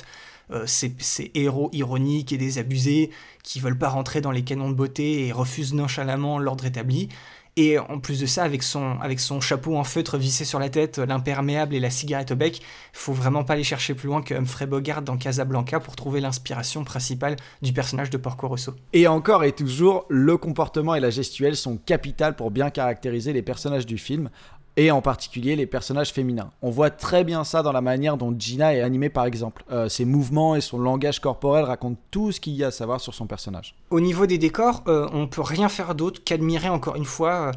Euh, 0.52 0.63
ces, 0.66 0.94
ces 1.00 1.32
héros 1.36 1.70
ironiques 1.74 2.34
et 2.34 2.38
désabusés 2.38 3.12
qui 3.44 3.60
veulent 3.60 3.78
pas 3.78 3.89
rentrer 3.89 4.22
dans 4.22 4.32
les 4.32 4.44
canons 4.44 4.70
de 4.70 4.76
beauté 4.76 5.28
et 5.28 5.32
refusent 5.32 5.74
nonchalamment 5.74 6.39
l'ordre 6.39 6.66
établi. 6.66 7.10
Et 7.56 7.78
en 7.78 8.00
plus 8.00 8.20
de 8.20 8.26
ça, 8.26 8.44
avec 8.44 8.63
son, 8.63 9.00
avec 9.00 9.20
son 9.20 9.39
chapeau 9.39 9.78
en 9.78 9.84
feutre 9.84 10.18
vissé 10.18 10.44
sur 10.44 10.58
la 10.58 10.70
tête, 10.70 10.98
l'imperméable 10.98 11.76
et 11.76 11.80
la 11.80 11.92
cigarette 11.92 12.32
au 12.32 12.36
bec, 12.36 12.62
faut 12.94 13.13
vraiment 13.13 13.44
pas 13.44 13.54
aller 13.54 13.63
chercher 13.63 13.94
plus 13.94 14.08
loin 14.08 14.24
que 14.24 14.34
Humphrey 14.34 14.66
Bogart 14.66 15.04
dans 15.04 15.18
Casablanca 15.18 15.80
pour 15.80 15.96
trouver 15.96 16.20
l'inspiration 16.20 16.84
principale 16.84 17.36
du 17.62 17.72
personnage 17.72 18.10
de 18.10 18.18
Porco 18.18 18.48
Rosso. 18.48 18.74
Et 18.94 19.08
encore 19.08 19.44
et 19.44 19.52
toujours, 19.52 20.06
le 20.10 20.36
comportement 20.38 20.96
et 20.96 21.00
la 21.00 21.12
gestuelle 21.12 21.56
sont 21.56 21.78
capitales 21.78 22.36
pour 22.36 22.50
bien 22.50 22.72
caractériser 22.72 23.34
les 23.34 23.44
personnages 23.44 23.86
du 23.86 24.00
film, 24.00 24.32
et 24.77 24.91
en 24.91 25.01
particulier 25.01 25.55
les 25.55 25.65
personnages 25.65 26.12
féminins. 26.12 26.51
On 26.62 26.69
voit 26.69 26.89
très 26.89 27.23
bien 27.23 27.43
ça 27.43 27.62
dans 27.62 27.71
la 27.71 27.81
manière 27.81 28.17
dont 28.17 28.33
Gina 28.38 28.73
est 28.73 28.81
animée 28.81 29.09
par 29.09 29.25
exemple. 29.25 29.63
Euh, 29.71 29.89
ses 29.89 30.05
mouvements 30.05 30.55
et 30.55 30.62
son 30.62 30.79
langage 30.79 31.19
corporel 31.19 31.65
racontent 31.65 31.99
tout 32.12 32.31
ce 32.31 32.39
qu'il 32.39 32.53
y 32.53 32.63
a 32.63 32.67
à 32.67 32.71
savoir 32.71 33.01
sur 33.01 33.13
son 33.13 33.27
personnage. 33.27 33.75
Au 33.89 33.99
niveau 33.99 34.25
des 34.25 34.38
décors, 34.38 34.83
euh, 34.88 35.07
on 35.13 35.27
peut 35.27 35.41
rien 35.41 35.69
faire 35.69 35.95
d'autre 35.95 36.21
qu'admirer 36.23 36.69
encore 36.69 36.95
une 36.95 37.05
fois 37.05 37.51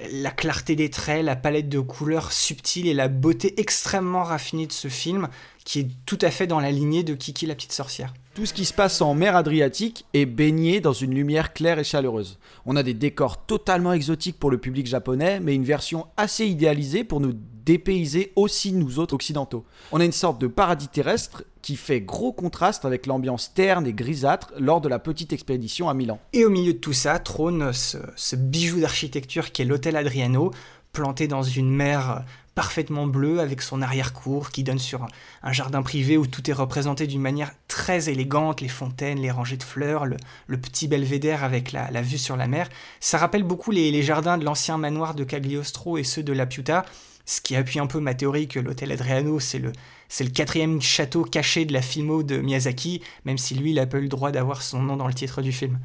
euh, 0.00 0.06
la 0.12 0.30
clarté 0.30 0.74
des 0.74 0.90
traits, 0.90 1.24
la 1.24 1.36
palette 1.36 1.68
de 1.68 1.80
couleurs 1.80 2.32
subtiles 2.32 2.88
et 2.88 2.94
la 2.94 3.08
beauté 3.08 3.60
extrêmement 3.60 4.24
raffinée 4.24 4.66
de 4.66 4.72
ce 4.72 4.88
film, 4.88 5.28
qui 5.64 5.80
est 5.80 5.88
tout 6.06 6.18
à 6.22 6.30
fait 6.30 6.46
dans 6.46 6.60
la 6.60 6.70
lignée 6.70 7.02
de 7.02 7.14
Kiki 7.14 7.46
la 7.46 7.54
petite 7.54 7.72
sorcière. 7.72 8.14
Tout 8.34 8.46
ce 8.46 8.54
qui 8.54 8.64
se 8.64 8.72
passe 8.72 9.02
en 9.02 9.12
mer 9.12 9.36
Adriatique 9.36 10.06
est 10.14 10.24
baigné 10.24 10.80
dans 10.80 10.94
une 10.94 11.14
lumière 11.14 11.52
claire 11.52 11.78
et 11.78 11.84
chaleureuse. 11.84 12.38
On 12.64 12.76
a 12.76 12.82
des 12.82 12.94
décors 12.94 13.44
totalement 13.44 13.92
exotiques 13.92 14.38
pour 14.38 14.50
le 14.50 14.56
public 14.56 14.86
japonais, 14.86 15.38
mais 15.38 15.54
une 15.54 15.64
version 15.64 16.06
assez 16.16 16.46
idéalisée 16.46 17.04
pour 17.04 17.20
nous 17.20 17.34
dépayser 17.34 18.32
aussi 18.34 18.72
nous 18.72 18.98
autres 18.98 19.14
occidentaux. 19.14 19.66
On 19.92 20.00
a 20.00 20.04
une 20.06 20.12
sorte 20.12 20.40
de 20.40 20.46
paradis 20.46 20.88
terrestre 20.88 21.44
qui 21.60 21.76
fait 21.76 22.00
gros 22.00 22.32
contraste 22.32 22.86
avec 22.86 23.04
l'ambiance 23.04 23.52
terne 23.52 23.86
et 23.86 23.92
grisâtre 23.92 24.50
lors 24.58 24.80
de 24.80 24.88
la 24.88 24.98
petite 24.98 25.34
expédition 25.34 25.90
à 25.90 25.94
Milan. 25.94 26.18
Et 26.32 26.46
au 26.46 26.50
milieu 26.50 26.72
de 26.72 26.78
tout 26.78 26.94
ça 26.94 27.18
trône 27.18 27.74
ce, 27.74 27.98
ce 28.16 28.34
bijou 28.34 28.80
d'architecture 28.80 29.52
qui 29.52 29.60
est 29.60 29.66
l'hôtel 29.66 29.94
Adriano, 29.94 30.52
planté 30.92 31.28
dans 31.28 31.42
une 31.42 31.70
mer 31.70 32.24
parfaitement 32.54 33.06
bleue 33.06 33.40
avec 33.40 33.62
son 33.62 33.80
arrière-cour 33.80 34.50
qui 34.50 34.62
donne 34.62 34.78
sur 34.78 35.06
un, 35.42 35.52
jardin 35.52 35.82
privé 35.82 36.16
où 36.16 36.26
tout 36.26 36.50
est 36.50 36.54
représenté 36.54 37.06
d'une 37.06 37.20
manière 37.20 37.52
très 37.68 38.10
élégante, 38.10 38.60
les 38.60 38.68
fontaines, 38.68 39.18
les 39.20 39.30
rangées 39.30 39.56
de 39.56 39.62
fleurs, 39.62 40.04
le, 40.06 40.16
petit 40.60 40.88
belvédère 40.88 41.44
avec 41.44 41.72
la, 41.72 42.02
vue 42.02 42.18
sur 42.18 42.36
la 42.36 42.48
mer. 42.48 42.68
Ça 43.00 43.18
rappelle 43.18 43.42
beaucoup 43.42 43.70
les 43.70 44.02
jardins 44.02 44.38
de 44.38 44.44
l'ancien 44.44 44.78
manoir 44.78 45.14
de 45.14 45.24
Cagliostro 45.24 45.98
et 45.98 46.04
ceux 46.04 46.22
de 46.22 46.32
La 46.32 46.46
Piuta, 46.46 46.84
ce 47.24 47.40
qui 47.40 47.56
appuie 47.56 47.78
un 47.78 47.86
peu 47.86 48.00
ma 48.00 48.14
théorie 48.14 48.48
que 48.48 48.60
l'hôtel 48.60 48.92
Adriano, 48.92 49.40
c'est 49.40 49.58
le, 49.58 49.72
c'est 50.12 50.24
le 50.24 50.30
quatrième 50.30 50.82
château 50.82 51.24
caché 51.24 51.64
de 51.64 51.72
la 51.72 51.80
filmo 51.80 52.22
de 52.22 52.36
Miyazaki, 52.36 53.00
même 53.24 53.38
si 53.38 53.54
lui, 53.54 53.70
il 53.70 53.78
a 53.78 53.86
pas 53.86 53.96
eu 53.96 54.02
le 54.02 54.08
droit 54.08 54.30
d'avoir 54.30 54.60
son 54.60 54.82
nom 54.82 54.98
dans 54.98 55.06
le 55.06 55.14
titre 55.14 55.40
du 55.40 55.52
film. 55.52 55.78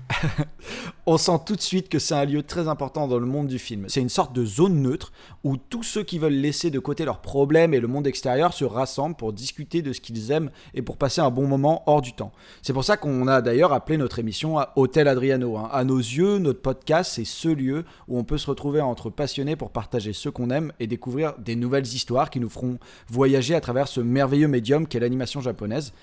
On 1.06 1.18
sent 1.18 1.40
tout 1.46 1.56
de 1.56 1.62
suite 1.62 1.88
que 1.88 1.98
c'est 1.98 2.14
un 2.14 2.26
lieu 2.26 2.44
très 2.44 2.68
important 2.68 3.08
dans 3.08 3.20
le 3.20 3.26
monde 3.26 3.48
du 3.48 3.58
film. 3.58 3.86
C'est 3.88 4.02
une 4.02 4.10
sorte 4.10 4.34
de 4.34 4.44
zone 4.44 4.82
neutre 4.82 5.14
où 5.46 5.56
tous 5.56 5.84
ceux 5.84 6.04
qui 6.04 6.20
veulent 6.20 6.34
laisser 6.34 6.70
de 6.72 6.80
côté 6.80 7.06
leurs 7.06 7.22
problèmes 7.22 7.74
et 7.74 7.80
le 7.80 7.88
monde 7.88 8.06
extérieur 8.06 8.52
se 8.52 8.66
rassemblent 8.66 9.16
pour 9.16 9.32
discuter 9.32 9.82
de 9.82 9.94
ce 9.94 10.02
qu'ils 10.02 10.32
aiment 10.32 10.52
et 10.74 10.82
pour 10.82 10.98
passer 10.98 11.22
un 11.22 11.30
bon 11.30 11.48
moment 11.48 11.84
hors 11.86 12.02
du 12.02 12.12
temps. 12.12 12.34
C'est 12.62 12.74
pour 12.74 12.84
ça 12.84 12.98
qu'on 12.98 13.30
a 13.30 13.42
d'ailleurs 13.42 13.72
appelé 13.72 13.98
notre 13.98 14.20
émission 14.20 14.58
Hôtel 14.76 15.08
Adriano. 15.08 15.56
hein. 15.56 15.70
À 15.72 15.86
nos 15.86 16.00
yeux, 16.00 16.38
notre 16.40 16.62
podcast, 16.62 17.14
c'est 17.16 17.24
ce 17.24 17.48
lieu 17.48 17.86
où 18.10 18.20
on 18.20 18.26
peut 18.26 18.38
se 18.38 18.50
retrouver 18.50 18.82
entre 18.82 19.10
passionnés 19.10 19.56
pour 19.56 19.72
partager 19.72 20.12
ce 20.12 20.28
qu'on 20.28 20.50
aime 20.50 20.74
et 20.82 20.88
découvrir 20.88 21.36
des 21.40 21.56
nouvelles 21.56 21.88
histoires 21.88 22.30
qui 22.30 22.42
nous 22.42 22.50
feront 22.50 22.78
voyager 23.08 23.56
à 23.56 23.62
travers 23.62 23.88
ce 23.88 24.02
merveilleux 24.18 24.48
médium 24.48 24.88
qu'est 24.88 25.00
l'animation 25.00 25.42
japonaise. 25.42 25.94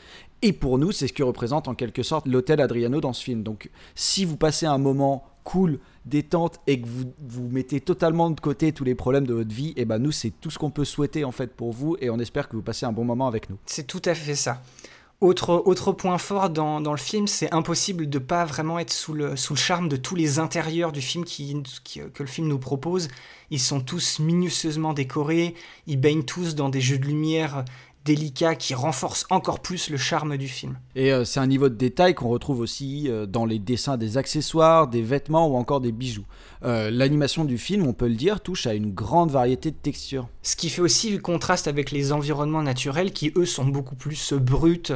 Et 0.43 0.53
pour 0.53 0.79
nous, 0.79 0.93
c'est 0.93 1.09
ce 1.09 1.13
que 1.13 1.23
représente 1.23 1.69
en 1.69 1.75
quelque 1.75 2.03
sorte 2.03 2.27
l'hôtel 2.29 2.61
Adriano 2.61 3.01
dans 3.01 3.13
ce 3.13 3.23
film. 3.25 3.43
Donc, 3.43 3.71
si 3.95 4.25
vous 4.25 4.37
passez 4.37 4.67
un 4.67 4.79
moment 4.79 5.25
cool, 5.43 5.79
détente 6.07 6.61
et 6.67 6.81
que 6.81 6.87
vous, 6.87 7.13
vous 7.29 7.49
mettez 7.49 7.81
totalement 7.81 8.31
de 8.31 8.41
côté 8.41 8.73
tous 8.73 8.85
les 8.85 8.95
problèmes 8.95 9.27
de 9.27 9.35
votre 9.35 9.55
vie, 9.55 9.73
et 9.77 9.85
ben 9.85 9.99
nous, 9.99 10.13
c'est 10.13 10.33
tout 10.41 10.51
ce 10.51 10.59
qu'on 10.59 10.71
peut 10.71 10.85
souhaiter 10.85 11.25
en 11.25 11.33
fait 11.33 11.51
pour 11.55 11.73
vous 11.73 11.97
et 12.01 12.09
on 12.11 12.19
espère 12.19 12.49
que 12.49 12.57
vous 12.57 12.63
passez 12.63 12.87
un 12.87 12.93
bon 12.93 13.05
moment 13.05 13.27
avec 13.27 13.51
nous. 13.51 13.57
C'est 13.67 13.87
tout 13.87 14.03
à 14.05 14.15
fait 14.15 14.37
ça. 14.37 14.63
Autre, 15.21 15.63
autre 15.65 15.93
point 15.93 16.19
fort 16.19 16.51
dans, 16.51 16.81
dans 16.83 16.91
le 16.91 16.99
film, 16.99 17.27
c'est 17.27 17.51
impossible 17.55 18.11
de 18.11 18.19
pas 18.19 18.45
vraiment 18.45 18.79
être 18.79 18.93
sous 18.93 19.15
le, 19.15 19.37
sous 19.37 19.55
le 19.55 19.59
charme 19.59 19.89
de 19.89 19.97
tous 19.97 20.15
les 20.17 20.39
intérieurs 20.39 20.93
du 20.93 21.01
film 21.01 21.25
qui, 21.25 21.57
qui- 21.85 22.01
que 22.13 22.23
le 22.23 22.29
film 22.29 22.49
nous 22.49 22.59
propose. 22.59 23.09
Ils 23.51 23.61
sont 23.61 23.81
tous 23.81 24.19
minutieusement 24.19 24.93
décorés, 24.93 25.55
ils 25.87 25.99
baignent 25.99 26.25
tous 26.25 26.55
dans 26.55 26.69
des 26.69 26.81
jeux 26.83 26.99
de 26.99 27.07
lumière 27.07 27.65
délicats 28.05 28.55
qui 28.55 28.75
renforcent 28.75 29.27
encore 29.31 29.61
plus 29.61 29.89
le 29.89 29.97
charme 29.97 30.37
du 30.37 30.49
film. 30.49 30.79
Et 30.95 31.13
euh, 31.13 31.25
c'est 31.25 31.41
un 31.41 31.47
niveau 31.47 31.69
de 31.69 31.75
détail 31.75 32.15
qu'on 32.15 32.29
retrouve 32.29 32.61
aussi 32.61 33.07
euh, 33.09 33.27
dans 33.27 33.47
les 33.47 33.59
dessins 33.59 33.97
des 33.97 34.19
accessoires, 34.19 34.89
des 34.89 35.03
vêtements 35.03 35.49
ou 35.49 35.57
encore 35.57 35.81
des 35.81 35.93
bijoux. 35.93 36.27
Euh, 36.65 36.91
L'animation 36.91 37.45
du 37.45 37.57
film, 37.57 37.87
on 37.87 37.95
peut 37.95 38.09
le 38.09 38.15
dire, 38.15 38.41
touche 38.41 38.67
à 38.67 38.75
une 38.75 38.93
grande 38.93 39.31
variété 39.31 39.71
de 39.71 39.77
textures. 39.77 40.29
Ce 40.43 40.55
qui 40.55 40.69
fait 40.69 40.83
aussi 40.83 41.11
le 41.11 41.19
contraste 41.19 41.67
avec 41.67 41.91
les 41.91 42.13
environnements 42.13 42.63
naturels 42.63 43.13
qui, 43.13 43.33
eux, 43.37 43.47
sont 43.47 43.65
beaucoup 43.65 43.97
plus 43.97 44.35
bruts, 44.35 44.93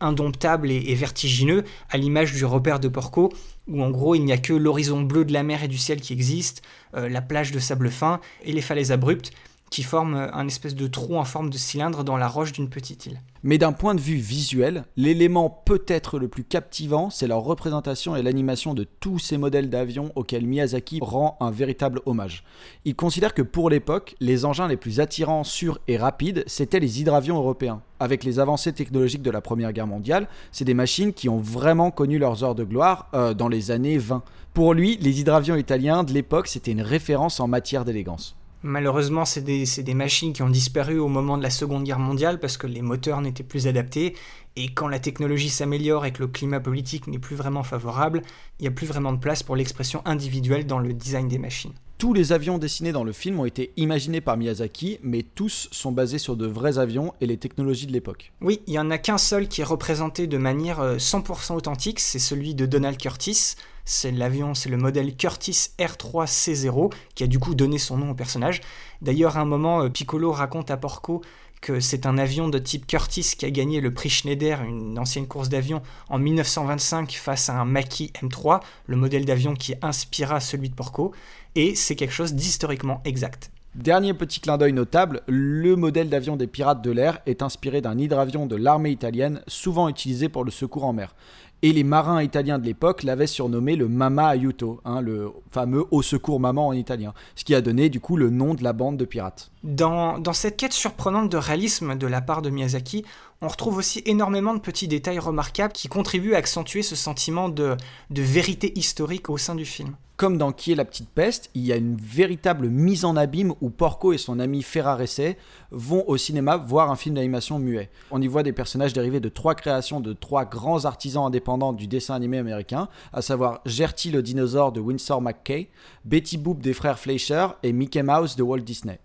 indomptables 0.00 0.70
et, 0.70 0.84
et 0.88 0.94
vertigineux, 0.94 1.64
à 1.88 1.96
l'image 1.96 2.34
du 2.34 2.44
repère 2.44 2.78
de 2.78 2.88
Porco, 2.88 3.32
où 3.68 3.82
en 3.82 3.90
gros 3.90 4.14
il 4.14 4.22
n'y 4.22 4.32
a 4.32 4.36
que 4.36 4.52
l'horizon 4.52 5.00
bleu 5.00 5.24
de 5.24 5.32
la 5.32 5.42
mer 5.42 5.64
et 5.64 5.68
du 5.68 5.78
ciel 5.78 6.02
qui 6.02 6.12
existe, 6.12 6.60
la 6.92 7.22
plage 7.22 7.52
de 7.52 7.58
sable 7.58 7.88
fin 7.90 8.20
et 8.44 8.52
les 8.52 8.60
falaises 8.60 8.92
abruptes, 8.92 9.32
qui 9.70 9.82
forment 9.82 10.16
euh, 10.16 10.32
un 10.32 10.46
espèce 10.46 10.74
de 10.74 10.86
trou 10.86 11.16
en 11.16 11.24
forme 11.24 11.50
de 11.50 11.58
cylindre 11.58 12.04
dans 12.04 12.16
la 12.16 12.28
roche 12.28 12.52
d'une 12.52 12.68
petite 12.68 13.06
île. 13.06 13.20
Mais 13.42 13.58
d'un 13.58 13.72
point 13.72 13.94
de 13.94 14.00
vue 14.00 14.16
visuel, 14.16 14.84
l'élément 14.96 15.50
peut-être 15.50 16.18
le 16.18 16.28
plus 16.28 16.42
captivant, 16.42 17.10
c'est 17.10 17.28
leur 17.28 17.42
représentation 17.42 18.16
et 18.16 18.22
l'animation 18.22 18.74
de 18.74 18.84
tous 18.84 19.18
ces 19.18 19.38
modèles 19.38 19.70
d'avions 19.70 20.10
auxquels 20.16 20.46
Miyazaki 20.46 20.98
rend 21.00 21.36
un 21.40 21.50
véritable 21.50 22.00
hommage. 22.06 22.42
Il 22.84 22.96
considère 22.96 23.34
que 23.34 23.42
pour 23.42 23.70
l'époque, 23.70 24.16
les 24.20 24.44
engins 24.44 24.66
les 24.66 24.76
plus 24.76 24.98
attirants, 25.00 25.44
sûrs 25.44 25.78
et 25.86 25.96
rapides, 25.96 26.42
c'étaient 26.46 26.80
les 26.80 27.00
hydravions 27.00 27.36
européens. 27.36 27.82
Avec 28.00 28.24
les 28.24 28.38
avancées 28.38 28.72
technologiques 28.72 29.22
de 29.22 29.30
la 29.30 29.40
Première 29.40 29.72
Guerre 29.72 29.86
mondiale, 29.86 30.28
c'est 30.52 30.64
des 30.64 30.74
machines 30.74 31.12
qui 31.12 31.28
ont 31.28 31.38
vraiment 31.38 31.90
connu 31.90 32.18
leurs 32.18 32.44
heures 32.44 32.54
de 32.54 32.64
gloire 32.64 33.08
euh, 33.14 33.32
dans 33.32 33.48
les 33.48 33.70
années 33.70 33.98
20. 33.98 34.22
Pour 34.54 34.74
lui, 34.74 34.98
les 35.00 35.20
hydravions 35.20 35.56
italiens 35.56 36.02
de 36.02 36.12
l'époque, 36.12 36.48
c'était 36.48 36.72
une 36.72 36.82
référence 36.82 37.40
en 37.40 37.48
matière 37.48 37.84
d'élégance. 37.84 38.35
Malheureusement, 38.62 39.24
c'est 39.24 39.42
des, 39.42 39.64
des, 39.64 39.94
machines 39.94 40.32
qui 40.32 40.42
ont 40.42 40.48
disparu 40.48 40.98
au 40.98 41.08
moment 41.08 41.38
de 41.38 41.42
la 41.42 41.50
Seconde 41.50 41.84
Guerre 41.84 41.98
mondiale 41.98 42.40
parce 42.40 42.56
que 42.56 42.66
les 42.66 42.82
moteurs 42.82 43.20
n'étaient 43.20 43.44
plus 43.44 43.66
adaptés. 43.66 44.14
Et 44.56 44.68
quand 44.72 44.88
la 44.88 44.98
technologie 44.98 45.50
s'améliore 45.50 46.06
et 46.06 46.12
que 46.12 46.22
le 46.22 46.28
climat 46.28 46.60
politique 46.60 47.06
n'est 47.06 47.18
plus 47.18 47.36
vraiment 47.36 47.62
favorable, 47.62 48.22
il 48.58 48.62
n'y 48.62 48.68
a 48.68 48.72
plus 48.72 48.86
vraiment 48.86 49.12
de 49.12 49.18
place 49.18 49.42
pour 49.42 49.54
l'expression 49.54 50.00
individuelle 50.04 50.66
dans 50.66 50.78
le 50.78 50.94
design 50.94 51.28
des 51.28 51.38
machines. 51.38 51.72
Tous 51.98 52.12
les 52.12 52.32
avions 52.32 52.58
dessinés 52.58 52.92
dans 52.92 53.04
le 53.04 53.12
film 53.12 53.40
ont 53.40 53.46
été 53.46 53.72
imaginés 53.78 54.20
par 54.20 54.36
Miyazaki, 54.36 54.98
mais 55.02 55.22
tous 55.22 55.68
sont 55.72 55.92
basés 55.92 56.18
sur 56.18 56.36
de 56.36 56.46
vrais 56.46 56.78
avions 56.78 57.14
et 57.22 57.26
les 57.26 57.38
technologies 57.38 57.86
de 57.86 57.92
l'époque. 57.92 58.32
Oui, 58.42 58.60
il 58.66 58.72
n'y 58.72 58.78
en 58.78 58.90
a 58.90 58.98
qu'un 58.98 59.16
seul 59.16 59.48
qui 59.48 59.62
est 59.62 59.64
représenté 59.64 60.26
de 60.26 60.36
manière 60.36 60.96
100% 60.98 61.52
euh, 61.52 61.56
authentique, 61.56 62.00
c'est 62.00 62.18
celui 62.18 62.54
de 62.54 62.66
Donald 62.66 62.98
Curtis. 62.98 63.54
C'est 63.88 64.10
l'avion, 64.10 64.52
c'est 64.52 64.68
le 64.68 64.76
modèle 64.76 65.16
Curtis 65.16 65.68
R3C0 65.78 66.92
qui 67.14 67.22
a 67.22 67.28
du 67.28 67.38
coup 67.38 67.54
donné 67.54 67.78
son 67.78 67.96
nom 67.96 68.10
au 68.10 68.14
personnage. 68.14 68.60
D'ailleurs, 69.00 69.36
à 69.36 69.40
un 69.40 69.44
moment, 69.44 69.82
euh, 69.82 69.88
Piccolo 69.88 70.32
raconte 70.32 70.72
à 70.72 70.76
Porco 70.76 71.22
que 71.60 71.78
c'est 71.78 72.04
un 72.04 72.18
avion 72.18 72.48
de 72.48 72.58
type 72.58 72.88
Curtis 72.88 73.34
qui 73.38 73.46
a 73.46 73.50
gagné 73.50 73.80
le 73.80 73.94
prix 73.94 74.10
Schneider, 74.10 74.60
une 74.62 74.98
ancienne 74.98 75.28
course 75.28 75.48
d'avion, 75.48 75.82
en 76.08 76.18
1925 76.18 77.12
face 77.12 77.48
à 77.48 77.60
un 77.60 77.64
Macchi 77.64 78.12
M3, 78.20 78.60
le 78.86 78.96
modèle 78.96 79.24
d'avion 79.24 79.54
qui 79.54 79.76
inspira 79.82 80.40
celui 80.40 80.68
de 80.68 80.74
Porco, 80.74 81.12
et 81.54 81.76
c'est 81.76 81.94
quelque 81.94 82.12
chose 82.12 82.34
d'historiquement 82.34 83.00
exact. 83.04 83.52
Dernier 83.76 84.14
petit 84.14 84.40
clin 84.40 84.56
d'œil 84.56 84.72
notable, 84.72 85.20
le 85.26 85.76
modèle 85.76 86.08
d'avion 86.08 86.36
des 86.36 86.46
pirates 86.46 86.80
de 86.80 86.90
l'air 86.90 87.18
est 87.26 87.42
inspiré 87.42 87.82
d'un 87.82 87.98
hydravion 87.98 88.46
de 88.46 88.56
l'armée 88.56 88.90
italienne, 88.90 89.42
souvent 89.48 89.90
utilisé 89.90 90.30
pour 90.30 90.44
le 90.44 90.50
secours 90.50 90.84
en 90.84 90.94
mer. 90.94 91.14
Et 91.62 91.72
les 91.72 91.84
marins 91.84 92.22
italiens 92.22 92.58
de 92.58 92.64
l'époque 92.64 93.02
l'avaient 93.02 93.26
surnommé 93.26 93.76
le 93.76 93.88
Mama 93.88 94.36
Aiuto, 94.36 94.80
hein, 94.84 95.00
le 95.00 95.32
fameux 95.50 95.84
au 95.90 96.02
secours 96.02 96.38
maman 96.38 96.68
en 96.68 96.72
italien, 96.72 97.14
ce 97.34 97.44
qui 97.44 97.54
a 97.54 97.62
donné 97.62 97.88
du 97.88 97.98
coup 97.98 98.16
le 98.16 98.30
nom 98.30 98.54
de 98.54 98.62
la 98.62 98.72
bande 98.72 98.98
de 98.98 99.04
pirates. 99.04 99.50
Dans, 99.64 100.18
dans 100.18 100.34
cette 100.34 100.56
quête 100.58 100.74
surprenante 100.74 101.30
de 101.30 101.38
réalisme 101.38 101.96
de 101.96 102.06
la 102.06 102.20
part 102.20 102.42
de 102.42 102.50
Miyazaki, 102.50 103.04
on 103.40 103.48
retrouve 103.48 103.78
aussi 103.78 104.02
énormément 104.06 104.54
de 104.54 104.60
petits 104.60 104.88
détails 104.88 105.18
remarquables 105.18 105.72
qui 105.72 105.88
contribuent 105.88 106.34
à 106.34 106.38
accentuer 106.38 106.82
ce 106.82 106.94
sentiment 106.94 107.48
de, 107.48 107.76
de 108.10 108.22
vérité 108.22 108.78
historique 108.78 109.30
au 109.30 109.38
sein 109.38 109.54
du 109.54 109.64
film. 109.64 109.96
Comme 110.16 110.38
dans 110.38 110.52
Qui 110.52 110.72
est 110.72 110.76
la 110.76 110.86
petite 110.86 111.10
peste, 111.10 111.50
il 111.54 111.66
y 111.66 111.74
a 111.74 111.76
une 111.76 111.96
véritable 111.96 112.70
mise 112.70 113.04
en 113.04 113.16
abîme 113.16 113.52
où 113.60 113.68
Porco 113.68 114.14
et 114.14 114.18
son 114.18 114.40
ami 114.40 114.62
Ferrarese 114.62 115.36
vont 115.70 116.04
au 116.06 116.16
cinéma 116.16 116.56
voir 116.56 116.90
un 116.90 116.96
film 116.96 117.16
d'animation 117.16 117.58
muet. 117.58 117.90
On 118.10 118.22
y 118.22 118.26
voit 118.26 118.42
des 118.42 118.54
personnages 118.54 118.94
dérivés 118.94 119.20
de 119.20 119.28
trois 119.28 119.54
créations 119.54 120.00
de 120.00 120.14
trois 120.14 120.46
grands 120.46 120.86
artisans 120.86 121.26
indépendants 121.26 121.74
du 121.74 121.86
dessin 121.86 122.14
animé 122.14 122.38
américain, 122.38 122.88
à 123.12 123.20
savoir 123.20 123.60
Gertie 123.66 124.10
le 124.10 124.22
dinosaure 124.22 124.72
de 124.72 124.80
Winsor 124.80 125.20
McKay, 125.20 125.68
Betty 126.06 126.38
Boop 126.38 126.62
des 126.62 126.72
frères 126.72 126.98
Fleischer 126.98 127.48
et 127.62 127.74
Mickey 127.74 128.02
Mouse 128.02 128.36
de 128.36 128.42
Walt 128.42 128.60
Disney. 128.60 129.00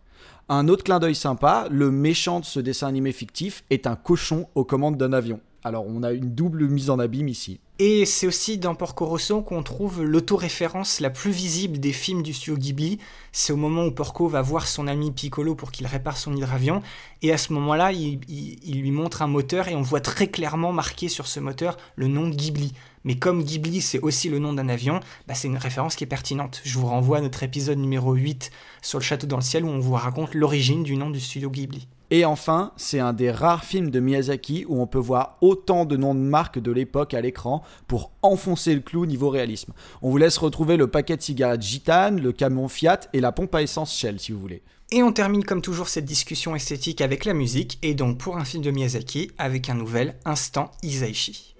Un 0.47 0.69
autre 0.69 0.85
clin 0.85 0.99
d'œil 0.99 1.15
sympa, 1.15 1.67
le 1.69 1.91
méchant 1.91 2.39
de 2.39 2.45
ce 2.45 2.61
dessin 2.61 2.87
animé 2.87 3.11
fictif 3.11 3.65
est 3.69 3.85
un 3.85 3.97
cochon 3.97 4.47
aux 4.55 4.63
commandes 4.63 4.97
d'un 4.97 5.11
avion. 5.11 5.41
Alors 5.63 5.85
on 5.87 6.03
a 6.03 6.11
une 6.11 6.33
double 6.33 6.67
mise 6.67 6.89
en 6.89 6.99
abîme 6.99 7.27
ici. 7.27 7.59
Et 7.83 8.05
c'est 8.05 8.27
aussi 8.27 8.57
dans 8.59 8.75
Porco 8.75 9.05
Rosso 9.05 9.41
qu'on 9.41 9.63
trouve 9.63 10.03
l'autoréférence 10.03 10.99
la 10.99 11.09
plus 11.09 11.31
visible 11.31 11.79
des 11.79 11.91
films 11.91 12.21
du 12.21 12.31
studio 12.31 12.55
Ghibli. 12.55 12.99
C'est 13.31 13.53
au 13.53 13.57
moment 13.57 13.85
où 13.85 13.91
Porco 13.91 14.27
va 14.27 14.41
voir 14.41 14.67
son 14.67 14.87
ami 14.87 15.11
Piccolo 15.11 15.55
pour 15.55 15.71
qu'il 15.71 15.87
répare 15.87 16.17
son 16.17 16.35
hydravion. 16.35 16.83
Et 17.23 17.31
à 17.31 17.37
ce 17.37 17.53
moment-là, 17.53 17.91
il, 17.91 18.19
lui 18.81 18.91
montre 18.91 19.23
un 19.23 19.27
moteur 19.27 19.67
et 19.67 19.75
on 19.75 19.81
voit 19.81 19.99
très 19.99 20.27
clairement 20.27 20.71
marqué 20.71 21.09
sur 21.09 21.25
ce 21.25 21.39
moteur 21.39 21.77
le 21.95 22.07
nom 22.07 22.29
Ghibli. 22.29 22.73
Mais 23.03 23.15
comme 23.15 23.43
Ghibli, 23.43 23.81
c'est 23.81 23.99
aussi 23.99 24.29
le 24.29 24.37
nom 24.37 24.53
d'un 24.53 24.69
avion, 24.69 24.99
bah 25.27 25.33
c'est 25.33 25.47
une 25.47 25.57
référence 25.57 25.95
qui 25.95 26.03
est 26.03 26.07
pertinente. 26.07 26.61
Je 26.63 26.77
vous 26.77 26.85
renvoie 26.85 27.17
à 27.17 27.21
notre 27.21 27.41
épisode 27.41 27.79
numéro 27.79 28.13
8 28.13 28.51
sur 28.83 28.99
le 28.99 29.03
château 29.03 29.25
dans 29.25 29.37
le 29.37 29.41
ciel 29.41 29.65
où 29.65 29.69
on 29.69 29.79
vous 29.79 29.93
raconte 29.93 30.35
l'origine 30.35 30.83
du 30.83 30.97
nom 30.97 31.09
du 31.09 31.19
studio 31.19 31.49
Ghibli. 31.49 31.87
Et 32.13 32.25
enfin, 32.25 32.73
c'est 32.75 32.99
un 32.99 33.13
des 33.13 33.31
rares 33.31 33.63
films 33.63 33.89
de 33.89 34.01
Miyazaki 34.01 34.65
où 34.67 34.81
on 34.81 34.85
peut 34.85 34.99
voir 34.99 35.37
autant 35.39 35.85
de 35.85 35.95
noms 35.95 36.13
de 36.13 36.19
marques 36.19 36.59
de 36.59 36.69
l'époque 36.69 37.13
à 37.13 37.21
l'écran 37.21 37.63
pour 37.87 38.11
enfoncer 38.21 38.75
le 38.75 38.81
clou 38.81 39.05
niveau 39.05 39.29
réalisme. 39.29 39.71
On 40.01 40.09
vous 40.09 40.17
laisse 40.17 40.37
retrouver 40.37 40.75
le 40.75 40.87
paquet 40.87 41.15
de 41.15 41.21
cigarettes 41.21 41.61
Gitane, 41.61 42.19
le 42.19 42.33
camion 42.33 42.67
Fiat 42.67 42.99
et 43.13 43.21
la 43.21 43.31
pompe 43.31 43.55
à 43.55 43.61
essence 43.61 43.95
Shell 43.95 44.19
si 44.19 44.33
vous 44.33 44.41
voulez. 44.41 44.61
Et 44.91 45.03
on 45.03 45.13
termine 45.13 45.45
comme 45.45 45.61
toujours 45.61 45.87
cette 45.87 46.03
discussion 46.03 46.53
esthétique 46.53 46.99
avec 46.99 47.23
la 47.23 47.33
musique, 47.33 47.79
et 47.81 47.93
donc 47.93 48.17
pour 48.17 48.35
un 48.35 48.43
film 48.43 48.61
de 48.61 48.71
Miyazaki 48.71 49.31
avec 49.37 49.69
un 49.69 49.75
nouvel 49.75 50.15
Instant 50.25 50.69
Isaichi. 50.83 51.55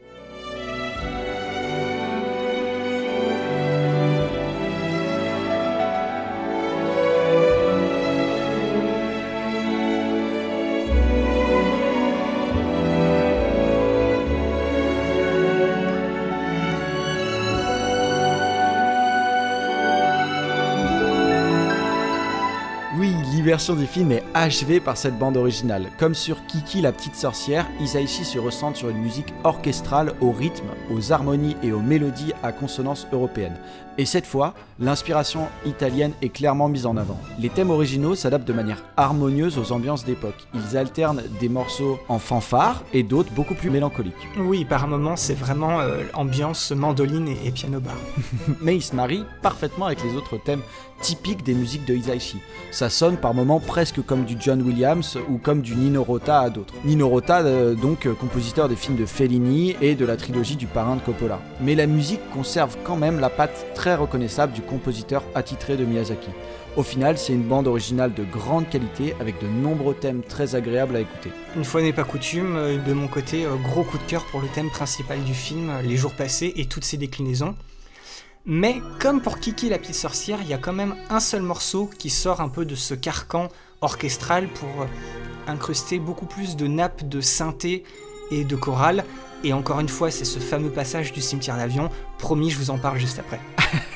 Version 23.52 23.76
du 23.76 23.86
film 23.86 24.14
est 24.14 24.24
achevée 24.34 24.80
par 24.80 24.96
cette 24.96 25.20
bande 25.20 25.36
originale. 25.36 25.88
Comme 25.98 26.16
sur 26.16 26.46
Kiki 26.46 26.80
la 26.80 26.94
petite 26.94 27.18
sorcière, 27.18 27.68
Isaichi 27.82 28.24
se 28.24 28.40
ressent 28.40 28.74
sur 28.74 28.88
une 28.88 29.00
musique 29.00 29.34
orchestrale 29.44 30.14
au 30.22 30.32
rythme, 30.32 30.70
aux 30.90 31.12
harmonies 31.12 31.58
et 31.62 31.74
aux 31.74 31.82
mélodies 31.82 32.32
à 32.44 32.54
consonance 32.54 33.08
européenne. 33.12 33.58
Et 33.98 34.06
cette 34.06 34.26
fois, 34.26 34.54
l'inspiration 34.80 35.48
italienne 35.66 36.14
est 36.22 36.30
clairement 36.30 36.70
mise 36.70 36.86
en 36.86 36.98
avant. 36.98 37.20
Les 37.40 37.50
thèmes 37.50 37.70
originaux 37.70 38.16
s'adaptent 38.16 38.48
de 38.48 38.54
manière 38.54 38.84
harmonieuse 38.98 39.58
aux 39.58 39.72
ambiances 39.74 40.06
d'époque. 40.06 40.48
Ils 40.54 40.78
alternent 40.78 41.24
des 41.40 41.50
morceaux 41.50 42.00
en 42.08 42.18
fanfare 42.18 42.84
et 42.94 43.04
d'autres 43.04 43.32
beaucoup 43.32 43.54
plus 43.54 43.70
mélancoliques. 43.70 44.14
Oui, 44.38 44.66
par 44.66 44.88
moments, 44.88 45.16
c'est 45.16 45.34
vraiment 45.34 45.82
euh, 45.82 46.04
ambiance 46.14 46.72
mandoline 46.72 47.28
et, 47.28 47.52
piano 47.52 47.80
bar. 47.80 47.98
Mais 48.62 48.76
ils 48.76 48.82
se 48.82 48.96
marient 48.96 49.26
parfaitement 49.42 49.88
avec 49.88 50.04
les 50.04 50.16
autres 50.16 50.38
thèmes 50.38 50.62
typiques 51.02 51.44
des 51.44 51.54
musiques 51.54 51.86
de 51.86 51.96
Isaichi. 51.96 52.38
Ça 52.70 52.90
sonne 52.90 53.18
par 53.18 53.34
moments 53.34 53.60
presque 53.60 54.06
comme 54.06 54.24
du 54.24 54.38
John 54.40 54.62
Williams 54.62 55.18
ou 55.30 55.38
comme 55.38 55.62
du 55.62 55.76
Nino 55.76 56.04
Rota 56.04 56.42
à 56.42 56.50
d'autres. 56.50 56.76
Nino 56.86 57.10
Rota, 57.10 57.42
euh, 57.42 57.74
donc 57.74 58.06
euh, 58.06 58.14
compositeur 58.14 58.70
des 58.70 58.76
films 58.76 58.98
de 58.98 59.06
Fellini 59.06 59.76
et 59.82 59.96
de 59.96 60.06
la 60.06 60.16
trilogie 60.16 60.56
du 60.56 60.68
parrain 60.68 60.96
de 60.96 61.02
Coppola. 61.02 61.40
Mais 61.60 61.76
la 61.76 61.88
musique 61.88 62.22
conserve 62.34 62.78
quand 62.84 62.96
même 62.96 63.20
la 63.20 63.30
patte 63.30 63.66
très 63.74 63.81
reconnaissable 63.86 64.54
du 64.54 64.62
compositeur 64.62 65.24
attitré 65.36 65.78
de 65.78 65.86
Miyazaki. 65.86 66.30
Au 66.78 66.84
final, 66.84 67.18
c'est 67.18 67.34
une 67.34 67.44
bande 67.44 67.68
originale 67.68 68.14
de 68.14 68.24
grande 68.24 68.70
qualité 68.70 69.14
avec 69.20 69.42
de 69.42 69.48
nombreux 69.48 69.94
thèmes 69.94 70.22
très 70.22 70.56
agréables 70.56 70.96
à 70.96 71.02
écouter. 71.02 71.32
Une 71.56 71.66
fois 71.66 71.82
n'est 71.82 71.92
pas 71.92 72.04
coutume, 72.06 72.56
euh, 72.56 72.78
de 72.78 72.94
mon 72.94 73.08
côté, 73.08 73.46
gros 73.64 73.84
coup 73.84 73.98
de 73.98 74.04
cœur 74.04 74.26
pour 74.26 74.40
le 74.40 74.48
thème 74.48 74.70
principal 74.70 75.22
du 75.24 75.34
film, 75.34 75.72
Les 75.84 75.98
jours 75.98 76.14
passés 76.14 76.54
et 76.56 76.66
toutes 76.66 76.86
ses 76.86 76.98
déclinaisons. 76.98 77.56
Mais 78.46 78.82
comme 79.00 79.22
pour 79.22 79.40
Kiki 79.40 79.70
la 79.70 79.78
petite 79.78 79.96
sorcière, 79.96 80.40
il 80.42 80.50
y 80.50 80.54
a 80.54 80.58
quand 80.58 80.74
même 80.74 80.96
un 81.10 81.20
seul 81.20 81.44
morceau 81.44 81.90
qui 82.00 82.10
sort 82.10 82.42
un 82.42 82.50
peu 82.50 82.66
de 82.66 82.74
ce 82.74 82.96
carcan 82.96 83.50
orchestral 83.82 84.48
pour 84.48 84.82
euh, 84.82 84.86
incruster 85.48 86.00
beaucoup 86.00 86.26
plus 86.26 86.56
de 86.56 86.66
nappes 86.66 87.08
de 87.08 87.22
synthé 87.22 87.84
et 88.32 88.44
de 88.44 88.56
chorale. 88.56 89.04
Et 89.44 89.54
encore 89.54 89.80
une 89.80 89.90
fois, 89.90 90.12
c'est 90.12 90.26
ce 90.26 90.40
fameux 90.40 90.70
passage 90.70 91.12
du 91.12 91.22
cimetière 91.22 91.58
d'avion. 91.58 91.90
Promis, 92.18 92.50
je 92.52 92.58
vous 92.58 92.70
en 92.70 92.78
parle 92.78 93.00
juste 93.00 93.20
après. 93.20 93.40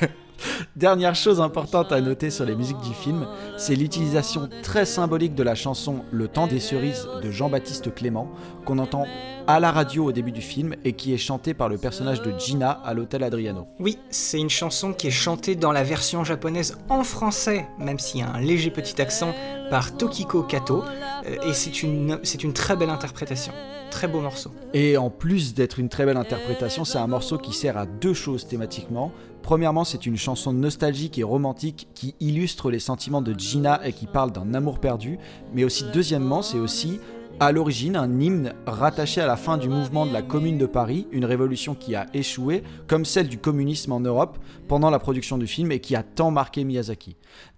Dernière 0.76 1.14
chose 1.14 1.40
importante 1.40 1.92
à 1.92 2.00
noter 2.00 2.30
sur 2.30 2.44
les 2.44 2.54
musiques 2.54 2.80
du 2.80 2.94
film, 2.94 3.26
c'est 3.56 3.74
l'utilisation 3.74 4.48
très 4.62 4.84
symbolique 4.84 5.34
de 5.34 5.42
la 5.42 5.54
chanson 5.54 6.04
Le 6.10 6.28
temps 6.28 6.46
des 6.46 6.60
cerises 6.60 7.08
de 7.22 7.30
Jean-Baptiste 7.30 7.94
Clément, 7.94 8.30
qu'on 8.64 8.78
entend 8.78 9.06
à 9.46 9.60
la 9.60 9.70
radio 9.70 10.06
au 10.06 10.12
début 10.12 10.32
du 10.32 10.40
film 10.40 10.74
et 10.84 10.92
qui 10.92 11.14
est 11.14 11.18
chantée 11.18 11.54
par 11.54 11.68
le 11.68 11.78
personnage 11.78 12.20
de 12.22 12.36
Gina 12.38 12.70
à 12.84 12.94
l'hôtel 12.94 13.22
Adriano. 13.22 13.68
Oui, 13.78 13.98
c'est 14.10 14.40
une 14.40 14.50
chanson 14.50 14.92
qui 14.92 15.06
est 15.06 15.12
chantée 15.12 15.54
dans 15.54 15.72
la 15.72 15.84
version 15.84 16.24
japonaise 16.24 16.76
en 16.88 17.04
français, 17.04 17.66
même 17.78 17.98
s'il 17.98 18.20
y 18.20 18.22
a 18.22 18.30
un 18.30 18.40
léger 18.40 18.70
petit 18.70 19.00
accent, 19.00 19.32
par 19.70 19.96
Tokiko 19.96 20.42
Kato, 20.42 20.82
euh, 21.26 21.48
et 21.48 21.52
c'est 21.52 21.82
une, 21.82 22.18
c'est 22.22 22.44
une 22.44 22.52
très 22.52 22.76
belle 22.76 22.90
interprétation. 22.90 23.52
Très 23.90 24.08
beau 24.08 24.20
morceau. 24.20 24.50
Et 24.74 24.96
en 24.96 25.10
plus 25.10 25.54
d'être 25.54 25.78
une 25.78 25.88
très 25.88 26.04
belle 26.04 26.16
interprétation, 26.16 26.84
c'est 26.84 26.98
un 26.98 27.06
morceau 27.06 27.38
qui 27.38 27.52
sert 27.52 27.76
à 27.76 27.86
deux 27.86 28.14
choses 28.14 28.46
thématiquement. 28.46 29.12
Premièrement, 29.46 29.84
c'est 29.84 30.06
une 30.06 30.16
chanson 30.16 30.52
nostalgique 30.52 31.18
et 31.18 31.22
romantique 31.22 31.86
qui 31.94 32.16
illustre 32.18 32.68
les 32.68 32.80
sentiments 32.80 33.22
de 33.22 33.32
Gina 33.32 33.80
et 33.86 33.92
qui 33.92 34.08
parle 34.08 34.32
d'un 34.32 34.54
amour 34.54 34.80
perdu. 34.80 35.20
Mais 35.54 35.62
aussi, 35.62 35.84
deuxièmement, 35.94 36.42
c'est 36.42 36.58
aussi 36.58 36.98
à 37.38 37.52
l'origine 37.52 37.94
un 37.94 38.18
hymne 38.18 38.54
rattaché 38.66 39.20
à 39.20 39.26
la 39.28 39.36
fin 39.36 39.56
du 39.56 39.68
mouvement 39.68 40.04
de 40.04 40.12
la 40.12 40.22
Commune 40.22 40.58
de 40.58 40.66
Paris, 40.66 41.06
une 41.12 41.24
révolution 41.24 41.76
qui 41.76 41.94
a 41.94 42.06
échoué, 42.12 42.64
comme 42.88 43.04
celle 43.04 43.28
du 43.28 43.38
communisme 43.38 43.92
en 43.92 44.00
Europe 44.00 44.36
pendant 44.66 44.90
la 44.90 44.98
production 44.98 45.38
du 45.38 45.46
film 45.46 45.70
et 45.70 45.78
qui 45.78 45.94
a 45.94 46.02
tant 46.02 46.32
marqué 46.32 46.64
Miyazaki. 46.64 47.14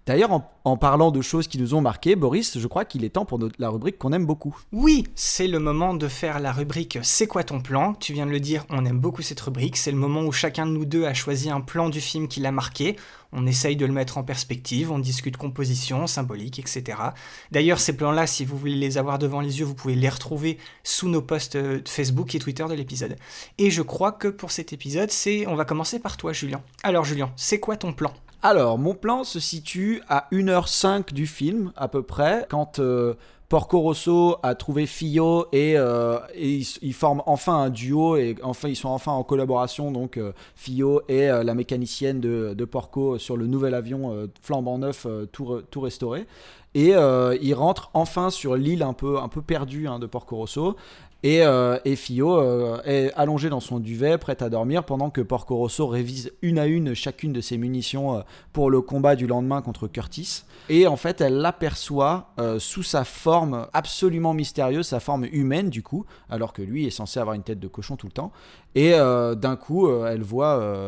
D'ailleurs, 0.09 0.41
en, 0.63 0.75
parlant 0.75 1.11
de 1.11 1.21
choses 1.21 1.47
qui 1.47 1.59
nous 1.59 1.75
ont 1.75 1.81
marqué, 1.81 2.15
Boris, 2.15 2.57
je 2.57 2.65
crois 2.65 2.83
qu'il 2.83 3.03
est 3.03 3.09
temps 3.09 3.25
pour 3.25 3.37
notre- 3.37 3.57
la 3.59 3.69
rubrique 3.69 3.99
qu'on 3.99 4.11
aime 4.11 4.25
beaucoup. 4.25 4.57
Oui, 4.71 5.03
c'est 5.13 5.47
le 5.47 5.59
moment 5.59 5.93
de 5.93 6.07
faire 6.07 6.39
la 6.39 6.51
rubrique 6.51 6.97
C'est 7.03 7.27
quoi 7.27 7.43
ton 7.43 7.59
plan? 7.59 7.93
Tu 7.93 8.13
viens 8.13 8.25
de 8.25 8.31
le 8.31 8.39
dire, 8.39 8.65
on 8.71 8.87
aime 8.87 8.97
beaucoup 8.97 9.21
cette 9.21 9.39
rubrique. 9.39 9.77
C'est 9.77 9.91
le 9.91 9.97
moment 9.97 10.23
où 10.23 10.31
chacun 10.31 10.65
de 10.65 10.71
nous 10.71 10.85
deux 10.85 11.05
a 11.05 11.13
choisi 11.13 11.51
un 11.51 11.61
plan 11.61 11.89
du 11.89 12.01
film 12.01 12.27
qui 12.27 12.39
l'a 12.39 12.51
marqué. 12.51 12.95
On 13.31 13.45
essaye 13.45 13.75
de 13.75 13.85
le 13.85 13.93
mettre 13.93 14.17
en 14.17 14.23
perspective, 14.23 14.91
on 14.91 14.97
discute 14.97 15.37
composition, 15.37 16.07
symbolique, 16.07 16.57
etc. 16.57 16.97
D'ailleurs, 17.51 17.79
ces 17.79 17.95
plans-là, 17.95 18.25
si 18.25 18.45
vous 18.45 18.57
voulez 18.57 18.77
les 18.77 18.97
avoir 18.97 19.19
devant 19.19 19.41
les 19.41 19.59
yeux, 19.59 19.65
vous 19.65 19.75
pouvez 19.75 19.93
les 19.93 20.09
retrouver 20.09 20.57
sous 20.83 21.07
nos 21.07 21.21
posts 21.21 21.55
euh, 21.55 21.81
Facebook 21.85 22.33
et 22.33 22.39
Twitter 22.39 22.65
de 22.67 22.73
l'épisode. 22.73 23.15
Et 23.59 23.69
je 23.69 23.83
crois 23.83 24.11
que 24.11 24.27
pour 24.27 24.49
cet 24.49 24.73
épisode, 24.73 25.11
c'est, 25.11 25.45
on 25.45 25.53
va 25.53 25.65
commencer 25.65 25.99
par 25.99 26.17
toi, 26.17 26.33
Julien. 26.33 26.63
Alors, 26.81 27.05
Julien, 27.05 27.31
c'est 27.35 27.59
quoi 27.59 27.77
ton 27.77 27.93
plan? 27.93 28.11
Alors, 28.41 28.77
mon 28.77 28.95
plan 28.95 29.25
se 29.25 29.39
situe 29.39 30.01
à 30.07 30.27
1h05 30.31 31.13
du 31.13 31.27
film, 31.27 31.73
à 31.75 31.89
peu 31.89 32.03
près, 32.03 32.45
quand 32.49 32.79
euh, 32.79 33.15
Porco 33.49 33.79
Rosso 33.81 34.37
a 34.43 34.55
trouvé 34.55 34.85
Fio 34.85 35.47
et, 35.51 35.73
euh, 35.77 36.19
ils, 36.37 36.93
forment 36.93 37.21
enfin 37.25 37.63
un 37.63 37.69
duo 37.69 38.15
et 38.15 38.37
enfin 38.41 38.69
ils 38.69 38.77
sont 38.77 38.87
enfin 38.87 39.11
en 39.11 39.23
collaboration, 39.23 39.91
donc 39.91 40.15
euh, 40.15 40.31
Fio 40.55 41.01
et 41.09 41.29
euh, 41.29 41.43
la 41.43 41.53
mécanicienne 41.53 42.21
de, 42.21 42.65
Porco 42.65 43.17
sur 43.17 43.35
le 43.35 43.45
nouvel 43.45 43.73
avion 43.73 44.29
flambant 44.41 44.77
neuf, 44.77 45.05
tout, 45.33 45.43
re- 45.45 45.63
tout 45.69 45.81
restauré. 45.81 46.25
Et 46.75 46.91
ils 46.91 47.53
rentrent 47.55 47.89
enfin 47.95 48.29
sur 48.29 48.55
l'île 48.55 48.83
un 48.83 48.93
peu, 48.93 49.17
un 49.17 49.27
peu 49.27 49.41
perdue 49.41 49.87
hein, 49.87 49.97
de 49.97 50.05
Porco 50.05 50.35
Rosso. 50.37 50.75
Et, 51.21 51.41
euh, 51.43 51.77
et 51.83 51.97
Fio 51.97 52.39
euh, 52.39 52.81
est 52.85 53.11
allongé 53.15 53.49
dans 53.49 53.59
son 53.59 53.79
duvet, 53.79 54.17
prête 54.17 54.41
à 54.41 54.49
dormir, 54.49 54.85
pendant 54.85 55.09
que 55.09 55.19
Porco 55.19 55.57
Rosso 55.57 55.85
révise 55.85 56.31
une 56.41 56.57
à 56.57 56.65
une 56.65 56.93
chacune 56.93 57.33
de 57.33 57.41
ses 57.41 57.57
munitions 57.57 58.17
euh, 58.17 58.21
pour 58.53 58.69
le 58.69 58.79
combat 58.79 59.17
du 59.17 59.27
lendemain 59.27 59.61
contre 59.61 59.87
Curtis. 59.87 60.43
Et 60.69 60.87
en 60.87 60.95
fait, 60.95 61.19
elle 61.19 61.37
l'aperçoit 61.37 62.29
sous 62.59 62.83
sa 62.83 63.03
forme 63.03 63.67
absolument 63.73 64.35
mystérieuse, 64.35 64.87
sa 64.87 64.99
forme 64.99 65.25
humaine 65.31 65.69
du 65.71 65.81
coup, 65.81 66.05
alors 66.29 66.53
que 66.53 66.61
lui 66.61 66.85
est 66.85 66.91
censé 66.91 67.19
avoir 67.19 67.33
une 67.33 67.41
tête 67.41 67.59
de 67.59 67.67
cochon 67.67 67.95
tout 67.95 68.05
le 68.05 68.11
temps. 68.11 68.31
Et 68.75 68.91
d'un 68.91 69.55
coup, 69.55 69.89
elle 70.05 70.21
voit, 70.21 70.85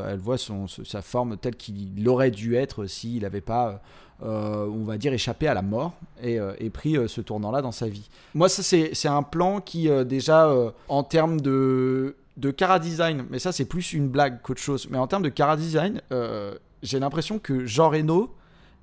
sa 0.84 1.02
forme 1.02 1.38
telle 1.38 1.56
qu'il 1.56 2.08
aurait 2.08 2.30
dû 2.30 2.56
être 2.56 2.86
s'il 2.86 3.24
n'avait 3.24 3.42
pas 3.42 3.82
euh, 4.24 4.68
on 4.68 4.84
va 4.84 4.98
dire, 4.98 5.14
échappé 5.14 5.48
à 5.48 5.54
la 5.54 5.62
mort 5.62 5.94
et, 6.22 6.40
euh, 6.40 6.54
pris 6.74 6.98
euh, 6.98 7.08
ce 7.08 7.22
tournant-là 7.22 7.62
dans 7.62 7.72
sa 7.72 7.88
vie. 7.88 8.10
Moi, 8.34 8.50
ça, 8.50 8.64
c'est 8.64 9.08
un 9.08 9.24
plan 9.24 9.62
qui, 9.62 9.90
déjà, 10.06 10.54
en 10.88 11.04
termes 11.04 11.42
de, 11.42 12.16
de 12.38 12.52
cara 12.52 12.80
design, 12.80 13.26
mais 13.30 13.40
ça, 13.40 13.52
c'est 13.52 13.66
plus 13.66 13.94
une 13.94 14.08
blague 14.08 14.42
qu'autre 14.42 14.62
chose, 14.62 14.88
mais 14.90 14.98
en 14.98 15.08
termes 15.08 15.24
de 15.24 15.30
cara 15.30 15.56
design, 15.58 16.02
euh, 16.12 16.56
j'ai 16.82 17.00
l'impression 17.00 17.40
que 17.40 17.66
Jean 17.66 17.90
Reno, 17.90 18.34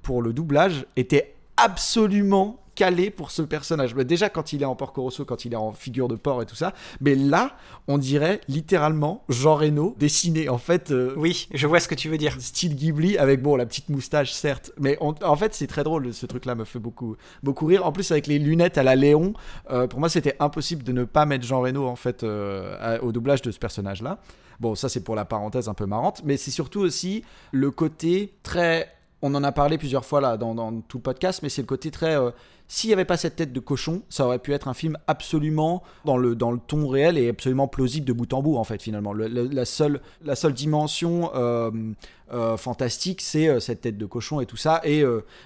pour 0.03 0.23
le 0.23 0.33
doublage, 0.33 0.87
était 0.97 1.35
absolument 1.57 2.61
calé 2.79 3.11
pour 3.11 3.33
ce 3.33 3.43
personnage. 3.43 3.95
Mais 3.97 4.05
déjà 4.05 4.29
quand 4.29 4.53
il 4.53 4.63
est 4.63 4.65
en 4.65 4.77
Porco 4.77 5.03
Rosso, 5.03 5.25
quand 5.25 5.45
il 5.45 5.53
est 5.53 5.57
en 5.57 5.73
figure 5.73 6.07
de 6.07 6.15
porc 6.15 6.43
et 6.43 6.47
tout 6.47 6.55
ça, 6.55 6.73
mais 7.01 7.17
là, 7.17 7.57
on 7.89 7.99
dirait 7.99 8.41
littéralement 8.47 9.25
Jean 9.29 9.57
Reno 9.57 9.97
dessiné 9.99 10.49
en 10.49 10.59
fait. 10.59 10.93
euh, 10.93 11.13
Oui, 11.17 11.49
je 11.53 11.67
vois 11.67 11.81
ce 11.81 11.89
que 11.89 11.97
tu 11.97 12.09
veux 12.09 12.19
dire. 12.19 12.37
Style 12.41 12.77
Ghibli 12.77 13.19
avec 13.19 13.43
bon 13.43 13.57
la 13.57 13.67
petite 13.67 13.89
moustache 13.89 14.33
certes, 14.33 14.71
mais 14.79 14.97
on- 15.01 15.15
en 15.23 15.35
fait 15.37 15.55
c'est 15.55 15.67
très 15.67 15.83
drôle 15.83 16.15
ce 16.15 16.27
truc-là 16.27 16.55
me 16.55 16.65
fait 16.65 16.79
beaucoup 16.79 17.17
beaucoup 17.43 17.67
rire. 17.67 17.85
En 17.85 17.91
plus 17.91 18.11
avec 18.13 18.29
les 18.29 18.39
lunettes 18.39 18.79
à 18.79 18.85
la 18.85 18.95
Léon, 18.95 19.33
euh, 19.71 19.89
pour 19.89 19.99
moi 19.99 20.09
c'était 20.09 20.37
impossible 20.39 20.85
de 20.85 20.93
ne 20.93 21.03
pas 21.05 21.27
mettre 21.27 21.45
Jean 21.45 21.61
Reno 21.61 21.87
en 21.87 21.97
fait 21.97 22.23
euh, 22.23 22.99
au 23.01 23.11
doublage 23.11 23.43
de 23.43 23.51
ce 23.51 23.59
personnage-là. 23.59 24.19
Bon 24.61 24.75
ça 24.77 24.89
c'est 24.89 25.03
pour 25.03 25.17
la 25.17 25.25
parenthèse 25.25 25.69
un 25.69 25.75
peu 25.75 25.87
marrante, 25.87 26.23
mais 26.25 26.37
c'est 26.37 26.51
surtout 26.53 26.81
aussi 26.81 27.25
le 27.51 27.71
côté 27.73 28.35
très 28.45 28.89
on 29.21 29.35
en 29.35 29.43
a 29.43 29.51
parlé 29.51 29.79
plusieurs 29.79 30.05
fois 30.05 30.21
là 30.21 30.37
dans, 30.37 30.55
dans 30.55 30.81
tout 30.81 30.99
le 30.99 31.03
podcast, 31.03 31.41
mais 31.43 31.49
c'est 31.49 31.63
le 31.63 31.67
côté 31.67 31.91
très. 31.91 32.17
euh, 32.17 32.31
S'il 32.71 32.89
n'y 32.89 32.95
avait 32.95 33.07
pas 33.07 33.17
cette 33.17 33.37
tête 33.37 33.53
de 33.53 33.61
cochon, 33.61 34.03
ça 34.11 34.27
aurait 34.27 34.39
pu 34.39 34.53
être 34.53 34.69
un 34.69 34.75
film 34.75 34.99
absolument 35.07 35.83
dans 36.05 36.19
le, 36.19 36.35
dans 36.35 36.53
le 36.53 36.59
ton 36.59 36.87
réel 36.87 37.17
et 37.17 37.29
absolument 37.31 37.67
plausible 37.67 38.07
de 38.07 38.13
bout 38.13 38.31
en 38.35 38.43
bout, 38.43 38.57
en 38.57 38.65
fait, 38.65 38.83
finalement. 38.83 39.15
Le- 39.15 39.27
le- 39.29 39.49
la, 39.49 39.65
seule, 39.65 40.01
la 40.23 40.37
seule 40.37 40.53
dimension 40.53 41.31
euh, 41.35 41.71
euh, 42.35 42.59
fantastique, 42.59 43.23
c'est 43.23 43.49
euh, 43.49 43.59
cette 43.59 43.81
tête 43.81 43.97
de 43.97 44.05
cochon 44.05 44.41
et 44.43 44.47
tout 44.47 44.59
ça. 44.59 44.83
Et 44.85 45.03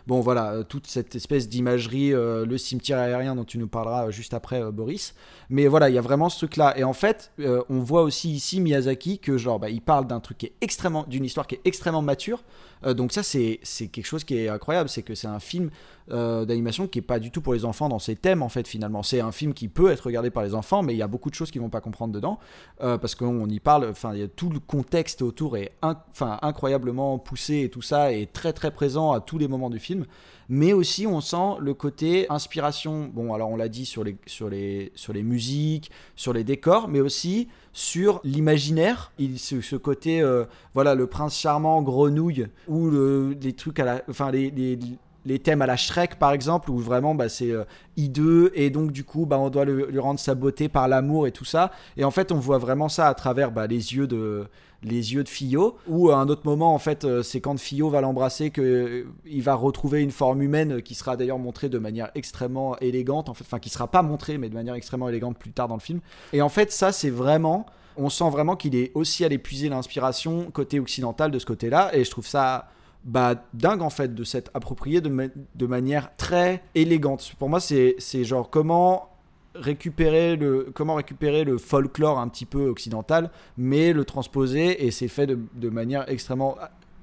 bon, 0.08 0.20
voilà, 0.20 0.64
toute 0.64 0.88
cette 0.88 1.14
espèce 1.14 1.48
d'imagerie, 1.48 2.10
le 2.10 2.58
cimetière 2.58 2.98
aérien 2.98 3.36
dont 3.36 3.44
tu 3.44 3.56
nous 3.58 3.68
parleras 3.68 4.10
juste 4.10 4.34
après, 4.34 4.60
Boris. 4.72 5.14
Mais 5.48 5.68
voilà, 5.68 5.88
il 5.90 5.94
y 5.94 5.98
a 5.98 6.02
vraiment 6.02 6.28
ce 6.28 6.38
truc-là. 6.38 6.76
Et 6.76 6.82
en 6.82 6.92
fait, 6.92 7.30
on 7.68 7.78
voit 7.78 8.02
aussi 8.02 8.32
ici 8.32 8.60
Miyazaki 8.60 9.20
que, 9.20 9.38
genre, 9.38 9.60
bah, 9.60 9.70
il 9.70 9.80
parle 9.80 10.08
d'un 10.08 10.18
truc 10.18 10.38
qui 10.38 10.46
est 10.46 10.52
extrêmement. 10.60 11.04
d'une 11.06 11.24
histoire 11.24 11.46
qui 11.46 11.54
est 11.54 11.60
extrêmement 11.64 12.02
mature. 12.02 12.42
Donc, 12.84 13.12
ça, 13.12 13.22
c'est 13.22 13.60
quelque 13.92 14.06
chose 14.06 14.24
qui 14.24 14.36
est 14.38 14.48
incroyable. 14.48 14.88
C'est 14.88 15.02
que 15.04 15.14
c'est 15.14 15.28
un 15.28 15.38
film 15.38 15.70
d'animation 16.08 16.88
qui 16.88 16.98
est 16.98 17.02
pas 17.02 17.11
du 17.18 17.30
tout 17.30 17.40
pour 17.40 17.54
les 17.54 17.64
enfants 17.64 17.88
dans 17.88 17.98
ses 17.98 18.16
thèmes 18.16 18.42
en 18.42 18.48
fait 18.48 18.66
finalement. 18.68 19.02
C'est 19.02 19.20
un 19.20 19.32
film 19.32 19.54
qui 19.54 19.68
peut 19.68 19.90
être 19.90 20.06
regardé 20.06 20.30
par 20.30 20.42
les 20.42 20.54
enfants 20.54 20.82
mais 20.82 20.94
il 20.94 20.98
y 20.98 21.02
a 21.02 21.06
beaucoup 21.08 21.30
de 21.30 21.34
choses 21.34 21.50
qu'ils 21.50 21.60
vont 21.60 21.70
pas 21.70 21.80
comprendre 21.80 22.12
dedans 22.12 22.38
euh, 22.82 22.98
parce 22.98 23.14
qu'on 23.14 23.48
y 23.48 23.60
parle 23.60 23.86
enfin 23.90 24.12
tout 24.36 24.50
le 24.50 24.58
contexte 24.58 25.22
autour 25.22 25.56
est 25.56 25.72
in- 25.82 25.96
enfin 26.10 26.38
incroyablement 26.42 27.18
poussé 27.18 27.60
et 27.60 27.68
tout 27.68 27.82
ça 27.82 28.12
est 28.12 28.32
très 28.32 28.52
très 28.52 28.70
présent 28.70 29.12
à 29.12 29.20
tous 29.20 29.38
les 29.38 29.48
moments 29.48 29.70
du 29.70 29.78
film. 29.78 30.06
Mais 30.48 30.72
aussi 30.72 31.06
on 31.06 31.20
sent 31.20 31.56
le 31.60 31.72
côté 31.72 32.26
inspiration. 32.30 33.10
Bon 33.12 33.32
alors 33.32 33.48
on 33.50 33.56
l'a 33.56 33.68
dit 33.68 33.86
sur 33.86 34.04
les 34.04 34.16
sur 34.26 34.48
les 34.50 34.92
sur 34.94 35.12
les 35.12 35.22
musiques 35.22 35.90
sur 36.16 36.32
les 36.32 36.44
décors 36.44 36.88
mais 36.88 37.00
aussi 37.00 37.48
sur 37.72 38.20
l'imaginaire. 38.24 39.12
Il 39.18 39.38
ce, 39.38 39.60
ce 39.60 39.76
côté 39.76 40.20
euh, 40.20 40.44
voilà 40.74 40.94
le 40.94 41.06
prince 41.06 41.38
charmant 41.38 41.80
grenouille 41.82 42.48
ou 42.68 42.90
le- 42.90 43.34
les 43.40 43.52
trucs 43.54 43.78
à 43.78 43.84
la 43.84 44.02
enfin 44.10 44.30
les 44.30 44.50
les 45.24 45.38
thèmes 45.38 45.62
à 45.62 45.66
la 45.66 45.76
Shrek 45.76 46.18
par 46.18 46.32
exemple 46.32 46.70
où 46.70 46.78
vraiment 46.78 47.14
bah, 47.14 47.28
c'est 47.28 47.50
euh, 47.50 47.64
hideux 47.96 48.50
et 48.54 48.70
donc 48.70 48.92
du 48.92 49.04
coup 49.04 49.26
bah, 49.26 49.38
on 49.38 49.50
doit 49.50 49.64
lui 49.64 49.98
rendre 49.98 50.20
sa 50.20 50.34
beauté 50.34 50.68
par 50.68 50.88
l'amour 50.88 51.26
et 51.26 51.32
tout 51.32 51.44
ça. 51.44 51.70
Et 51.96 52.04
en 52.04 52.10
fait 52.10 52.32
on 52.32 52.38
voit 52.38 52.58
vraiment 52.58 52.88
ça 52.88 53.08
à 53.08 53.14
travers 53.14 53.52
bah, 53.52 53.66
les 53.66 53.94
yeux 53.94 54.06
de 54.06 54.46
les 54.84 55.14
yeux 55.14 55.22
de 55.22 55.28
Fio 55.28 55.76
ou 55.86 56.10
à 56.10 56.16
un 56.16 56.28
autre 56.28 56.42
moment 56.44 56.74
en 56.74 56.78
fait 56.78 57.04
euh, 57.04 57.22
c'est 57.22 57.40
quand 57.40 57.58
Fio 57.58 57.88
va 57.88 58.00
l'embrasser 58.00 58.50
que 58.50 58.60
euh, 58.60 59.04
il 59.26 59.42
va 59.42 59.54
retrouver 59.54 60.02
une 60.02 60.10
forme 60.10 60.42
humaine 60.42 60.74
euh, 60.74 60.80
qui 60.80 60.94
sera 60.94 61.16
d'ailleurs 61.16 61.38
montrée 61.38 61.68
de 61.68 61.78
manière 61.78 62.10
extrêmement 62.14 62.76
élégante 62.78 63.28
enfin 63.28 63.58
qui 63.58 63.70
sera 63.70 63.88
pas 63.88 64.02
montrée 64.02 64.38
mais 64.38 64.48
de 64.48 64.54
manière 64.54 64.74
extrêmement 64.74 65.08
élégante 65.08 65.38
plus 65.38 65.52
tard 65.52 65.68
dans 65.68 65.76
le 65.76 65.80
film. 65.80 66.00
Et 66.32 66.42
en 66.42 66.48
fait 66.48 66.72
ça 66.72 66.92
c'est 66.92 67.10
vraiment 67.10 67.66
on 67.96 68.08
sent 68.08 68.30
vraiment 68.30 68.56
qu'il 68.56 68.74
est 68.74 68.90
aussi 68.94 69.24
allé 69.24 69.38
puiser 69.38 69.68
l'inspiration 69.68 70.50
côté 70.50 70.80
occidental 70.80 71.30
de 71.30 71.38
ce 71.38 71.46
côté-là 71.46 71.90
et 71.94 72.04
je 72.04 72.10
trouve 72.10 72.26
ça 72.26 72.68
bah, 73.04 73.34
dingue 73.54 73.82
en 73.82 73.90
fait 73.90 74.14
de 74.14 74.24
s'être 74.24 74.50
approprié 74.54 75.00
de, 75.00 75.30
de 75.54 75.66
manière 75.66 76.14
très 76.16 76.62
élégante. 76.74 77.32
Pour 77.38 77.48
moi, 77.48 77.60
c'est 77.60 77.96
c'est 77.98 78.24
genre 78.24 78.50
comment 78.50 79.08
récupérer 79.54 80.36
le 80.36 80.70
comment 80.74 80.94
récupérer 80.94 81.44
le 81.44 81.58
folklore 81.58 82.18
un 82.18 82.28
petit 82.28 82.46
peu 82.46 82.68
occidental, 82.68 83.30
mais 83.56 83.92
le 83.92 84.04
transposer 84.04 84.86
et 84.86 84.90
c'est 84.90 85.08
fait 85.08 85.26
de, 85.26 85.38
de 85.54 85.68
manière 85.68 86.08
extrêmement 86.08 86.56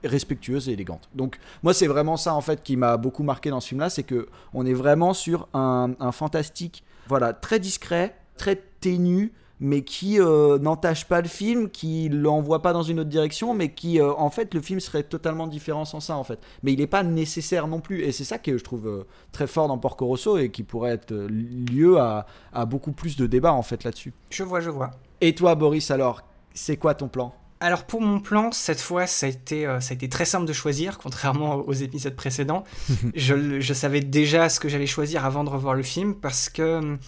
respectueuse 0.04 0.70
et 0.70 0.74
élégante. 0.74 1.10
Donc 1.14 1.40
moi 1.62 1.74
c'est 1.74 1.88
vraiment 1.88 2.18
ça 2.18 2.34
en 2.34 2.42
fait 2.42 2.64
qui 2.64 2.78
m'a 2.78 2.98
beaucoup 2.98 3.24
marqué 3.24 3.50
dans 3.50 3.60
ce 3.60 3.68
film 3.68 3.82
là, 3.82 3.90
c'est 3.90 4.04
que 4.04 4.28
on 4.54 4.66
est 4.66 4.74
vraiment 4.74 5.14
sur 5.14 5.48
un, 5.54 5.92
un 6.00 6.12
fantastique 6.12 6.84
voilà 7.08 7.34
très 7.34 7.60
discret, 7.60 8.16
très 8.38 8.56
ténu, 8.80 9.34
mais 9.60 9.84
qui 9.84 10.20
euh, 10.20 10.58
n'entache 10.60 11.06
pas 11.06 11.22
le 11.22 11.28
film, 11.28 11.70
qui 11.70 12.10
l'envoie 12.10 12.62
pas 12.62 12.74
dans 12.74 12.84
une 12.84 13.00
autre 13.00 13.10
direction, 13.10 13.54
mais 13.54 13.74
qui 13.74 14.00
euh, 14.00 14.14
en 14.14 14.30
fait 14.30 14.54
le 14.54 14.62
film 14.62 14.80
serait 14.80 15.04
totalement 15.04 15.48
différent 15.48 15.86
sans 15.86 16.00
ça 16.00 16.16
en 16.16 16.24
fait. 16.24 16.40
Mais 16.64 16.74
il 16.74 16.80
n'est 16.80 16.88
pas 16.88 17.04
nécessaire 17.04 17.68
non 17.68 17.80
plus, 17.80 18.04
et 18.04 18.12
c'est 18.12 18.24
ça 18.24 18.38
que 18.38 18.58
je 18.58 18.64
trouve 18.64 18.88
euh, 18.88 19.08
très 19.32 19.48
fort 19.48 19.68
dans 19.68 19.78
Porco 19.78 20.06
Rosso 20.06 20.38
et 20.38 20.52
qui 20.52 20.64
pourrait 20.64 20.92
être 20.92 21.12
euh, 21.12 21.28
lieu 21.28 22.00
à, 22.00 22.26
à 22.54 22.66
beaucoup 22.66 22.92
plus 22.92 23.18
de 23.18 23.28
débats 23.28 23.54
en 23.54 23.64
fait 23.64 23.84
là-dessus. 23.84 24.14
Je 24.30 24.44
vois, 24.44 24.60
je 24.62 24.70
vois. 24.70 24.92
Et 25.22 25.36
toi 25.36 25.56
Boris 25.56 25.92
alors, 25.92 26.24
c'est 26.54 26.78
quoi 26.78 26.94
ton 26.94 27.08
plan? 27.08 27.34
Alors 27.62 27.84
pour 27.84 28.02
mon 28.02 28.22
plan, 28.22 28.52
cette 28.54 28.80
fois, 28.80 29.06
ça 29.06 29.26
a 29.26 29.30
été, 29.30 29.68
euh, 29.68 29.82
ça 29.82 29.92
a 29.92 29.96
été 29.96 30.08
très 30.08 30.24
simple 30.24 30.46
de 30.46 30.54
choisir, 30.54 30.98
contrairement 30.98 31.56
aux 31.56 31.74
épisodes 31.74 32.16
précédents. 32.16 32.64
je 33.16 33.74
savais 33.74 34.00
déjà 34.00 34.48
ce 34.48 34.62
que 34.62 34.70
j'allais 34.70 34.88
choisir 34.88 35.26
avant 35.26 35.44
de 35.44 35.50
revoir 35.50 35.76
le 35.76 35.84
film, 35.84 36.16
parce 36.16 36.48
que, 36.48 36.78
hum, 36.78 37.00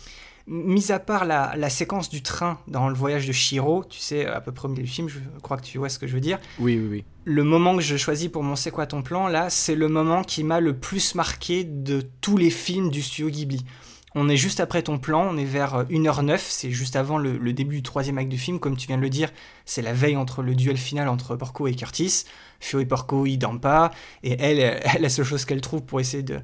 mis 0.48 0.92
à 0.92 1.00
part 1.00 1.26
la, 1.26 1.54
la 1.56 1.70
séquence 1.70 2.10
du 2.10 2.22
train 2.22 2.60
dans 2.68 2.90
le 2.90 2.96
voyage 2.96 3.28
de 3.28 3.32
Shiro, 3.32 3.84
tu 3.90 4.00
sais, 4.00 4.26
à 4.26 4.42
peu 4.42 4.52
près 4.52 4.68
au 4.68 4.72
milieu 4.72 4.84
du 4.84 4.90
film, 4.90 5.08
je 5.10 5.20
crois 5.42 5.58
que 5.58 5.64
tu 5.64 5.78
vois 5.78 5.90
ce 5.90 6.00
que 6.00 6.08
je 6.08 6.14
veux 6.14 6.20
dire, 6.22 6.40
Oui, 6.60 6.78
oui, 6.80 6.88
oui. 6.90 7.04
le 7.26 7.44
moment 7.44 7.76
que 7.76 7.82
je 7.82 7.98
choisis 7.98 8.28
pour 8.30 8.44
mon 8.44 8.56
C'est 8.56 8.72
quoi 8.72 8.86
ton 8.88 9.02
plan, 9.02 9.28
là, 9.28 9.50
c'est 9.50 9.76
le 9.76 9.88
moment 9.88 10.24
qui 10.24 10.44
m'a 10.44 10.60
le 10.60 10.78
plus 10.78 11.16
marqué 11.16 11.64
de 11.64 12.02
tous 12.22 12.38
les 12.38 12.50
films 12.50 12.90
du 12.90 13.02
studio 13.02 13.30
Ghibli. 13.30 13.66
On 14.14 14.28
est 14.28 14.36
juste 14.36 14.60
après 14.60 14.82
ton 14.82 14.98
plan, 14.98 15.26
on 15.32 15.38
est 15.38 15.46
vers 15.46 15.74
euh, 15.76 15.84
1h09, 15.86 16.38
c'est 16.42 16.70
juste 16.72 16.98
avant 16.98 17.18
le, 17.18 17.38
le 17.38 17.54
début 17.54 17.76
du 17.78 17.82
troisième 17.84 18.18
acte 18.18 18.28
du 18.28 18.38
film, 18.38 18.60
comme 18.60 18.76
tu 18.76 18.88
viens 18.88 18.98
de 18.98 19.02
le 19.02 19.10
dire, 19.10 19.30
c'est 19.64 19.82
la 19.82 19.94
veille 19.94 20.18
entre 20.18 20.44
le 20.44 20.54
duel 20.54 20.76
final 20.76 21.08
entre 21.08 21.38
Porco 21.38 21.66
et 21.68 21.74
Curtis. 21.76 22.26
Fio 22.60 22.82
et 22.82 22.86
Porco, 22.86 23.26
ils 23.26 23.38
dorment 23.38 23.62
pas, 23.62 23.92
et 24.24 24.36
elle, 24.38 24.60
euh, 24.60 24.80
la 25.00 25.08
seule 25.08 25.24
chose 25.26 25.46
qu'elle 25.46 25.62
trouve 25.62 25.84
pour 25.84 26.02
essayer 26.02 26.24
de 26.24 26.42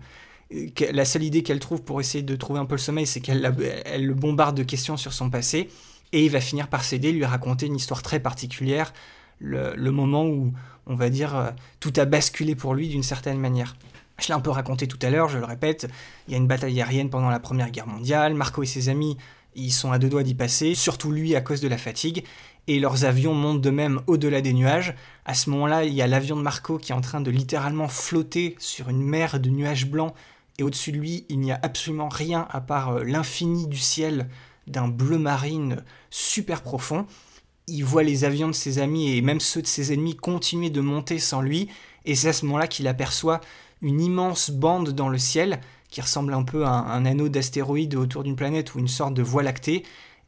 la 0.49 1.05
seule 1.05 1.23
idée 1.23 1.43
qu'elle 1.43 1.59
trouve 1.59 1.81
pour 1.81 1.99
essayer 1.99 2.23
de 2.23 2.35
trouver 2.35 2.59
un 2.59 2.65
peu 2.65 2.75
le 2.75 2.79
sommeil, 2.79 3.05
c'est 3.05 3.19
qu'elle 3.19 3.41
le 3.41 4.13
bombarde 4.13 4.55
de 4.55 4.63
questions 4.63 4.97
sur 4.97 5.13
son 5.13 5.29
passé. 5.29 5.69
Et 6.13 6.23
il 6.23 6.31
va 6.31 6.39
finir 6.39 6.69
par 6.69 6.83
céder, 6.83 7.11
lui 7.11 7.25
raconter 7.25 7.65
une 7.65 7.75
histoire 7.75 8.01
très 8.01 8.19
particulière, 8.21 8.93
le, 9.39 9.75
le 9.75 9.91
moment 9.91 10.25
où, 10.25 10.53
on 10.85 10.95
va 10.95 11.09
dire, 11.09 11.35
euh, 11.35 11.51
tout 11.81 11.91
a 11.97 12.05
basculé 12.05 12.55
pour 12.55 12.73
lui 12.73 12.87
d'une 12.87 13.03
certaine 13.03 13.39
manière. 13.39 13.75
Je 14.19 14.29
l'ai 14.29 14.33
un 14.33 14.39
peu 14.39 14.49
raconté 14.49 14.87
tout 14.87 14.97
à 15.01 15.09
l'heure, 15.09 15.27
je 15.27 15.37
le 15.37 15.45
répète, 15.45 15.87
il 16.27 16.31
y 16.31 16.35
a 16.35 16.37
une 16.37 16.47
bataille 16.47 16.81
aérienne 16.81 17.09
pendant 17.09 17.29
la 17.29 17.39
Première 17.39 17.69
Guerre 17.69 17.87
mondiale, 17.87 18.33
Marco 18.33 18.63
et 18.63 18.65
ses 18.65 18.89
amis, 18.89 19.17
ils 19.53 19.71
sont 19.71 19.91
à 19.91 19.99
deux 19.99 20.09
doigts 20.09 20.23
d'y 20.23 20.33
passer, 20.33 20.75
surtout 20.75 21.11
lui 21.11 21.35
à 21.35 21.41
cause 21.41 21.61
de 21.61 21.67
la 21.67 21.77
fatigue, 21.77 22.23
et 22.67 22.79
leurs 22.79 23.05
avions 23.05 23.33
montent 23.33 23.61
de 23.61 23.69
même 23.69 24.01
au-delà 24.07 24.41
des 24.41 24.53
nuages. 24.53 24.95
À 25.25 25.33
ce 25.33 25.49
moment-là, 25.49 25.83
il 25.83 25.93
y 25.93 26.01
a 26.01 26.07
l'avion 26.07 26.35
de 26.35 26.41
Marco 26.41 26.77
qui 26.77 26.91
est 26.91 26.95
en 26.95 27.01
train 27.01 27.21
de 27.21 27.31
littéralement 27.31 27.87
flotter 27.87 28.55
sur 28.59 28.89
une 28.89 29.03
mer 29.03 29.39
de 29.39 29.49
nuages 29.49 29.87
blancs, 29.87 30.13
et 30.57 30.63
au-dessus 30.63 30.91
de 30.91 30.97
lui, 30.97 31.25
il 31.29 31.39
n'y 31.39 31.51
a 31.51 31.59
absolument 31.61 32.09
rien 32.09 32.47
à 32.49 32.61
part 32.61 32.89
euh, 32.89 33.03
l'infini 33.03 33.67
du 33.67 33.77
ciel 33.77 34.29
d'un 34.65 34.87
bleu 34.87 35.17
marine 35.17 35.83
super 36.09 36.61
profond. 36.61 37.05
Il 37.67 37.83
voit 37.83 38.03
les 38.03 38.23
avions 38.23 38.47
de 38.47 38.53
ses 38.53 38.79
amis 38.79 39.15
et 39.15 39.21
même 39.21 39.39
ceux 39.39 39.61
de 39.61 39.67
ses 39.67 39.93
ennemis 39.93 40.15
continuer 40.15 40.69
de 40.69 40.81
monter 40.81 41.19
sans 41.19 41.41
lui, 41.41 41.69
et 42.05 42.15
c'est 42.15 42.29
à 42.29 42.33
ce 42.33 42.45
moment-là 42.45 42.67
qu'il 42.67 42.87
aperçoit 42.87 43.41
une 43.81 44.01
immense 44.01 44.49
bande 44.49 44.89
dans 44.89 45.09
le 45.09 45.17
ciel 45.17 45.59
qui 45.89 46.01
ressemble 46.01 46.33
un 46.33 46.43
peu 46.43 46.65
à 46.65 46.69
un, 46.69 46.87
un 46.87 47.05
anneau 47.05 47.29
d'astéroïdes 47.29 47.95
autour 47.95 48.23
d'une 48.23 48.35
planète 48.35 48.75
ou 48.75 48.79
une 48.79 48.87
sorte 48.87 49.13
de 49.13 49.21
voie 49.21 49.43
lactée. 49.43 49.83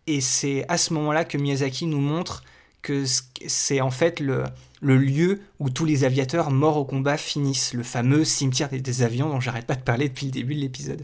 Et 0.08 0.22
c'est 0.22 0.66
à 0.70 0.78
ce 0.78 0.94
moment-là 0.94 1.26
que 1.26 1.38
Miyazaki 1.38 1.86
nous 1.86 2.00
montre 2.00 2.44
que 2.82 3.04
c'est 3.48 3.82
en 3.82 3.92
fait 3.92 4.20
le, 4.20 4.44
lieu 4.82 5.42
où 5.60 5.70
tous 5.70 5.86
les 5.86 6.04
aviateurs 6.04 6.52
morts 6.52 6.78
au 6.78 6.86
combat 6.86 7.18
finissent, 7.18 7.74
le 7.74 7.84
fameux 7.84 8.24
cimetière 8.24 8.70
des, 8.70 9.02
avions 9.02 9.30
dont 9.30 9.40
j'arrête 9.40 9.66
pas 9.66 9.76
de 9.76 9.82
parler 9.82 10.10
depuis 10.10 10.28
le 10.28 10.32
début 10.32 10.56
de 10.56 10.62
l'épisode. 10.62 11.04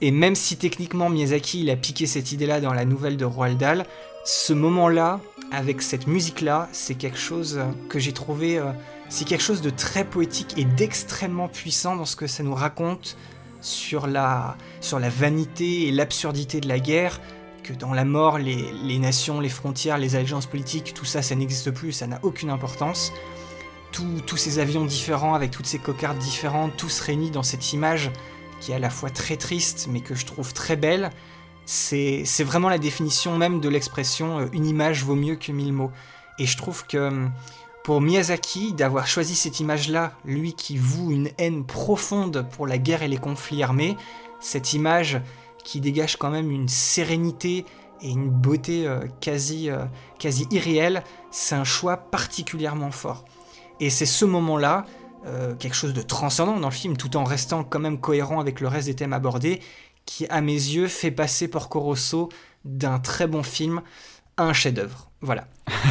Et 0.00 0.10
même 0.10 0.34
si 0.34 0.56
techniquement 0.56 1.08
Miyazaki 1.08 1.60
il 1.60 1.70
a 1.70 1.76
piqué 1.76 2.06
cette 2.06 2.32
idée-là 2.32 2.60
dans 2.60 2.74
la 2.74 2.84
nouvelle 2.84 3.16
de 3.16 3.24
Roald 3.24 3.56
Dahl, 3.56 3.86
ce 4.24 4.52
moment-là, 4.52 5.20
avec 5.50 5.82
cette 5.82 6.06
musique-là, 6.06 6.68
c'est 6.72 6.94
quelque 6.94 7.18
chose 7.18 7.60
que 7.88 7.98
j'ai 7.98 8.12
trouvé, 8.12 8.58
euh, 8.58 8.72
c'est 9.08 9.26
quelque 9.26 9.42
chose 9.42 9.62
de 9.62 9.70
très 9.70 10.04
poétique 10.04 10.54
et 10.56 10.64
d'extrêmement 10.64 11.48
puissant 11.48 11.96
dans 11.96 12.04
ce 12.04 12.16
que 12.16 12.26
ça 12.26 12.42
nous 12.42 12.54
raconte 12.54 13.16
sur 13.60 14.06
la, 14.06 14.56
sur 14.80 14.98
la 14.98 15.08
vanité 15.08 15.88
et 15.88 15.92
l'absurdité 15.92 16.60
de 16.60 16.68
la 16.68 16.78
guerre, 16.78 17.20
que 17.62 17.72
dans 17.72 17.94
la 17.94 18.04
mort, 18.04 18.38
les, 18.38 18.98
nations, 18.98 19.40
les 19.40 19.48
frontières, 19.48 19.98
les 19.98 20.14
allégeances 20.16 20.46
politiques, 20.46 20.94
tout 20.94 21.04
ça, 21.04 21.22
ça 21.22 21.34
n'existe 21.34 21.70
plus, 21.70 21.92
ça 21.92 22.06
n'a 22.06 22.18
aucune 22.22 22.50
importance. 22.50 23.12
Tous- 23.92 24.20
tous 24.26 24.36
ces 24.36 24.58
avions 24.58 24.84
différents, 24.84 25.34
avec 25.34 25.50
toutes 25.50 25.66
ces 25.66 25.78
cocardes 25.78 26.18
différentes, 26.18 26.76
tous 26.76 27.00
réunis 27.00 27.30
dans 27.30 27.42
cette 27.42 27.72
image 27.72 28.10
qui 28.60 28.72
est 28.72 28.76
à 28.76 28.78
la 28.78 28.90
fois 28.90 29.10
très 29.10 29.36
triste, 29.36 29.88
mais 29.90 30.00
que 30.00 30.14
je 30.14 30.24
trouve 30.24 30.52
très 30.52 30.76
belle, 30.76 31.10
c'est 31.64 32.22
c'est 32.24 32.44
vraiment 32.44 32.68
la 32.68 32.78
définition 32.78 33.36
même 33.36 33.60
de 33.60 33.68
l'expression 33.68 34.40
euh, 34.40 34.46
une 34.52 34.66
image 34.66 35.04
vaut 35.04 35.14
mieux 35.16 35.36
que 35.36 35.52
mille 35.52 35.72
mots. 35.72 35.90
Et 36.38 36.46
je 36.46 36.56
trouve 36.56 36.86
que 36.86 36.98
hum, 36.98 37.32
pour 37.84 38.00
Miyazaki, 38.00 38.72
d'avoir 38.72 39.06
choisi 39.08 39.34
cette 39.34 39.58
image-là, 39.60 40.12
lui 40.24 40.54
qui 40.54 40.76
voue 40.76 41.10
une 41.10 41.30
haine 41.38 41.64
profonde 41.64 42.46
pour 42.52 42.66
la 42.66 42.78
guerre 42.78 43.02
et 43.02 43.08
les 43.08 43.16
conflits 43.16 43.62
armés, 43.62 43.96
cette 44.40 44.72
image 44.72 45.20
qui 45.64 45.80
dégage 45.80 46.16
quand 46.16 46.30
même 46.30 46.50
une 46.50 46.68
sérénité 46.68 47.64
et 48.02 48.10
une 48.10 48.28
beauté 48.28 48.86
euh, 48.86 49.00
quasi, 49.20 49.70
euh, 49.70 49.84
quasi 50.18 50.46
irréelle, 50.50 51.04
c'est 51.30 51.54
un 51.54 51.64
choix 51.64 51.96
particulièrement 51.96 52.90
fort. 52.90 53.24
Et 53.80 53.90
c'est 53.90 54.06
ce 54.06 54.24
moment-là, 54.24 54.84
euh, 55.26 55.54
quelque 55.54 55.74
chose 55.74 55.94
de 55.94 56.02
transcendant 56.02 56.58
dans 56.58 56.68
le 56.68 56.74
film, 56.74 56.96
tout 56.96 57.16
en 57.16 57.24
restant 57.24 57.64
quand 57.64 57.78
même 57.78 58.00
cohérent 58.00 58.40
avec 58.40 58.60
le 58.60 58.68
reste 58.68 58.88
des 58.88 58.94
thèmes 58.96 59.12
abordés, 59.12 59.60
qui, 60.04 60.26
à 60.26 60.40
mes 60.40 60.52
yeux, 60.52 60.88
fait 60.88 61.12
passer 61.12 61.46
Porco 61.48 61.80
Rosso 61.80 62.28
d'un 62.64 62.98
très 62.98 63.28
bon 63.28 63.42
film 63.44 63.82
à 64.36 64.44
un 64.44 64.52
chef-d'œuvre. 64.52 65.10
Voilà. 65.20 65.46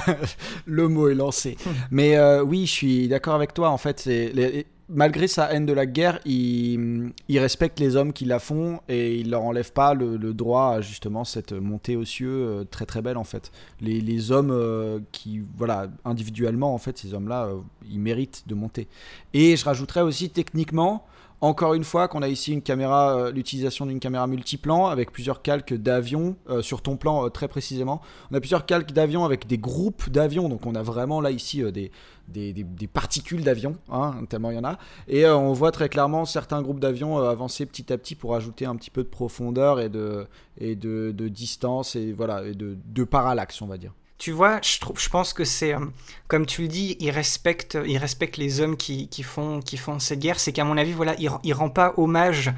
le 0.66 0.90
mot 0.90 1.08
est 1.08 1.16
lancé. 1.16 1.56
Mais 1.92 2.20
oui, 2.42 2.66
je 2.66 2.72
suis 2.72 3.08
d'accord 3.08 3.36
avec 3.36 3.54
toi. 3.54 3.70
En 3.70 3.78
fait, 3.78 4.02
c'est 4.02 4.32
les- 4.34 4.68
malgré 4.92 5.28
sa 5.28 5.52
haine 5.52 5.66
de 5.66 5.74
la 5.74 5.86
guerre, 5.86 6.20
il, 6.26 7.14
respecte 7.30 7.80
les 7.80 7.96
hommes 7.96 8.14
qui 8.14 8.26
la 8.26 8.40
font 8.40 8.82
et 8.88 9.20
il 9.20 9.32
leur 9.32 9.44
enlève 9.44 9.72
pas 9.72 9.94
le, 9.94 10.18
droit 10.34 10.76
à 10.76 10.82
justement 10.82 11.24
cette 11.24 11.54
montée 11.54 11.96
aux 11.96 12.06
cieux 12.06 12.30
euh, 12.30 12.64
très 12.64 12.86
très 12.86 13.02
belle 13.02 13.18
en 13.18 13.24
fait. 13.24 13.52
Les, 13.80 14.02
les 14.02 14.32
hommes 14.32 14.52
euh, 14.52 15.00
qui, 15.12 15.42
voilà, 15.58 15.88
individuellement 16.06 16.74
en 16.74 16.78
fait, 16.78 16.98
ces 16.98 17.14
hommes-là, 17.14 17.46
euh, 17.46 17.60
ils 17.90 18.00
méritent 18.00 18.44
de 18.48 18.56
monter. 18.56 18.88
Et 19.34 19.56
je 19.56 19.66
rajouterais 19.66 20.02
aussi 20.02 20.30
techniquement. 20.30 21.06
Encore 21.44 21.74
une 21.74 21.84
fois, 21.84 22.08
qu'on 22.08 22.22
a 22.22 22.28
ici 22.28 22.54
une 22.54 22.62
caméra, 22.62 23.18
euh, 23.18 23.32
l'utilisation 23.32 23.88
d'une 23.88 24.00
caméra 24.00 24.28
multiplan 24.28 24.86
avec 24.86 25.12
plusieurs 25.12 25.42
calques 25.42 25.74
d'avions 25.74 26.36
euh, 26.50 26.62
sur 26.62 26.84
ton 26.84 26.98
plan 26.98 27.26
euh, 27.26 27.30
très 27.30 27.48
précisément. 27.48 28.00
On 28.30 28.36
a 28.36 28.40
plusieurs 28.40 28.68
calques 28.68 28.92
d'avions 28.92 29.26
avec 29.26 29.48
des 29.48 29.58
groupes 29.58 30.08
d'avions, 30.12 30.50
donc 30.50 30.68
on 30.68 30.76
a 30.76 30.84
vraiment 30.84 31.20
là 31.20 31.32
ici 31.32 31.64
des, 31.72 31.92
des, 32.28 32.54
des- 32.54 32.88
particules 32.88 33.44
d'avions, 33.44 33.76
hein, 33.92 34.24
tellement 34.30 34.52
il 34.52 34.58
y 34.58 34.60
en 34.60 34.64
a. 34.66 34.78
Et 35.08 35.26
on 35.26 35.52
voit 35.54 35.72
très 35.72 35.90
clairement 35.90 36.26
certains 36.26 36.62
groupes 36.62 36.80
d'avions 36.80 37.18
avancer 37.18 37.66
petit 37.66 37.92
à 37.92 37.98
petit 37.98 38.14
pour 38.14 38.36
ajouter 38.36 38.68
un 38.68 38.76
petit 38.76 38.92
peu 38.92 39.04
de 39.04 39.10
profondeur 39.10 39.80
et 39.80 39.90
de, 39.90 40.28
et 40.60 40.76
de 40.76 41.28
distance 41.28 41.96
et 41.96 42.14
voilà 42.14 42.44
et 42.46 42.54
de, 42.54 42.78
de 42.86 43.04
parallaxe, 43.04 43.62
on 43.64 43.68
va 43.68 43.80
dire. 43.80 43.94
Tu 44.22 44.32
vois, 44.32 44.60
je, 44.64 44.78
trouve, 44.78 45.00
je 45.00 45.10
pense 45.10 45.34
que 45.34 45.44
c'est, 45.44 45.74
euh, 45.74 45.80
comme 46.28 46.46
tu 46.46 46.62
le 46.62 46.68
dis, 46.68 46.96
il 47.00 47.10
respecte, 47.10 47.76
il 47.88 47.98
respecte 47.98 48.38
les 48.38 48.62
hommes 48.62 48.78
qui, 48.78 49.08
qui 49.10 49.24
font, 49.24 49.62
qui 49.62 49.78
font 49.78 49.98
cette 49.98 50.20
guerre. 50.20 50.40
C'est 50.40 50.52
qu'à 50.52 50.64
mon 50.64 50.78
avis, 50.78 50.92
voilà, 50.92 51.16
il, 51.18 51.28
il 51.44 51.54
rend 51.56 51.72
pas 51.72 51.96
hommage 51.98 52.52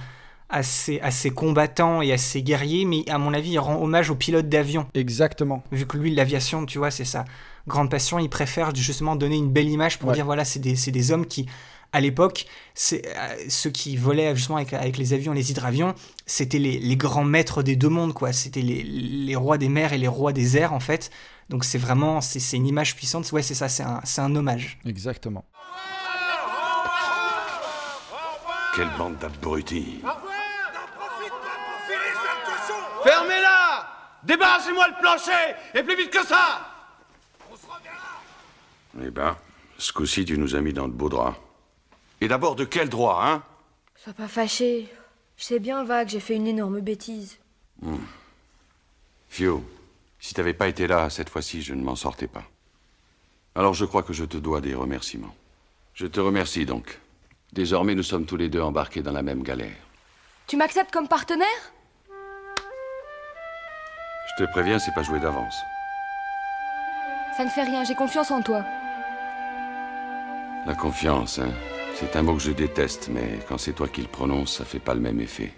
à 0.49 0.61
ses, 0.61 0.99
à 0.99 1.09
ses 1.09 1.29
combattants 1.29 2.01
et 2.01 2.11
à 2.11 2.17
ses 2.17 2.43
guerriers, 2.43 2.83
mais 2.83 3.09
à 3.09 3.17
mon 3.17 3.33
avis, 3.33 3.51
il 3.51 3.59
rend 3.59 3.81
hommage 3.81 4.09
aux 4.09 4.15
pilotes 4.15 4.49
d'avion. 4.49 4.87
Exactement. 4.93 5.63
Vu 5.71 5.85
que 5.85 5.95
lui, 5.95 6.13
l'aviation, 6.13 6.65
tu 6.65 6.79
vois, 6.79 6.91
c'est 6.91 7.05
sa 7.05 7.23
grande 7.65 7.89
passion, 7.89 8.19
il 8.19 8.27
préfère 8.29 8.75
justement 8.75 9.15
donner 9.15 9.37
une 9.37 9.49
belle 9.49 9.69
image 9.69 9.99
pour 9.99 10.09
Ouais. 10.09 10.15
dire, 10.15 10.25
voilà, 10.25 10.43
c'est 10.43 10.59
des, 10.59 10.75
c'est 10.75 10.91
des 10.91 11.13
hommes 11.13 11.25
qui, 11.25 11.45
à 11.93 12.01
l'époque, 12.01 12.45
c'est 12.73 13.03
euh, 13.07 13.35
ceux 13.47 13.69
qui 13.69 13.95
volaient 13.95 14.35
justement 14.35 14.57
avec, 14.57 14.73
avec 14.73 14.97
les 14.97 15.13
avions, 15.13 15.31
les 15.31 15.49
hydravions, 15.51 15.95
c'était 16.25 16.59
les, 16.59 16.77
les 16.77 16.97
grands 16.97 17.23
maîtres 17.23 17.63
des 17.63 17.77
deux 17.77 17.87
mondes, 17.87 18.13
quoi. 18.13 18.33
C'était 18.33 18.61
les, 18.61 18.83
les 18.83 19.35
rois 19.37 19.57
des 19.57 19.69
mers 19.69 19.93
et 19.93 19.97
les 19.97 20.09
rois 20.09 20.33
des 20.33 20.57
airs, 20.57 20.73
en 20.73 20.81
fait. 20.81 21.09
Donc 21.49 21.63
c'est 21.65 21.77
vraiment, 21.77 22.21
c'est 22.21 22.39
c'est 22.39 22.57
une 22.57 22.67
image 22.67 22.95
puissante. 22.95 23.31
Ouais, 23.31 23.41
c'est 23.41 23.53
ça, 23.55 23.69
c'est 23.69 23.83
un, 23.83 24.01
c'est 24.03 24.21
un 24.21 24.35
hommage. 24.35 24.77
Exactement. 24.85 25.45
Quelle 28.75 28.89
bande 28.97 29.17
d'abrutis. 29.19 30.01
Fermez-la 33.03 33.87
Débarrassez-moi 34.23 34.87
le 34.87 34.99
plancher 34.99 35.55
Et 35.75 35.83
plus 35.83 35.95
vite 35.95 36.09
que 36.09 36.25
ça 36.25 36.69
Eh 39.01 39.11
ben, 39.11 39.35
ce 39.77 39.91
coup-ci, 39.93 40.25
tu 40.25 40.37
nous 40.37 40.55
as 40.55 40.61
mis 40.61 40.73
dans 40.73 40.87
de 40.87 40.93
beaux 40.93 41.09
draps. 41.09 41.37
Et 42.21 42.27
d'abord, 42.27 42.55
de 42.55 42.63
quel 42.63 42.89
droit, 42.89 43.21
hein? 43.25 43.43
Sois 43.95 44.13
pas 44.13 44.27
fâché. 44.27 44.91
Je 45.37 45.43
sais 45.43 45.59
bien, 45.59 45.83
Va, 45.83 46.05
que 46.05 46.11
j'ai 46.11 46.19
fait 46.19 46.35
une 46.35 46.47
énorme 46.47 46.79
bêtise. 46.79 47.37
Hmm. 47.81 47.97
Fio, 49.29 49.63
si 50.23 50.33
t'avais 50.33 50.53
pas 50.53 50.69
été 50.69 50.87
là, 50.87 51.09
cette 51.09 51.27
fois-ci, 51.27 51.61
je 51.61 51.73
ne 51.73 51.83
m'en 51.83 51.97
sortais 51.97 52.27
pas. 52.27 52.45
Alors 53.55 53.73
je 53.73 53.83
crois 53.83 54.03
que 54.03 54.13
je 54.13 54.23
te 54.23 54.37
dois 54.37 54.61
des 54.61 54.73
remerciements. 54.73 55.35
Je 55.95 56.07
te 56.07 56.21
remercie 56.21 56.65
donc. 56.65 56.97
Désormais, 57.51 57.93
nous 57.93 58.03
sommes 58.03 58.25
tous 58.25 58.37
les 58.37 58.47
deux 58.47 58.61
embarqués 58.61 59.01
dans 59.01 59.11
la 59.11 59.21
même 59.21 59.43
galère. 59.43 59.75
Tu 60.47 60.55
m'acceptes 60.55 60.93
comme 60.93 61.09
partenaire? 61.09 61.73
Je 64.29 64.45
te 64.45 64.49
préviens, 64.51 64.79
c'est 64.79 64.93
pas 64.93 65.03
joué 65.03 65.19
d'avance. 65.19 65.55
Ça 67.35 67.43
ne 67.43 67.49
fait 67.49 67.63
rien, 67.63 67.83
j'ai 67.83 67.93
confiance 67.93 68.31
en 68.31 68.41
toi. 68.41 68.63
La 70.65 70.73
confiance, 70.73 71.39
hein. 71.39 71.51
C'est 71.95 72.15
un 72.15 72.23
mot 72.23 72.35
que 72.35 72.41
je 72.41 72.53
déteste, 72.53 73.09
mais 73.09 73.39
quand 73.49 73.57
c'est 73.57 73.73
toi 73.73 73.89
qui 73.89 74.01
le 74.01 74.07
prononces, 74.07 74.57
ça 74.57 74.63
fait 74.63 74.79
pas 74.79 74.93
le 74.93 75.01
même 75.01 75.19
effet. 75.19 75.51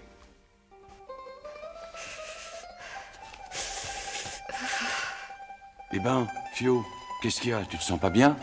Eh 5.96 5.98
ben, 5.98 6.26
Fio, 6.52 6.84
qu'est-ce 7.22 7.40
qu'il 7.40 7.52
y 7.52 7.54
a? 7.54 7.62
Tu 7.64 7.78
te 7.78 7.82
sens 7.82 7.98
pas 7.98 8.10
bien? 8.10 8.36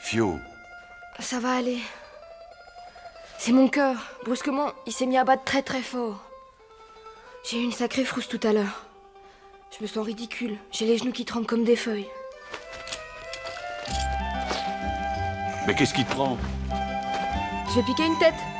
Fio, 0.00 0.38
Ça 1.18 1.38
va 1.38 1.56
aller. 1.56 1.78
C'est 3.36 3.52
mon 3.52 3.68
cœur. 3.68 3.96
Brusquement, 4.24 4.70
il 4.86 4.92
s'est 4.94 5.04
mis 5.04 5.18
à 5.18 5.24
battre 5.24 5.44
très 5.44 5.60
très 5.60 5.82
fort. 5.82 6.22
J'ai 7.44 7.60
eu 7.60 7.64
une 7.64 7.72
sacrée 7.72 8.06
frousse 8.06 8.28
tout 8.28 8.40
à 8.42 8.54
l'heure. 8.54 8.86
Je 9.76 9.82
me 9.82 9.86
sens 9.86 10.06
ridicule. 10.06 10.56
J'ai 10.72 10.86
les 10.86 10.96
genoux 10.96 11.12
qui 11.12 11.26
tremblent 11.26 11.46
comme 11.46 11.64
des 11.64 11.76
feuilles. 11.76 12.08
mais 15.66 15.74
qu'est-ce 15.74 15.92
qui 15.92 16.06
te 16.06 16.12
prend? 16.12 16.38
Je 17.68 17.74
vais 17.74 17.82
piquer 17.82 18.06
une 18.06 18.18
tête. 18.18 18.53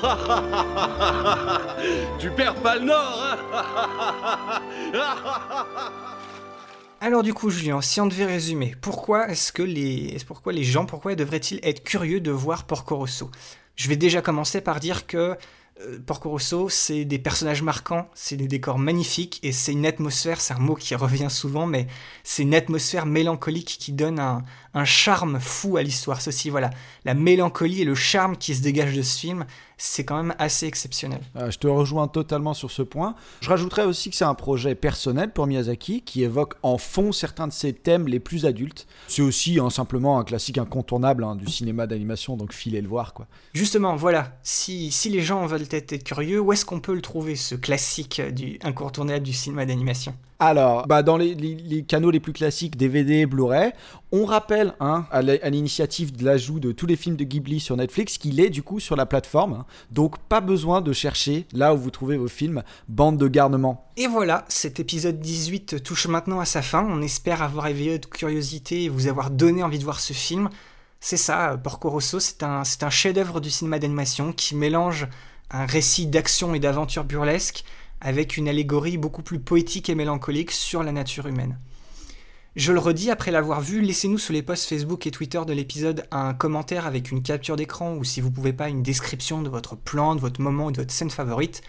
tu 2.18 2.30
perds 2.30 2.56
pas 2.56 2.76
le 2.76 2.84
nord, 2.84 3.22
hein. 3.22 3.38
Alors 7.02 7.22
du 7.22 7.32
coup, 7.32 7.48
Julien, 7.48 7.80
si 7.80 7.98
on 8.00 8.06
devait 8.06 8.26
résumer, 8.26 8.74
pourquoi 8.82 9.28
est-ce 9.28 9.52
que 9.52 9.62
les, 9.62 10.18
pourquoi 10.26 10.52
les 10.52 10.64
gens, 10.64 10.84
pourquoi 10.84 11.14
devraient-ils 11.14 11.58
être 11.62 11.82
curieux 11.82 12.20
de 12.20 12.30
voir 12.30 12.64
Porco 12.64 12.96
Rosso? 12.96 13.30
Je 13.74 13.88
vais 13.88 13.96
déjà 13.96 14.20
commencer 14.20 14.60
par 14.60 14.80
dire 14.80 15.06
que 15.06 15.34
Porco 16.06 16.30
Rosso, 16.30 16.68
c'est 16.68 17.04
des 17.04 17.18
personnages 17.18 17.62
marquants, 17.62 18.08
c'est 18.14 18.36
des 18.36 18.48
décors 18.48 18.78
magnifiques 18.78 19.40
et 19.42 19.52
c'est 19.52 19.72
une 19.72 19.86
atmosphère, 19.86 20.40
c'est 20.40 20.54
un 20.54 20.58
mot 20.58 20.74
qui 20.74 20.94
revient 20.94 21.30
souvent, 21.30 21.66
mais 21.66 21.86
c'est 22.24 22.42
une 22.42 22.54
atmosphère 22.54 23.06
mélancolique 23.06 23.76
qui 23.78 23.92
donne 23.92 24.18
un, 24.18 24.42
un 24.74 24.84
charme 24.84 25.40
fou 25.40 25.76
à 25.76 25.82
l'histoire. 25.82 26.20
Ceci, 26.20 26.50
voilà, 26.50 26.70
la 27.04 27.14
mélancolie 27.14 27.82
et 27.82 27.84
le 27.84 27.94
charme 27.94 28.36
qui 28.36 28.54
se 28.54 28.62
dégage 28.62 28.94
de 28.94 29.02
ce 29.02 29.18
film, 29.18 29.44
c'est 29.78 30.04
quand 30.04 30.16
même 30.16 30.34
assez 30.38 30.66
exceptionnel. 30.66 31.20
Euh, 31.36 31.50
je 31.50 31.58
te 31.58 31.66
rejoins 31.66 32.06
totalement 32.06 32.54
sur 32.54 32.70
ce 32.70 32.82
point. 32.82 33.14
Je 33.40 33.48
rajouterais 33.48 33.84
aussi 33.84 34.10
que 34.10 34.16
c'est 34.16 34.24
un 34.24 34.34
projet 34.34 34.74
personnel 34.74 35.32
pour 35.32 35.46
Miyazaki 35.46 36.02
qui 36.02 36.22
évoque 36.22 36.54
en 36.62 36.76
fond 36.76 37.12
certains 37.12 37.48
de 37.48 37.52
ses 37.52 37.72
thèmes 37.72 38.06
les 38.06 38.20
plus 38.20 38.44
adultes. 38.44 38.86
C'est 39.08 39.22
aussi 39.22 39.58
hein, 39.58 39.70
simplement 39.70 40.18
un 40.18 40.24
classique 40.24 40.58
incontournable 40.58 41.24
hein, 41.24 41.34
du 41.34 41.46
cinéma 41.46 41.86
d'animation, 41.86 42.36
donc 42.36 42.52
filez 42.52 42.82
le 42.82 42.88
voir 42.88 43.14
quoi. 43.14 43.26
Justement, 43.54 43.96
voilà, 43.96 44.38
si, 44.42 44.92
si 44.92 45.08
les 45.08 45.22
gens 45.22 45.46
veulent 45.46 45.62
être, 45.74 45.92
être 45.92 46.04
curieux, 46.04 46.40
où 46.40 46.52
est-ce 46.52 46.64
qu'on 46.64 46.80
peut 46.80 46.94
le 46.94 47.02
trouver, 47.02 47.36
ce 47.36 47.54
classique 47.54 48.20
du 48.20 48.58
incontournable 48.62 49.24
du 49.24 49.32
cinéma 49.32 49.66
d'animation? 49.66 50.14
Alors, 50.42 50.86
bah 50.86 51.02
dans 51.02 51.18
les, 51.18 51.34
les, 51.34 51.54
les, 51.54 51.82
canaux 51.82 52.10
les 52.10 52.18
plus 52.18 52.32
classiques, 52.32 52.78
DVD, 52.78 53.26
Blu-ray, 53.26 53.72
on 54.10 54.24
rappelle 54.24 54.74
hein, 54.80 55.04
à 55.10 55.20
l'initiative 55.50 56.16
de 56.16 56.24
l'ajout 56.24 56.60
de 56.60 56.72
tous 56.72 56.86
les 56.86 56.96
films 56.96 57.16
de 57.16 57.24
Ghibli 57.24 57.60
sur 57.60 57.76
Netflix 57.76 58.16
qu'il 58.16 58.40
est 58.40 58.48
du 58.48 58.62
coup 58.62 58.80
sur 58.80 58.96
la 58.96 59.04
plateforme. 59.04 59.52
Hein. 59.52 59.66
donc, 59.90 60.16
pas 60.18 60.40
besoin 60.40 60.80
de 60.80 60.94
chercher 60.94 61.46
là 61.52 61.74
où 61.74 61.76
vous 61.76 61.90
trouvez 61.90 62.16
vos 62.16 62.26
films, 62.26 62.62
bande 62.88 63.18
de 63.18 63.28
garnement. 63.28 63.90
Et 63.98 64.06
voilà, 64.06 64.46
cet 64.48 64.80
épisode 64.80 65.20
18 65.20 65.82
touche 65.82 66.06
maintenant 66.06 66.40
à 66.40 66.46
sa 66.46 66.62
fin. 66.62 66.86
On 66.88 67.02
espère 67.02 67.42
avoir 67.42 67.66
éveillé 67.66 67.92
votre 67.92 68.08
curiosité 68.08 68.84
et 68.84 68.88
vous 68.88 69.08
avoir 69.08 69.30
donné 69.30 69.62
envie 69.62 69.78
de 69.78 69.84
voir 69.84 70.00
ce 70.00 70.14
film. 70.14 70.48
C'est 71.00 71.18
ça, 71.18 71.58
Porco 71.62 71.90
Rosso, 71.90 72.18
c'est 72.18 72.42
un, 72.42 72.62
un 72.80 72.90
chef-d'œuvre 72.90 73.40
du 73.40 73.50
cinéma 73.50 73.78
d'animation 73.78 74.32
qui 74.32 74.54
mélange 74.54 75.06
un 75.50 75.66
récit 75.66 76.06
d'action 76.06 76.54
et 76.54 76.60
d'aventure 76.60 77.04
burlesque 77.04 77.64
avec 78.00 78.36
une 78.36 78.48
allégorie 78.48 78.96
beaucoup 78.96 79.22
plus 79.22 79.40
poétique 79.40 79.90
et 79.90 79.94
mélancolique 79.94 80.52
sur 80.52 80.82
la 80.82 80.92
nature 80.92 81.26
humaine. 81.26 81.58
Je 82.56 82.72
le 82.72 82.80
redis, 82.80 83.10
après 83.10 83.30
l'avoir 83.30 83.60
vu, 83.60 83.80
laissez-nous 83.80 84.18
sous 84.18 84.32
les 84.32 84.42
posts 84.42 84.68
Facebook 84.68 85.06
et 85.06 85.12
Twitter 85.12 85.40
de 85.46 85.52
l'épisode 85.52 86.04
un 86.10 86.34
commentaire 86.34 86.84
avec 86.84 87.12
une 87.12 87.22
capture 87.22 87.54
d'écran 87.54 87.94
ou 87.94 88.02
si 88.02 88.20
vous 88.20 88.30
pouvez 88.30 88.52
pas 88.52 88.68
une 88.68 88.82
description 88.82 89.40
de 89.42 89.48
votre 89.48 89.76
plan, 89.76 90.16
de 90.16 90.20
votre 90.20 90.40
moment 90.40 90.66
ou 90.66 90.72
de 90.72 90.78
votre 90.78 90.92
scène 90.92 91.10
favorite. 91.10 91.62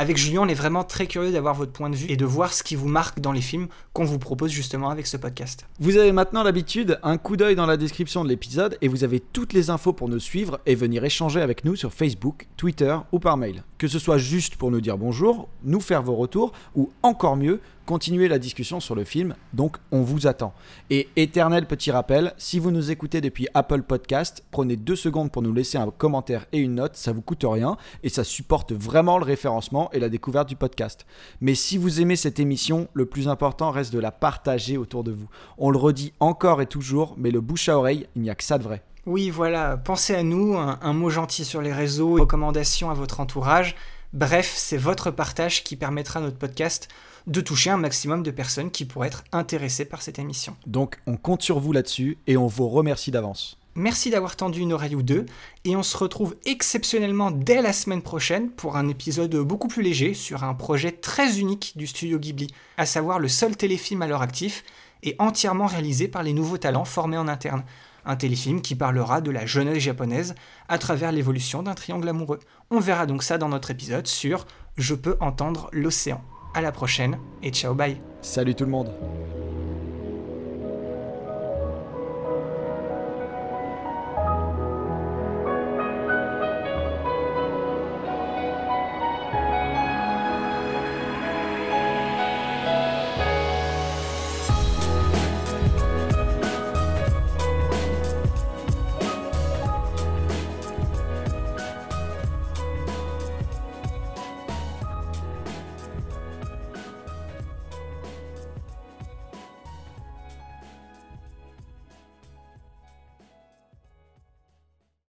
Avec 0.00 0.16
Julien, 0.16 0.40
on 0.44 0.48
est 0.48 0.54
vraiment 0.54 0.82
très 0.82 1.06
curieux 1.06 1.30
d'avoir 1.30 1.54
votre 1.54 1.72
point 1.72 1.90
de 1.90 1.94
vue 1.94 2.06
et 2.08 2.16
de 2.16 2.24
voir 2.24 2.54
ce 2.54 2.62
qui 2.62 2.74
vous 2.74 2.88
marque 2.88 3.20
dans 3.20 3.32
les 3.32 3.42
films 3.42 3.68
qu'on 3.92 4.04
vous 4.04 4.18
propose 4.18 4.50
justement 4.50 4.88
avec 4.88 5.06
ce 5.06 5.18
podcast. 5.18 5.66
Vous 5.78 5.98
avez 5.98 6.10
maintenant 6.10 6.42
l'habitude, 6.42 6.98
un 7.02 7.18
coup 7.18 7.36
d'œil 7.36 7.54
dans 7.54 7.66
la 7.66 7.76
description 7.76 8.24
de 8.24 8.30
l'épisode 8.30 8.78
et 8.80 8.88
vous 8.88 9.04
avez 9.04 9.20
toutes 9.20 9.52
les 9.52 9.68
infos 9.68 9.92
pour 9.92 10.08
nous 10.08 10.18
suivre 10.18 10.58
et 10.64 10.74
venir 10.74 11.04
échanger 11.04 11.42
avec 11.42 11.66
nous 11.66 11.76
sur 11.76 11.92
Facebook, 11.92 12.48
Twitter 12.56 12.96
ou 13.12 13.18
par 13.18 13.36
mail. 13.36 13.62
Que 13.76 13.88
ce 13.88 13.98
soit 13.98 14.16
juste 14.16 14.56
pour 14.56 14.70
nous 14.70 14.80
dire 14.80 14.96
bonjour, 14.96 15.50
nous 15.64 15.80
faire 15.80 16.02
vos 16.02 16.16
retours 16.16 16.52
ou 16.74 16.90
encore 17.02 17.36
mieux, 17.36 17.60
continuer 17.84 18.28
la 18.28 18.38
discussion 18.38 18.78
sur 18.78 18.94
le 18.94 19.04
film, 19.04 19.34
donc 19.52 19.78
on 19.90 20.02
vous 20.02 20.26
attend. 20.26 20.54
Et 20.90 21.08
éternel 21.16 21.66
petit 21.66 21.90
rappel, 21.90 22.32
si 22.38 22.58
vous 22.58 22.70
nous 22.70 22.90
écoutez 22.90 23.20
depuis 23.20 23.48
Apple 23.52 23.82
Podcast, 23.82 24.44
prenez 24.50 24.76
deux 24.76 24.96
secondes 24.96 25.32
pour 25.32 25.42
nous 25.42 25.52
laisser 25.52 25.76
un 25.76 25.90
commentaire 25.90 26.46
et 26.52 26.58
une 26.58 26.76
note, 26.76 26.94
ça 26.94 27.12
vous 27.12 27.20
coûte 27.20 27.44
rien 27.44 27.76
et 28.04 28.08
ça 28.08 28.22
supporte 28.22 28.72
vraiment 28.72 29.18
le 29.18 29.24
référencement 29.24 29.89
et 29.92 30.00
la 30.00 30.08
découverte 30.08 30.48
du 30.48 30.56
podcast. 30.56 31.06
Mais 31.40 31.54
si 31.54 31.78
vous 31.78 32.00
aimez 32.00 32.16
cette 32.16 32.40
émission, 32.40 32.88
le 32.94 33.06
plus 33.06 33.28
important 33.28 33.70
reste 33.70 33.92
de 33.92 33.98
la 33.98 34.10
partager 34.10 34.76
autour 34.76 35.04
de 35.04 35.12
vous. 35.12 35.28
On 35.58 35.70
le 35.70 35.78
redit 35.78 36.12
encore 36.20 36.62
et 36.62 36.66
toujours, 36.66 37.14
mais 37.16 37.30
le 37.30 37.40
bouche 37.40 37.68
à 37.68 37.78
oreille, 37.78 38.06
il 38.16 38.22
n'y 38.22 38.30
a 38.30 38.34
que 38.34 38.44
ça 38.44 38.58
de 38.58 38.64
vrai. 38.64 38.82
Oui, 39.06 39.30
voilà, 39.30 39.76
pensez 39.76 40.14
à 40.14 40.22
nous, 40.22 40.56
un, 40.56 40.78
un 40.82 40.92
mot 40.92 41.10
gentil 41.10 41.44
sur 41.44 41.62
les 41.62 41.72
réseaux, 41.72 42.14
recommandations 42.14 42.90
à 42.90 42.94
votre 42.94 43.20
entourage. 43.20 43.74
Bref, 44.12 44.52
c'est 44.56 44.76
votre 44.76 45.10
partage 45.10 45.62
qui 45.62 45.76
permettra 45.76 46.18
à 46.20 46.22
notre 46.22 46.36
podcast 46.36 46.88
de 47.26 47.40
toucher 47.40 47.70
un 47.70 47.76
maximum 47.76 48.22
de 48.22 48.30
personnes 48.30 48.70
qui 48.70 48.84
pourraient 48.84 49.08
être 49.08 49.24
intéressées 49.32 49.84
par 49.84 50.02
cette 50.02 50.18
émission. 50.18 50.56
Donc 50.66 51.00
on 51.06 51.16
compte 51.16 51.42
sur 51.42 51.60
vous 51.60 51.72
là-dessus 51.72 52.18
et 52.26 52.36
on 52.36 52.46
vous 52.46 52.68
remercie 52.68 53.10
d'avance. 53.10 53.59
Merci 53.76 54.10
d'avoir 54.10 54.34
tendu 54.34 54.60
une 54.60 54.72
oreille 54.72 54.96
ou 54.96 55.02
deux 55.02 55.26
et 55.64 55.76
on 55.76 55.82
se 55.82 55.96
retrouve 55.96 56.36
exceptionnellement 56.44 57.30
dès 57.30 57.62
la 57.62 57.72
semaine 57.72 58.02
prochaine 58.02 58.50
pour 58.50 58.76
un 58.76 58.88
épisode 58.88 59.34
beaucoup 59.36 59.68
plus 59.68 59.82
léger 59.82 60.12
sur 60.12 60.42
un 60.42 60.54
projet 60.54 60.90
très 60.90 61.38
unique 61.38 61.74
du 61.76 61.86
studio 61.86 62.18
Ghibli, 62.18 62.48
à 62.76 62.84
savoir 62.84 63.20
le 63.20 63.28
seul 63.28 63.56
téléfilm 63.56 64.02
à 64.02 64.08
leur 64.08 64.22
actif 64.22 64.64
et 65.02 65.14
entièrement 65.18 65.66
réalisé 65.66 66.08
par 66.08 66.22
les 66.22 66.32
nouveaux 66.32 66.58
talents 66.58 66.84
formés 66.84 67.16
en 67.16 67.28
interne. 67.28 67.64
Un 68.04 68.16
téléfilm 68.16 68.60
qui 68.60 68.74
parlera 68.74 69.20
de 69.20 69.30
la 69.30 69.46
jeunesse 69.46 69.78
japonaise 69.78 70.34
à 70.68 70.78
travers 70.78 71.12
l'évolution 71.12 71.62
d'un 71.62 71.74
triangle 71.74 72.08
amoureux. 72.08 72.40
On 72.70 72.80
verra 72.80 73.06
donc 73.06 73.22
ça 73.22 73.38
dans 73.38 73.48
notre 73.48 73.70
épisode 73.70 74.06
sur 74.06 74.46
Je 74.76 74.94
peux 74.94 75.16
entendre 75.20 75.68
l'océan. 75.72 76.22
À 76.54 76.60
la 76.60 76.72
prochaine 76.72 77.18
et 77.42 77.50
ciao 77.50 77.74
bye. 77.74 78.00
Salut 78.22 78.54
tout 78.54 78.64
le 78.64 78.70
monde. 78.70 78.90